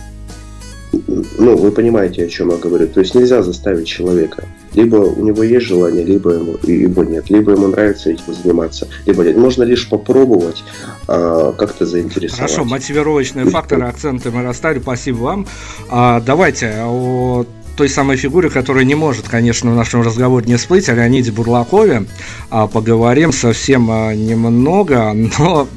ну, 0.91 1.55
вы 1.55 1.71
понимаете, 1.71 2.25
о 2.25 2.27
чем 2.27 2.49
я 2.49 2.57
говорю. 2.57 2.87
То 2.87 2.99
есть 2.99 3.15
нельзя 3.15 3.43
заставить 3.43 3.87
человека. 3.87 4.45
Либо 4.73 4.97
у 4.97 5.23
него 5.23 5.43
есть 5.43 5.65
желание, 5.65 6.03
либо 6.03 6.31
ему, 6.31 6.57
его 6.63 7.03
нет. 7.03 7.29
Либо 7.29 7.51
ему 7.51 7.67
нравится 7.67 8.11
этим 8.11 8.33
заниматься, 8.33 8.87
либо 9.05 9.23
нет. 9.23 9.37
Можно 9.37 9.63
лишь 9.63 9.89
попробовать 9.89 10.63
а, 11.07 11.53
как-то 11.53 11.85
заинтересовать. 11.85 12.51
Хорошо, 12.51 12.65
мотивировочные 12.69 13.45
факторы, 13.45 13.85
акценты 13.85 14.31
мы 14.31 14.43
расставили. 14.43 14.81
Спасибо 14.81 15.17
вам. 15.17 15.47
А, 15.89 16.21
давайте 16.21 16.73
о 16.83 17.45
той 17.79 17.87
самой 17.87 18.17
фигуре, 18.17 18.49
которая 18.49 18.83
не 18.83 18.95
может, 18.95 19.29
конечно, 19.29 19.71
в 19.71 19.75
нашем 19.75 20.01
разговоре 20.01 20.45
не 20.45 20.57
всплыть, 20.57 20.89
о 20.89 20.95
Леониде 20.95 21.31
Бурлакове. 21.31 22.07
А, 22.49 22.67
поговорим 22.67 23.31
совсем 23.31 23.89
а, 23.89 24.13
немного, 24.13 25.13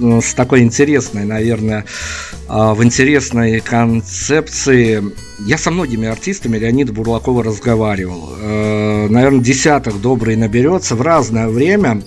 но 0.01 0.21
с 0.21 0.35
такой 0.35 0.63
интересной, 0.63 1.25
наверное, 1.25 1.85
а, 2.49 2.75
в 2.75 2.83
интересной 2.83 3.61
концепции. 3.61 5.01
Я 5.47 5.57
со 5.59 5.71
многими 5.71 6.09
артистами 6.09 6.59
Леонида 6.59 6.93
Бурлакова 6.93 7.45
разговаривал. 7.45 8.31
Э, 8.37 9.07
наверное, 9.09 9.39
десяток 9.39 10.01
добрый 10.01 10.35
наберется. 10.35 10.97
В 10.97 11.03
разное 11.03 11.47
время 11.47 12.03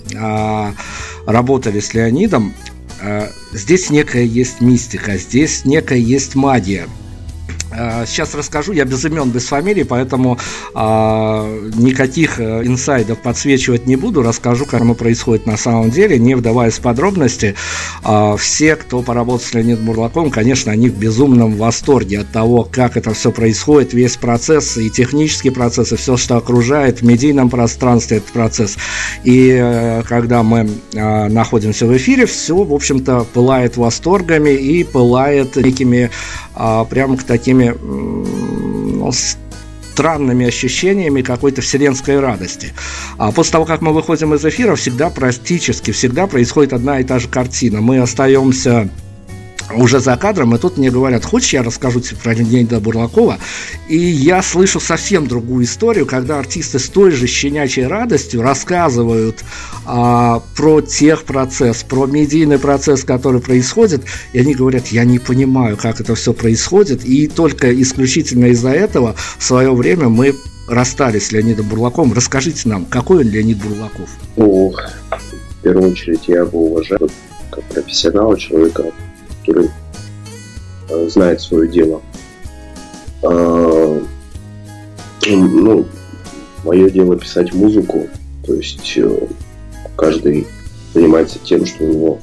работали 1.26 1.80
с 1.80 1.94
Леонидом. 1.94 2.52
Э, 3.00 3.28
здесь 3.52 3.88
некая 3.88 4.24
есть 4.24 4.60
мистика, 4.60 5.16
здесь 5.16 5.64
некая 5.64 5.98
есть 5.98 6.34
магия– 6.34 6.86
сейчас 8.06 8.34
расскажу, 8.34 8.72
я 8.72 8.84
без 8.84 9.04
имен, 9.04 9.30
без 9.30 9.46
фамилий, 9.46 9.84
поэтому 9.84 10.38
э, 10.74 10.78
никаких 11.74 12.40
э, 12.40 12.62
инсайдов 12.64 13.18
подсвечивать 13.18 13.86
не 13.86 13.96
буду. 13.96 14.22
Расскажу, 14.22 14.64
как 14.66 14.80
оно 14.80 14.94
происходит 14.94 15.46
на 15.46 15.56
самом 15.56 15.90
деле, 15.90 16.18
не 16.18 16.34
вдаваясь 16.34 16.74
в 16.74 16.80
подробности. 16.80 17.54
Э, 18.04 18.36
все, 18.38 18.76
кто 18.76 19.02
поработал 19.02 19.40
с 19.40 19.54
Леонидом 19.54 19.86
Бурлаком, 19.86 20.30
конечно, 20.30 20.72
они 20.72 20.88
в 20.88 20.98
безумном 20.98 21.56
восторге 21.56 22.20
от 22.20 22.30
того, 22.30 22.68
как 22.70 22.96
это 22.96 23.12
все 23.12 23.30
происходит, 23.30 23.92
весь 23.92 24.16
процесс 24.16 24.76
и 24.76 24.90
технический 24.90 25.50
процесс, 25.50 25.92
и 25.92 25.96
все, 25.96 26.16
что 26.16 26.36
окружает 26.36 27.00
в 27.00 27.04
медийном 27.04 27.50
пространстве 27.50 28.18
этот 28.18 28.30
процесс. 28.30 28.76
И 29.24 29.50
э, 29.50 30.02
когда 30.08 30.42
мы 30.42 30.68
э, 30.92 31.28
находимся 31.28 31.86
в 31.86 31.96
эфире, 31.96 32.26
все, 32.26 32.56
в 32.56 32.72
общем-то, 32.72 33.26
пылает 33.32 33.76
восторгами 33.76 34.50
и 34.50 34.84
пылает 34.84 35.56
некими 35.56 36.10
э, 36.56 36.84
прям 36.90 37.16
к 37.16 37.22
таким 37.22 37.36
такими 37.36 37.74
ну, 37.80 39.12
странными 39.12 40.46
ощущениями 40.46 41.22
какой-то 41.22 41.62
вселенской 41.62 42.20
радости. 42.20 42.72
А 43.18 43.32
после 43.32 43.52
того, 43.52 43.64
как 43.64 43.80
мы 43.80 43.92
выходим 43.92 44.34
из 44.34 44.44
эфира, 44.44 44.74
всегда 44.74 45.10
практически 45.10 45.90
всегда 45.90 46.26
происходит 46.26 46.72
одна 46.72 47.00
и 47.00 47.04
та 47.04 47.18
же 47.18 47.28
картина. 47.28 47.80
Мы 47.80 47.98
остаемся 47.98 48.88
уже 49.74 50.00
за 50.00 50.16
кадром, 50.16 50.54
и 50.54 50.58
тут 50.58 50.78
мне 50.78 50.90
говорят, 50.90 51.24
хочешь, 51.24 51.52
я 51.52 51.62
расскажу 51.62 52.00
тебе 52.00 52.16
про 52.16 52.34
Леонида 52.34 52.80
Бурлакова? 52.80 53.38
И 53.88 53.96
я 53.96 54.42
слышу 54.42 54.80
совсем 54.80 55.26
другую 55.26 55.64
историю, 55.64 56.06
когда 56.06 56.38
артисты 56.38 56.78
с 56.78 56.88
той 56.88 57.10
же 57.10 57.26
щенячьей 57.26 57.86
радостью 57.86 58.42
рассказывают 58.42 59.44
а, 59.84 60.42
про 60.56 60.80
техпроцесс, 60.80 61.82
про 61.82 62.06
медийный 62.06 62.58
процесс, 62.58 63.04
который 63.04 63.40
происходит, 63.40 64.04
и 64.32 64.38
они 64.38 64.54
говорят, 64.54 64.88
я 64.88 65.04
не 65.04 65.18
понимаю, 65.18 65.76
как 65.76 66.00
это 66.00 66.14
все 66.14 66.32
происходит, 66.32 67.04
и 67.04 67.26
только 67.26 67.74
исключительно 67.80 68.46
из-за 68.46 68.70
этого 68.70 69.14
в 69.38 69.44
свое 69.44 69.72
время 69.72 70.08
мы 70.08 70.34
расстались 70.68 71.26
с 71.26 71.32
Леонидом 71.32 71.68
Бурлаковым. 71.68 72.12
Расскажите 72.12 72.68
нам, 72.68 72.84
какой 72.86 73.24
он 73.24 73.30
Леонид 73.30 73.58
Бурлаков? 73.58 74.08
Ну, 74.36 74.72
в 74.72 75.62
первую 75.62 75.92
очередь, 75.92 76.28
я 76.28 76.40
его 76.40 76.66
уважаю 76.66 77.08
как 77.50 77.64
профессионала, 77.64 78.38
человека, 78.38 78.84
который 79.46 79.70
э, 80.88 81.08
знает 81.08 81.40
свое 81.40 81.68
дело. 81.68 82.02
А, 83.22 84.02
ну, 85.26 85.86
мое 86.64 86.90
дело 86.90 87.16
писать 87.16 87.52
музыку, 87.54 88.08
то 88.44 88.54
есть 88.54 88.94
э, 88.96 89.26
каждый 89.96 90.46
занимается 90.94 91.38
тем, 91.38 91.64
что 91.64 91.84
у 91.84 91.92
него 91.92 92.18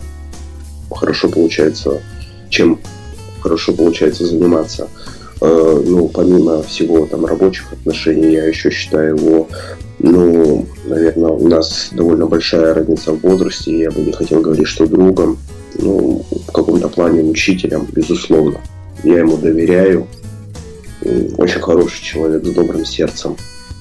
хорошо 0.92 1.30
получается, 1.30 2.02
чем 2.50 2.80
хорошо 3.42 3.74
получается 3.74 4.26
заниматься. 4.26 4.88
Э, 5.42 5.82
ну, 5.86 6.08
помимо 6.08 6.64
всего 6.64 7.06
там 7.06 7.26
рабочих 7.26 7.72
отношений, 7.74 8.34
я 8.34 8.46
еще 8.46 8.70
считаю 8.70 9.18
его, 9.18 9.48
ну, 10.00 10.66
наверное, 10.86 11.32
у 11.32 11.48
нас 11.48 11.90
довольно 11.92 12.28
большая 12.28 12.74
разница 12.74 13.12
в 13.12 13.22
возрасте, 13.22 13.78
я 13.78 13.92
бы 13.92 14.02
не 14.02 14.12
хотел 14.12 14.42
говорить, 14.42 14.68
что 14.68 14.88
другом, 14.88 15.38
ну, 15.76 16.26
в 16.48 16.52
каком-то 16.52 16.90
плане 16.90 17.22
учителем, 17.24 17.88
безусловно. 17.92 18.60
Я 19.04 19.20
ему 19.20 19.38
доверяю. 19.38 20.08
Очень 21.38 21.60
хороший 21.60 22.02
человек 22.02 22.46
с 22.46 22.50
добрым 22.50 22.86
сердцем. 22.86 23.36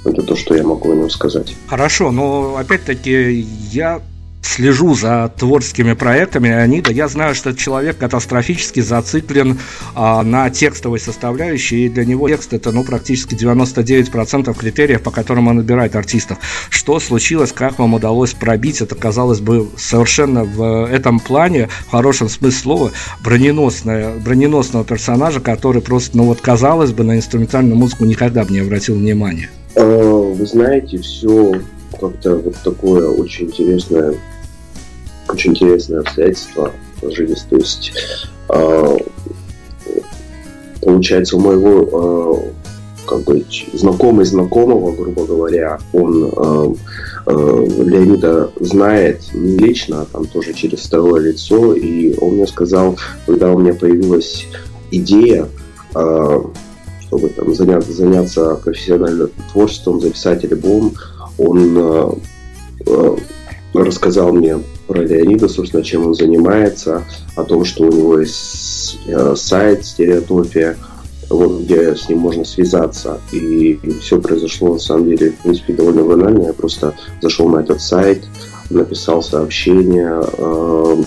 Это 0.05 0.23
то, 0.23 0.35
что 0.35 0.55
я 0.55 0.65
могу 0.65 0.91
о 0.91 0.95
нем 0.97 1.11
сказать. 1.11 1.55
Хорошо, 1.69 2.11
но 2.11 2.57
опять-таки 2.57 3.47
я 3.71 4.01
слежу 4.43 4.95
за 4.95 5.33
творческими 5.37 5.95
проектами 5.95 6.49
Леонида. 6.49 6.93
Я 6.93 7.09
знаю, 7.09 7.35
что 7.35 7.55
человек 7.55 7.99
катастрофически 7.99 8.81
зациклен 8.81 9.59
а, 9.95 10.23
на 10.23 10.51
текстовой 10.51 11.01
составляющей, 11.01 11.87
и 11.87 11.89
для 11.89 12.05
него 12.05 12.29
текст 12.29 12.53
это 12.53 12.73
ну, 12.73 12.85
практически 12.85 13.35
99% 13.35 14.55
критериев, 14.59 15.03
по 15.03 15.11
которым 15.11 15.49
он 15.49 15.57
набирает 15.57 15.97
артистов. 15.97 16.39
Что 16.71 17.01
случилось, 17.01 17.53
как 17.53 17.79
вам 17.79 17.95
удалось 17.95 18.35
пробить 18.35 18.81
это, 18.81 18.95
казалось 18.95 19.41
бы, 19.41 19.69
совершенно 19.77 20.45
в 20.45 20.87
этом 20.91 21.21
плане, 21.21 21.69
в 21.87 21.91
хорошем 21.91 22.29
смысле 22.29 22.59
слова, 22.59 22.93
броненосная, 23.23 24.19
броненосного 24.19 24.85
персонажа, 24.85 25.41
который 25.41 25.83
просто, 25.83 26.17
ну 26.17 26.25
вот, 26.25 26.41
казалось 26.41 26.93
бы, 26.93 27.05
на 27.05 27.17
инструментальную 27.17 27.77
музыку 27.77 28.05
никогда 28.05 28.45
бы 28.45 28.53
не 28.53 28.61
обратил 28.61 28.97
внимания? 28.97 29.51
А, 29.77 29.83
вы 29.83 30.45
знаете, 30.47 30.99
все 30.99 31.61
как-то 32.01 32.37
вот 32.37 32.57
такое 32.65 33.09
очень 33.09 33.47
интересное 33.47 34.15
очень 35.33 35.53
интересное 35.53 36.01
обстоятельство 36.01 36.73
сложились. 37.01 37.43
То 37.49 37.57
есть, 37.57 37.93
э, 38.49 38.97
получается, 40.81 41.37
у 41.37 41.41
моего 41.41 42.43
э, 42.45 42.63
как 43.07 43.25
бы 43.25 43.45
знакомый 43.73 44.25
знакомого, 44.25 44.93
грубо 44.93 45.25
говоря, 45.25 45.79
он 45.93 46.25
э, 46.25 46.75
э, 47.27 47.67
Леонида 47.85 48.51
знает 48.61 49.23
не 49.35 49.59
лично, 49.59 50.03
а 50.03 50.07
там 50.07 50.27
тоже 50.27 50.53
через 50.53 50.81
второе 50.81 51.21
лицо, 51.21 51.75
и 51.75 52.17
он 52.19 52.35
мне 52.35 52.47
сказал, 52.47 52.97
когда 53.27 53.51
у 53.51 53.59
меня 53.59 53.75
появилась 53.75 54.47
идея, 54.91 55.49
э, 55.95 56.43
чтобы 57.07 57.29
там 57.29 57.55
заняться, 57.55 57.93
заняться 57.93 58.55
профессиональным 58.57 59.31
творчеством, 59.53 60.01
записать 60.01 60.45
альбом, 60.45 60.95
он 61.39 61.77
э, 61.77 62.11
э, 62.87 63.17
рассказал 63.75 64.33
мне 64.33 64.59
про 64.87 65.03
Леонида, 65.03 65.49
собственно, 65.49 65.83
чем 65.83 66.07
он 66.07 66.15
занимается, 66.15 67.03
о 67.37 67.45
том, 67.45 67.65
что 67.65 67.85
у 67.85 67.93
него 67.93 68.19
есть 68.19 68.99
э, 69.07 69.35
сайт 69.37 69.85
«Стереотопия», 69.85 70.77
вот, 71.33 71.63
где 71.63 71.97
с 71.97 72.09
ним 72.09 72.19
можно 72.19 72.45
связаться. 72.45 73.21
И, 73.33 73.79
все 74.01 74.21
произошло, 74.21 74.75
на 74.75 74.79
самом 74.79 75.07
деле, 75.07 75.31
в 75.31 75.43
принципе, 75.43 75.73
довольно 75.73 76.05
банально. 76.05 76.47
Я 76.47 76.53
просто 76.53 76.95
зашел 77.21 77.49
на 77.49 77.61
этот 77.61 77.81
сайт, 77.81 78.25
написал 78.71 79.23
сообщение, 79.23 80.23
э, 80.39 81.03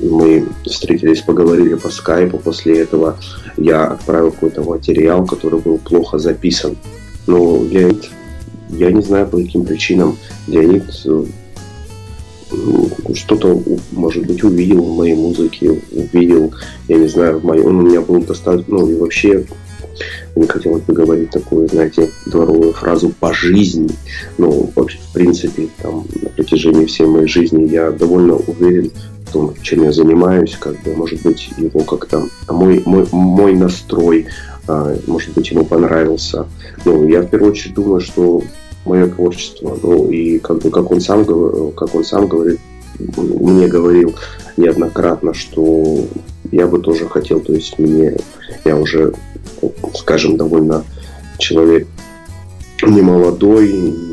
мы 0.00 0.46
встретились, 0.64 1.20
поговорили 1.20 1.74
по 1.74 1.90
скайпу. 1.90 2.38
После 2.38 2.80
этого 2.80 3.18
я 3.56 3.88
отправил 3.88 4.32
какой-то 4.32 4.62
материал, 4.62 5.26
который 5.26 5.60
был 5.60 5.78
плохо 5.78 6.18
записан. 6.18 6.76
Но 7.26 7.62
Леонид, 7.64 8.10
я 8.70 8.90
не 8.90 9.02
знаю 9.02 9.28
по 9.28 9.36
каким 9.36 9.64
причинам, 9.64 10.18
Леонид 10.48 10.84
э, 11.04 11.24
что-то, 13.14 13.62
может 13.92 14.26
быть, 14.26 14.42
увидел 14.42 14.82
в 14.82 14.96
моей 14.96 15.14
музыке, 15.14 15.80
увидел, 15.90 16.52
я 16.88 16.96
не 16.96 17.08
знаю, 17.08 17.38
в 17.38 17.44
моей, 17.44 17.62
он 17.62 17.76
у 17.76 17.82
меня 17.82 18.00
был 18.00 18.22
достаточно, 18.22 18.78
ну 18.78 18.88
и 18.88 18.94
вообще 18.94 19.44
не 20.34 20.46
хотелось 20.46 20.82
бы 20.82 20.94
говорить 20.94 21.30
такую, 21.30 21.68
знаете, 21.68 22.08
дворовую 22.26 22.72
фразу 22.72 23.12
по 23.20 23.32
жизни. 23.34 23.90
Ну, 24.38 24.70
вообще, 24.74 24.98
в 24.98 25.12
принципе, 25.12 25.68
там, 25.80 26.06
на 26.20 26.28
протяжении 26.30 26.86
всей 26.86 27.06
моей 27.06 27.28
жизни 27.28 27.68
я 27.68 27.90
довольно 27.90 28.36
уверен 28.36 28.90
в 29.26 29.32
том, 29.32 29.54
чем 29.62 29.84
я 29.84 29.92
занимаюсь, 29.92 30.56
как 30.58 30.80
бы, 30.82 30.94
может 30.94 31.22
быть, 31.22 31.50
его 31.56 31.80
как-то, 31.80 32.26
мой, 32.48 32.82
мой, 32.84 33.06
мой 33.12 33.54
настрой, 33.54 34.26
а, 34.66 34.96
может 35.06 35.32
быть, 35.34 35.50
ему 35.50 35.64
понравился. 35.64 36.46
Ну, 36.84 37.06
я 37.08 37.22
в 37.22 37.26
первую 37.28 37.52
очередь 37.52 37.74
думаю, 37.74 38.00
что 38.00 38.42
мое 38.84 39.06
творчество. 39.08 39.78
Ну 39.82 40.10
и 40.10 40.38
как 40.38 40.58
бы 40.58 40.70
как 40.70 40.90
он 40.90 41.00
сам 41.00 41.24
как 41.74 41.94
он 41.94 42.04
сам 42.04 42.26
говорит, 42.26 42.60
мне 42.98 43.66
говорил 43.68 44.14
неоднократно, 44.56 45.34
что 45.34 46.04
я 46.50 46.66
бы 46.66 46.78
тоже 46.78 47.08
хотел, 47.08 47.40
то 47.40 47.52
есть 47.52 47.78
мне 47.78 48.16
я 48.64 48.76
уже, 48.76 49.14
скажем, 49.94 50.36
довольно 50.36 50.84
человек 51.38 51.88
не 52.82 53.00
молодой, 53.00 53.72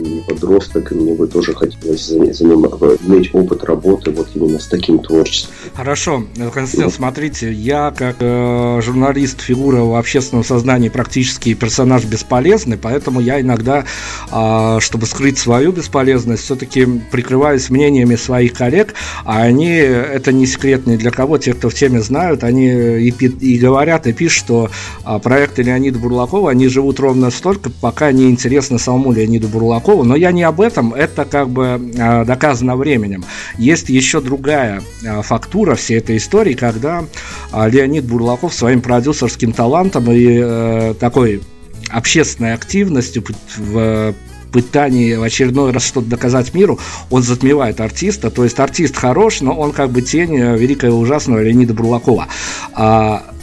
не 0.09 0.21
подросток, 0.21 0.91
и 0.91 0.95
мне 0.95 1.13
бы 1.13 1.27
тоже 1.27 1.53
хотелось 1.53 2.05
заним... 2.05 2.65
иметь 3.05 3.33
опыт 3.33 3.63
работы 3.63 4.11
вот 4.11 4.29
именно 4.35 4.59
с 4.59 4.67
таким 4.67 4.99
творчеством. 4.99 5.53
Хорошо, 5.75 6.23
Константин, 6.53 6.85
ну. 6.85 6.89
смотрите, 6.89 7.51
я 7.51 7.93
как 7.95 8.17
э, 8.19 8.81
журналист, 8.81 9.41
фигура 9.41 9.81
в 9.81 9.95
общественном 9.95 10.43
сознании 10.43 10.89
практически 10.89 11.53
персонаж 11.53 12.05
бесполезный, 12.05 12.77
поэтому 12.77 13.19
я 13.19 13.39
иногда, 13.41 13.85
э, 14.31 14.77
чтобы 14.79 15.05
скрыть 15.05 15.37
свою 15.37 15.71
бесполезность, 15.71 16.43
все-таки 16.43 16.85
прикрываюсь 17.11 17.69
мнениями 17.69 18.15
своих 18.15 18.53
коллег, 18.53 18.93
а 19.25 19.43
они, 19.43 19.69
это 19.69 20.31
не 20.31 20.45
секрет 20.45 20.87
ни 20.87 20.97
для 20.97 21.11
кого, 21.11 21.37
те, 21.37 21.53
кто 21.53 21.69
в 21.69 21.73
теме 21.73 22.01
знают, 22.01 22.43
они 22.43 22.69
и, 22.69 23.09
и 23.09 23.57
говорят, 23.57 24.07
и 24.07 24.13
пишут, 24.13 24.39
что 24.39 24.69
э, 25.05 25.19
проекты 25.19 25.63
Леонида 25.63 25.99
Бурлакова, 25.99 26.51
они 26.51 26.67
живут 26.67 26.99
ровно 26.99 27.29
столько, 27.31 27.69
пока 27.69 28.11
не 28.11 28.29
интересно 28.29 28.77
самому 28.77 29.11
Леониду 29.11 29.47
Бурлакову, 29.47 29.98
но 30.03 30.15
я 30.15 30.31
не 30.31 30.43
об 30.43 30.61
этом, 30.61 30.93
это 30.93 31.25
как 31.25 31.49
бы 31.49 31.93
а, 31.99 32.25
доказано 32.25 32.75
временем. 32.75 33.23
Есть 33.57 33.89
еще 33.89 34.21
другая 34.21 34.81
а, 35.05 35.21
фактура 35.21 35.75
всей 35.75 35.97
этой 35.97 36.17
истории, 36.17 36.53
когда 36.53 37.05
а, 37.51 37.67
Леонид 37.67 38.05
Бурлаков 38.05 38.53
своим 38.53 38.81
продюсерским 38.81 39.51
талантом 39.51 40.11
и 40.11 40.39
э, 40.41 40.93
такой 40.99 41.41
общественной 41.89 42.53
активностью 42.53 43.23
в 43.57 44.13
пытании 44.51 45.15
в 45.15 45.23
очередной 45.23 45.71
раз 45.71 45.85
что-то 45.85 46.07
доказать 46.07 46.53
миру, 46.53 46.79
он 47.09 47.21
затмевает 47.21 47.79
артиста. 47.81 48.31
То 48.31 48.43
есть 48.43 48.59
артист 48.59 48.95
хорош, 48.95 49.41
но 49.41 49.53
он 49.55 49.71
как 49.71 49.91
бы 49.91 50.01
тень 50.01 50.35
великого 50.35 50.93
и 50.93 50.95
ужасного 50.95 51.41
Леонида 51.41 51.73
Бурлакова. 51.73 52.27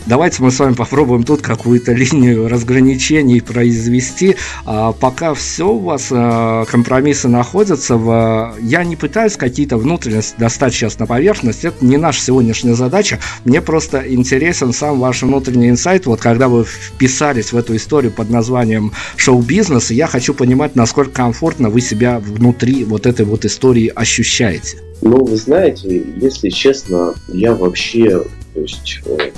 Давайте 0.07 0.41
мы 0.41 0.53
с 0.53 0.61
вами 0.61 0.75
попробуем 0.75 1.25
тут 1.25 1.43
какую-то 1.43 1.93
линию 1.95 2.49
разграничений 2.49 3.41
произвести. 3.41 4.37
А 4.65 4.93
пока 4.93 5.35
все 5.35 5.69
у 5.69 5.81
вас 5.81 6.09
а, 6.13 6.65
компромиссы 6.67 7.27
находятся 7.27 7.97
в... 7.97 8.55
Я 8.61 8.85
не 8.85 8.95
пытаюсь 8.95 9.37
какие-то 9.37 9.79
внутренности 9.79 10.37
достать 10.39 10.75
сейчас 10.75 11.01
на 11.01 11.07
поверхность. 11.07 11.65
Это 11.65 11.85
не 11.85 11.97
наша 11.97 12.21
сегодняшняя 12.21 12.75
задача. 12.75 13.19
Мне 13.45 13.61
просто 13.61 14.03
интересен 14.07 14.73
сам 14.73 15.01
ваш 15.01 15.23
внутренний 15.23 15.71
инсайт. 15.71 16.07
Вот 16.07 16.21
когда 16.21 16.49
вы 16.49 16.65
вписались 16.65 17.53
в 17.53 17.57
эту 17.57 17.75
историю 17.75 18.13
под 18.13 18.31
названием 18.31 18.93
шоу-бизнес, 19.17 19.91
я 19.91 20.07
хочу 20.07 20.35
понимать, 20.35 20.77
насколько 20.77 21.11
комфортно 21.11 21.69
вы 21.69 21.81
себя 21.81 22.21
внутри 22.21 22.85
вот 22.85 23.07
этой 23.07 23.27
вот 23.27 23.45
истории 23.45 23.91
ощущаете. 23.93 24.79
Ну, 25.03 25.25
вы 25.25 25.37
знаете, 25.37 26.05
если 26.17 26.49
честно, 26.49 27.15
я 27.29 27.55
вообще, 27.55 28.23
то 28.55 28.61
есть 28.61 29.01
э, 29.05 29.31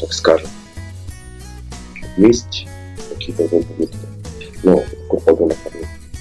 так 0.00 0.12
скажем. 0.12 0.48
Есть 2.16 2.66
какие-то 3.10 3.42
вопросы, 3.44 3.92
но 4.62 4.82
грубо 5.08 5.34
говоря, 5.34 5.54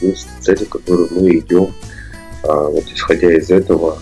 есть 0.02 0.28
цели, 0.42 0.66
к 0.66 0.70
которым 0.70 1.08
мы 1.12 1.38
идем, 1.38 1.74
а, 2.44 2.70
вот 2.70 2.84
исходя 2.94 3.32
из 3.34 3.50
этого, 3.50 3.98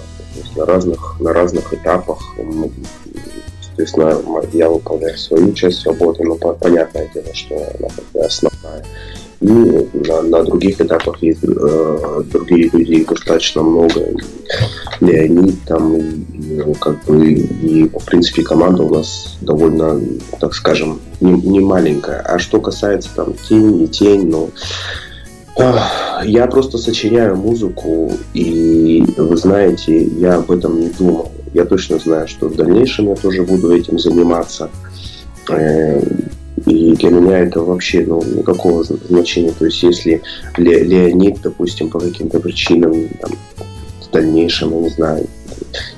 на 0.56 0.66
разных, 0.66 1.20
на 1.20 1.34
разных 1.34 1.74
этапах 1.74 2.20
Соответственно, 3.78 4.42
я 4.54 4.70
выполняю 4.72 5.16
свою 5.20 5.54
часть 5.54 5.86
работы, 5.86 6.24
но 6.24 6.34
понятное 6.36 7.08
дело, 7.14 7.32
что 7.32 7.56
она 7.56 8.26
основная. 8.26 8.84
И 9.40 9.48
на, 10.08 10.24
на 10.24 10.44
других 10.44 10.82
этапах 10.82 11.22
есть 11.22 11.44
э, 11.44 12.24
другие 12.32 12.72
люди, 12.74 13.06
достаточно 13.06 13.62
много. 13.62 14.16
Леонид 15.00 15.64
там, 15.68 15.96
и, 15.96 16.37
как 16.80 17.04
бы, 17.06 17.32
и, 17.32 17.88
в 17.88 18.06
принципе, 18.06 18.44
команда 18.44 18.84
у 18.84 18.94
нас 18.94 19.38
довольно, 19.42 20.00
так 20.40 20.54
скажем, 20.54 21.00
не, 21.20 21.32
не 21.34 21.60
маленькая. 21.60 22.22
А 22.22 22.40
что 22.40 22.60
касается 22.60 23.10
там 23.16 23.34
тень, 23.48 23.82
не 23.82 23.88
тень, 23.88 24.30
ну, 24.30 24.50
я 26.24 26.48
просто 26.48 26.78
сочиняю 26.78 27.36
музыку, 27.36 28.12
и 28.34 29.04
вы 29.18 29.38
знаете, 29.38 30.04
я 30.04 30.36
об 30.36 30.52
этом 30.52 30.80
не 30.80 30.90
думал. 30.90 31.32
Я 31.54 31.66
точно 31.66 31.98
знаю, 31.98 32.28
что 32.28 32.48
в 32.48 32.56
дальнейшем 32.56 33.10
я 33.10 33.16
тоже 33.16 33.44
буду 33.44 33.76
этим 33.76 33.98
заниматься. 33.98 34.70
Э, 35.50 36.02
и 36.66 36.94
для 36.96 37.10
меня 37.10 37.40
это 37.40 37.62
вообще 37.62 38.04
ну, 38.06 38.22
никакого 38.24 38.84
значения. 38.84 39.54
То 39.58 39.66
есть, 39.66 39.82
если 39.82 40.22
Ле- 40.58 40.84
Леонид, 40.84 41.42
допустим, 41.42 41.90
по 41.90 42.00
каким-то 42.00 42.40
причинам 42.40 43.08
там, 43.22 43.32
в 44.02 44.12
дальнейшем, 44.12 44.72
я 44.72 44.80
не 44.82 44.90
знаю, 44.90 45.28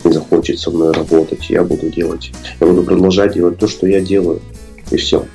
не 0.04 0.12
захочет 0.12 0.60
со 0.60 0.72
мной 0.72 0.94
работать, 0.94 1.50
я 1.50 1.64
буду 1.64 1.90
делать. 1.90 2.32
Я 2.60 2.68
буду 2.68 2.84
продолжать 2.84 3.34
делать 3.34 3.58
то, 3.58 3.68
что 3.68 3.88
я 3.88 4.02
делаю. 4.02 4.42
И 4.92 4.98
все. 4.98 5.26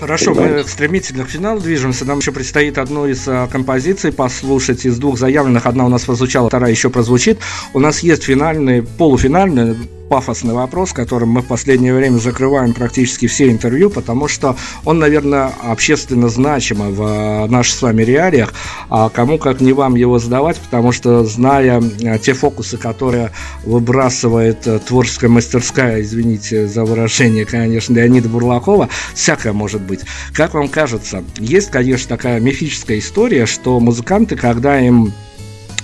Хорошо, 0.00 0.32
мы 0.32 0.64
стремительно 0.66 1.24
к 1.24 1.28
финалу 1.28 1.60
движемся. 1.60 2.06
Нам 2.06 2.20
еще 2.20 2.32
предстоит 2.32 2.78
одну 2.78 3.06
из 3.06 3.28
а, 3.28 3.48
композиций 3.48 4.12
послушать. 4.12 4.86
Из 4.86 4.98
двух 4.98 5.18
заявленных 5.18 5.66
одна 5.66 5.84
у 5.84 5.90
нас 5.90 6.04
прозвучала, 6.04 6.48
вторая 6.48 6.70
еще 6.70 6.88
прозвучит. 6.88 7.38
У 7.74 7.80
нас 7.80 8.00
есть 8.00 8.22
финальный, 8.22 8.82
полуфинальный 8.82 9.76
пафосный 10.10 10.54
вопрос, 10.54 10.92
которым 10.92 11.28
мы 11.28 11.40
в 11.40 11.46
последнее 11.46 11.94
время 11.94 12.18
закрываем 12.18 12.74
практически 12.74 13.28
все 13.28 13.48
интервью, 13.48 13.90
потому 13.90 14.26
что 14.26 14.56
он, 14.84 14.98
наверное, 14.98 15.52
общественно 15.62 16.28
значим 16.28 16.78
в 16.92 17.02
э, 17.02 17.46
наших 17.46 17.76
с 17.76 17.82
вами 17.82 18.02
реалиях. 18.02 18.52
А 18.88 19.08
кому 19.08 19.38
как 19.38 19.60
не 19.60 19.72
вам 19.72 19.94
его 19.94 20.18
задавать, 20.18 20.58
потому 20.58 20.90
что, 20.90 21.24
зная 21.24 21.80
э, 21.80 22.18
те 22.18 22.34
фокусы, 22.34 22.76
которые 22.76 23.30
выбрасывает 23.64 24.66
э, 24.66 24.80
творческая 24.80 25.28
мастерская, 25.28 26.00
извините 26.00 26.66
за 26.66 26.84
выражение, 26.84 27.44
конечно, 27.44 27.94
Леонида 27.94 28.28
Бурлакова, 28.28 28.88
всякое 29.14 29.52
может 29.52 29.80
быть. 29.80 30.00
Как 30.34 30.54
вам 30.54 30.68
кажется, 30.68 31.22
есть, 31.38 31.70
конечно, 31.70 32.08
такая 32.16 32.40
мифическая 32.40 32.98
история, 32.98 33.46
что 33.46 33.78
музыканты, 33.78 34.34
когда 34.34 34.80
им 34.80 35.12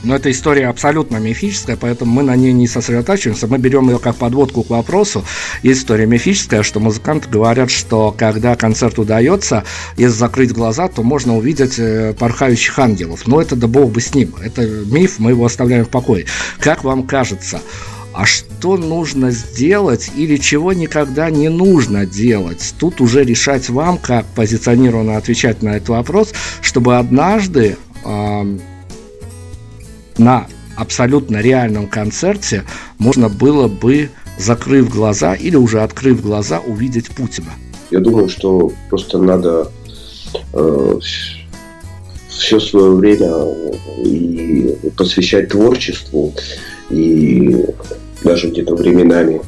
но 0.03 0.16
эта 0.16 0.30
история 0.30 0.68
абсолютно 0.68 1.16
мифическая, 1.16 1.76
поэтому 1.76 2.12
мы 2.12 2.22
на 2.22 2.36
ней 2.36 2.53
не 2.53 2.68
сосредотачиваемся. 2.68 3.47
Мы 3.47 3.59
берем 3.59 3.88
ее 3.90 3.99
как 3.99 4.16
подводку 4.16 4.62
к 4.62 4.70
вопросу. 4.70 5.24
История 5.62 6.07
мифическая, 6.07 6.62
что 6.62 6.80
музыканты 6.80 7.28
говорят, 7.28 7.70
что 7.70 8.14
когда 8.16 8.57
концерт 8.57 8.99
удается, 8.99 9.64
если 9.97 10.16
закрыть 10.16 10.53
глаза, 10.53 10.88
то 10.88 11.03
можно 11.03 11.36
увидеть 11.36 11.78
э, 11.78 12.14
порхающих 12.18 12.78
ангелов. 12.78 13.26
Но 13.26 13.40
это 13.40 13.57
да 13.57 13.66
бог 13.66 13.90
бы 13.90 14.01
с 14.01 14.14
ним. 14.14 14.34
Это 14.42 14.62
миф, 14.66 15.18
мы 15.18 15.30
его 15.30 15.44
оставляем 15.44 15.84
в 15.84 15.88
покое. 15.88 16.26
Как 16.61 16.84
вам 16.84 17.05
кажется, 17.07 17.61
а 18.12 18.24
что 18.24 18.76
нужно 18.76 19.30
сделать 19.30 20.11
или 20.16 20.36
чего 20.38 20.72
никогда 20.72 21.30
не 21.30 21.49
нужно 21.49 22.07
делать? 22.07 22.74
Тут 22.78 23.01
уже 23.01 23.24
решать 23.24 23.68
вам, 23.68 23.99
как 23.99 24.24
позиционированно 24.26 25.16
отвечать 25.16 25.62
на 25.62 25.76
этот 25.76 25.90
вопрос, 25.90 26.32
чтобы 26.62 26.97
однажды 26.97 27.76
э, 28.05 28.59
на 30.18 30.46
абсолютно 30.76 31.38
реальном 31.38 31.88
концерте 31.88 32.64
можно 32.98 33.28
было 33.28 33.68
бы, 33.68 34.10
закрыв 34.38 34.90
глаза 34.90 35.34
или 35.34 35.56
уже 35.56 35.82
открыв 35.82 36.22
глаза, 36.22 36.60
увидеть 36.60 37.08
Путина? 37.08 37.52
Я 37.90 38.00
думаю, 38.00 38.28
что 38.28 38.72
просто 38.90 39.18
надо 39.18 39.70
э, 40.52 40.98
все 42.28 42.60
свое 42.60 42.94
время 42.94 43.32
и 44.04 44.76
посвящать 44.96 45.48
творчеству 45.48 46.34
и 46.90 47.64
даже 48.22 48.48
где-то 48.50 48.74
временами 48.74 49.40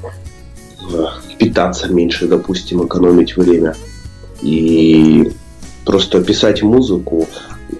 э, 0.93 1.05
питаться 1.39 1.89
меньше, 1.89 2.27
допустим, 2.27 2.87
экономить 2.87 3.37
время 3.37 3.75
и 4.41 5.31
просто 5.85 6.23
писать 6.23 6.63
музыку, 6.63 7.27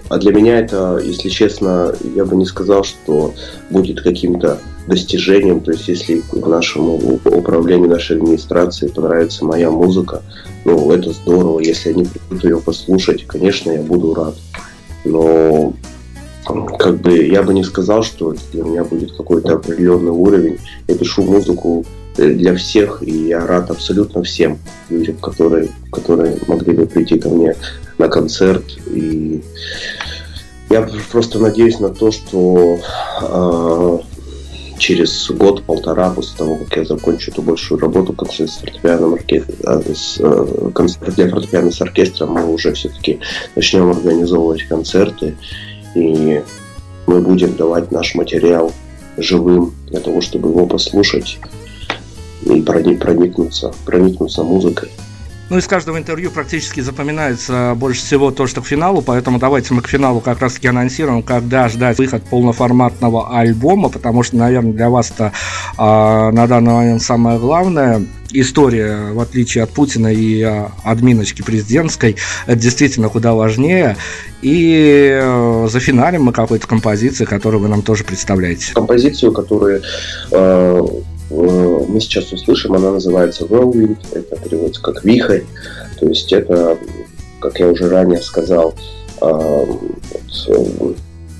а 0.09 0.17
для 0.17 0.33
меня 0.33 0.59
это, 0.59 0.99
если 1.03 1.29
честно, 1.29 1.93
я 2.15 2.25
бы 2.25 2.35
не 2.35 2.45
сказал, 2.45 2.83
что 2.83 3.33
будет 3.69 4.01
каким-то 4.01 4.59
достижением. 4.87 5.61
То 5.61 5.71
есть, 5.71 5.87
если 5.87 6.23
нашему 6.33 7.19
управлению, 7.23 7.89
нашей 7.89 8.17
администрации 8.17 8.87
понравится 8.87 9.45
моя 9.45 9.69
музыка, 9.69 10.23
ну, 10.65 10.91
это 10.91 11.11
здорово. 11.11 11.59
Если 11.59 11.91
они 11.91 12.05
придут 12.05 12.43
ее 12.43 12.59
послушать, 12.59 13.25
конечно, 13.27 13.71
я 13.71 13.81
буду 13.81 14.15
рад. 14.15 14.35
Но 15.05 15.73
как 16.79 16.99
бы 17.01 17.15
я 17.25 17.43
бы 17.43 17.53
не 17.53 17.63
сказал, 17.63 18.01
что 18.01 18.33
для 18.51 18.63
меня 18.63 18.83
будет 18.83 19.11
какой-то 19.15 19.53
определенный 19.53 20.11
уровень. 20.11 20.57
Я 20.87 20.95
пишу 20.95 21.23
музыку 21.23 21.85
для 22.27 22.55
всех, 22.55 23.01
и 23.01 23.27
я 23.27 23.45
рад 23.45 23.71
абсолютно 23.71 24.23
всем 24.23 24.59
людям, 24.89 25.17
которые, 25.17 25.69
которые 25.91 26.37
могли 26.47 26.73
бы 26.73 26.85
прийти 26.85 27.19
ко 27.19 27.29
мне 27.29 27.55
на 27.97 28.07
концерт. 28.07 28.65
И 28.87 29.43
я 30.69 30.87
просто 31.11 31.39
надеюсь 31.39 31.79
на 31.79 31.89
то, 31.89 32.11
что 32.11 32.79
э, 33.21 33.99
через 34.77 35.29
год-полтора 35.31 36.09
после 36.11 36.37
того, 36.37 36.55
как 36.55 36.77
я 36.77 36.85
закончу 36.85 37.31
эту 37.31 37.41
большую 37.41 37.79
работу, 37.79 38.13
концерт 38.13 38.51
с 38.51 38.57
фортепианом 38.57 39.13
оркестр, 39.13 39.53
э, 39.63 40.71
концерт 40.73 41.15
для 41.15 41.29
фортепиано 41.29 41.71
с 41.71 41.81
оркестром, 41.81 42.33
мы 42.33 42.45
уже 42.53 42.73
все-таки 42.73 43.19
начнем 43.55 43.89
организовывать 43.89 44.63
концерты, 44.63 45.35
и 45.95 46.41
мы 47.07 47.21
будем 47.21 47.55
давать 47.55 47.91
наш 47.91 48.15
материал 48.15 48.71
живым 49.17 49.73
для 49.87 49.99
того, 49.99 50.21
чтобы 50.21 50.49
его 50.49 50.65
послушать 50.65 51.39
и 52.45 52.61
проникнуться, 52.61 53.71
проникнуться 53.85 54.43
музыкой. 54.43 54.89
Ну, 55.49 55.57
из 55.57 55.65
каждого 55.65 55.97
интервью 55.97 56.29
практически 56.29 56.79
запоминается 56.79 57.73
больше 57.75 58.01
всего 58.01 58.29
то, 58.29 58.45
что 58.45 58.61
к 58.61 58.67
финалу, 58.67 59.01
поэтому 59.01 59.39
давайте 59.39 59.73
мы 59.73 59.81
к 59.81 59.87
финалу 59.87 60.19
как 60.19 60.41
раз-таки 60.41 60.67
анонсируем, 60.67 61.23
когда 61.23 61.67
ждать 61.69 61.97
выход 61.97 62.23
полноформатного 62.23 63.35
альбома, 63.35 63.89
потому 63.89 64.21
что, 64.21 64.35
наверное, 64.37 64.73
для 64.73 64.91
вас 64.91 65.09
это 65.09 65.33
э, 65.75 65.81
на 65.81 66.45
данный 66.45 66.73
момент 66.73 67.01
самое 67.01 67.39
главное. 67.39 68.05
История, 68.31 69.11
в 69.11 69.19
отличие 69.19 69.63
от 69.63 69.71
Путина 69.71 70.13
и 70.13 70.39
э, 70.43 70.67
админочки 70.83 71.41
президентской, 71.41 72.15
это 72.45 72.59
действительно 72.59 73.09
куда 73.09 73.33
важнее. 73.33 73.97
И 74.43 75.19
э, 75.19 75.67
за 75.67 75.79
финалем 75.79 76.25
мы 76.25 76.31
какой-то 76.31 76.67
композиции, 76.67 77.25
которую 77.25 77.61
вы 77.61 77.69
нам 77.69 77.81
тоже 77.81 78.03
представляете. 78.03 78.71
Композицию, 78.75 79.31
которую 79.31 79.81
Э, 80.31 80.81
мы 81.29 81.99
сейчас 81.99 82.31
услышим, 82.31 82.73
она 82.73 82.91
называется 82.91 83.45
Whirlwind, 83.45 83.97
это 84.13 84.35
переводится 84.37 84.81
как 84.81 85.03
вихрь, 85.03 85.41
то 85.99 86.07
есть 86.07 86.31
это, 86.33 86.77
как 87.39 87.59
я 87.59 87.67
уже 87.67 87.89
ранее 87.89 88.21
сказал, 88.21 88.73
э, 89.21 89.65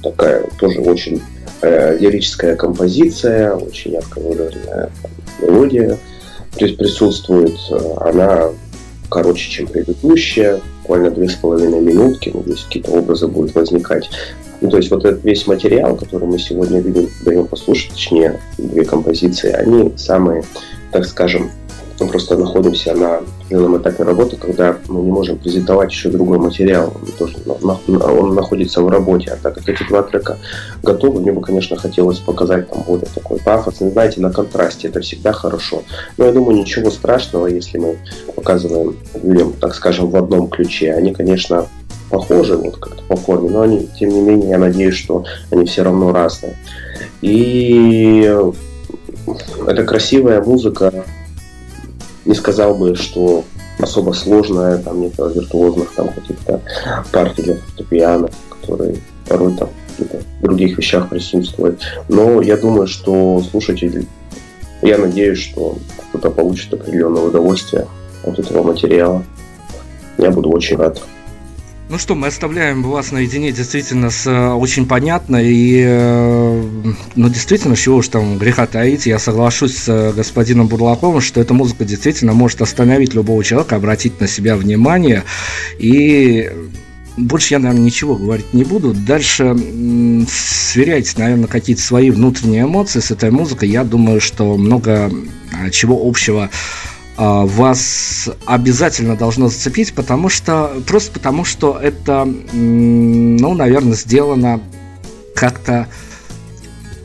такая 0.03 0.45
тоже 0.59 0.81
очень 0.81 1.21
э, 1.61 1.97
лирическая 1.97 2.55
композиция, 2.55 3.53
очень 3.53 3.93
ярко 3.93 4.19
выраженная 4.19 4.91
мелодия 5.41 5.97
присутствует, 6.55 7.57
она 8.01 8.49
короче, 9.09 9.49
чем 9.49 9.67
предыдущая, 9.67 10.61
буквально 10.81 11.11
две 11.11 11.27
с 11.27 11.35
половиной 11.35 11.81
минутки, 11.81 12.31
но 12.33 12.43
здесь 12.43 12.63
какие-то 12.63 12.91
образы 12.91 13.27
будут 13.27 13.55
возникать. 13.55 14.09
Ну, 14.61 14.69
то 14.69 14.77
есть 14.77 14.91
вот 14.91 15.05
этот 15.05 15.23
весь 15.23 15.47
материал, 15.47 15.95
который 15.95 16.27
мы 16.27 16.37
сегодня 16.37 16.79
видим, 16.79 17.09
даем 17.23 17.47
послушать, 17.47 17.91
точнее, 17.91 18.39
две 18.57 18.83
композиции, 18.83 19.51
они 19.51 19.93
самые, 19.97 20.43
так 20.91 21.05
скажем, 21.05 21.49
мы 21.99 22.07
просто 22.07 22.37
находимся 22.37 22.93
на 22.93 23.17
определенном 23.17 23.77
этапе 23.77 24.03
работы, 24.03 24.37
когда 24.37 24.77
мы 24.87 25.01
не 25.01 25.11
можем 25.11 25.37
презентовать 25.37 25.91
еще 25.91 26.09
другой 26.09 26.39
материал. 26.39 26.93
Он, 27.19 28.35
находится 28.35 28.81
в 28.81 28.89
работе. 28.89 29.31
А 29.31 29.37
так 29.37 29.55
как 29.55 29.67
эти 29.67 29.87
два 29.87 30.03
трека 30.03 30.37
готовы, 30.83 31.21
мне 31.21 31.31
бы, 31.31 31.41
конечно, 31.41 31.77
хотелось 31.77 32.19
показать 32.19 32.69
там 32.69 32.83
более 32.83 33.07
такой 33.07 33.39
пафосный. 33.39 33.91
Знаете, 33.91 34.21
на 34.21 34.31
контрасте 34.31 34.87
это 34.87 35.01
всегда 35.01 35.33
хорошо. 35.33 35.83
Но 36.17 36.25
я 36.25 36.31
думаю, 36.31 36.57
ничего 36.57 36.89
страшного, 36.91 37.47
если 37.47 37.77
мы 37.77 37.97
показываем 38.35 38.95
людям, 39.23 39.53
так 39.53 39.75
скажем, 39.75 40.09
в 40.09 40.15
одном 40.15 40.49
ключе. 40.49 40.93
Они, 40.93 41.13
конечно, 41.13 41.67
похожи 42.09 42.57
вот 42.57 42.77
как-то 42.77 43.03
по 43.03 43.15
форме, 43.15 43.49
но 43.49 43.61
они, 43.61 43.87
тем 43.99 44.09
не 44.09 44.21
менее, 44.21 44.49
я 44.49 44.57
надеюсь, 44.57 44.95
что 44.95 45.25
они 45.51 45.65
все 45.65 45.83
равно 45.83 46.11
разные. 46.11 46.55
И 47.21 48.33
это 49.67 49.83
красивая 49.83 50.41
музыка, 50.41 51.05
не 52.29 52.35
сказал 52.35 52.75
бы, 52.75 52.95
что 52.95 53.43
особо 53.79 54.11
сложная, 54.13 54.77
там 54.77 55.01
нет 55.01 55.17
виртуозных 55.17 55.91
там 55.95 56.09
каких-то 56.09 56.61
партий 57.11 57.41
для 57.41 57.55
фортепиано, 57.55 58.29
которые 58.51 58.97
порой 59.27 59.57
там 59.57 59.69
в 59.97 60.43
других 60.43 60.77
вещах 60.77 61.09
присутствуют. 61.09 61.81
Но 62.07 62.39
я 62.43 62.55
думаю, 62.55 62.85
что 62.85 63.41
слушатель 63.49 64.05
Я 64.83 64.99
надеюсь, 64.99 65.39
что 65.39 65.77
кто-то 66.09 66.29
получит 66.29 66.71
определенное 66.71 67.23
удовольствие 67.23 67.87
от 68.23 68.37
этого 68.37 68.61
материала. 68.61 69.23
Я 70.19 70.29
буду 70.29 70.51
очень 70.51 70.77
рад. 70.77 71.01
Ну 71.89 71.97
что, 71.97 72.13
мы 72.13 72.27
оставляем 72.27 72.83
вас 72.83 73.11
наедине 73.11 73.51
действительно 73.51 74.11
с 74.11 74.27
э, 74.27 74.49
очень 74.51 74.85
понятно 74.85 75.37
и, 75.37 75.83
э, 75.83 76.63
ну 77.15 77.29
действительно, 77.29 77.75
чего 77.75 77.95
уж 77.97 78.09
там 78.09 78.37
греха 78.37 78.67
таить, 78.67 79.07
я 79.07 79.17
соглашусь 79.17 79.75
с 79.75 79.89
э, 79.89 80.13
господином 80.13 80.67
Бурлаковым, 80.67 81.19
что 81.19 81.41
эта 81.41 81.55
музыка 81.55 81.85
действительно 81.85 82.33
может 82.33 82.61
остановить 82.61 83.15
любого 83.15 83.43
человека, 83.43 83.75
обратить 83.75 84.21
на 84.21 84.27
себя 84.27 84.55
внимание 84.55 85.23
и 85.79 86.51
больше 87.17 87.55
я, 87.55 87.59
наверное, 87.59 87.85
ничего 87.85 88.15
говорить 88.15 88.53
не 88.53 88.63
буду. 88.63 88.93
Дальше 88.93 89.55
сверяйте, 90.29 91.13
наверное, 91.17 91.47
какие-то 91.47 91.81
свои 91.81 92.11
внутренние 92.11 92.65
эмоции 92.65 92.99
с 92.99 93.09
этой 93.09 93.31
музыкой. 93.31 93.67
Я 93.67 93.83
думаю, 93.83 94.21
что 94.21 94.57
много 94.57 95.11
чего 95.71 95.99
общего 96.07 96.43
а, 96.43 96.49
вас 97.19 98.29
обязательно 98.45 99.17
должно 99.17 99.49
зацепить, 99.49 99.93
потому 99.93 100.29
что 100.29 100.71
просто 100.87 101.11
потому 101.11 101.43
что 101.43 101.77
это, 101.77 102.23
ну, 102.53 103.53
наверное, 103.53 103.95
сделано 103.95 104.61
как-то 105.35 105.87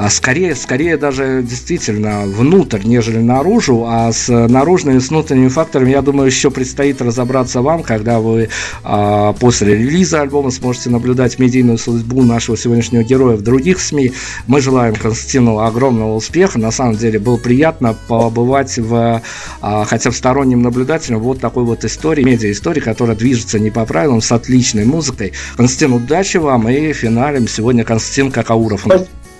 а 0.04 0.10
скорее, 0.10 0.54
скорее 0.54 0.98
даже 0.98 1.42
действительно 1.42 2.26
внутрь, 2.26 2.82
нежели 2.84 3.16
наружу, 3.16 3.86
а 3.88 4.12
с 4.12 4.28
наружными, 4.28 4.98
с 4.98 5.08
внутренними 5.08 5.48
факторами, 5.48 5.92
я 5.92 6.02
думаю, 6.02 6.26
еще 6.26 6.50
предстоит 6.50 7.00
разобраться 7.00 7.62
вам, 7.62 7.82
когда 7.82 8.20
вы 8.20 8.50
а, 8.82 9.32
после 9.32 9.78
релиза 9.78 10.20
альбома 10.20 10.50
сможете 10.50 10.90
наблюдать 10.90 11.38
медийную 11.38 11.78
судьбу 11.78 12.22
нашего 12.22 12.54
сегодняшнего 12.54 13.02
героя 13.02 13.36
в 13.36 13.40
других 13.40 13.80
СМИ. 13.80 14.12
Мы 14.46 14.60
желаем 14.60 14.94
Константину 14.94 15.60
огромного 15.60 16.16
успеха. 16.16 16.58
На 16.58 16.70
самом 16.70 16.96
деле 16.96 17.18
было 17.18 17.38
приятно 17.38 17.96
побывать 18.06 18.76
в, 18.76 19.22
а, 19.62 19.84
хотя 19.86 20.10
в 20.10 20.16
сторонним 20.16 20.60
наблюдателем 20.60 21.20
вот 21.20 21.40
такой 21.40 21.64
вот 21.64 21.82
истории, 21.86 22.24
медиа-истории, 22.24 22.80
которая 22.80 23.16
движется 23.16 23.58
не 23.58 23.70
по 23.70 23.86
правилам, 23.86 24.20
с 24.20 24.30
отличной 24.30 24.84
музыкой. 24.84 25.32
Константин, 25.56 25.94
удачи 25.94 26.36
вам 26.36 26.68
и 26.68 26.92
финалем 26.92 27.48
сегодня 27.48 27.84
Константин 27.84 28.30
Какауров. 28.30 28.86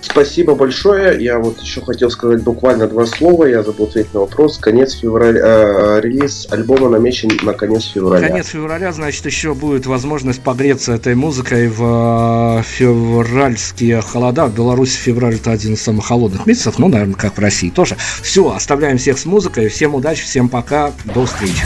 Спасибо. 0.05 0.55
Большое. 0.55 1.21
Я 1.23 1.39
вот 1.39 1.59
еще 1.59 1.81
хотел 1.81 2.09
сказать 2.09 2.43
буквально 2.43 2.87
два 2.87 3.05
слова. 3.05 3.45
Я 3.45 3.63
забыл 3.63 3.85
ответить 3.85 4.13
на 4.13 4.21
вопрос. 4.21 4.57
Конец 4.59 4.93
февраля. 4.93 5.41
Э, 5.43 5.99
релиз 6.01 6.47
альбома 6.51 6.89
намечен 6.89 7.31
на 7.41 7.53
конец 7.53 7.85
февраля. 7.85 8.27
Конец 8.27 8.47
февраля, 8.47 8.91
значит, 8.91 9.25
еще 9.25 9.53
будет 9.53 9.85
возможность 9.87 10.41
погреться 10.41 10.93
этой 10.93 11.15
музыкой 11.15 11.67
в 11.67 12.59
э, 12.59 12.63
февральские 12.63 14.01
холода. 14.01 14.45
В 14.45 14.55
Беларуси 14.55 14.97
февраль 14.97 15.35
это 15.35 15.51
один 15.51 15.73
из 15.73 15.81
самых 15.81 16.05
холодных 16.05 16.45
месяцев. 16.45 16.77
Ну, 16.77 16.87
наверное, 16.87 17.15
как 17.15 17.37
в 17.37 17.39
России 17.39 17.69
тоже. 17.69 17.97
Все, 18.21 18.53
оставляем 18.53 18.97
всех 18.97 19.17
с 19.17 19.25
музыкой. 19.25 19.69
Всем 19.69 19.95
удачи, 19.95 20.23
всем 20.23 20.49
пока. 20.49 20.93
До 21.13 21.25
встречи. 21.25 21.65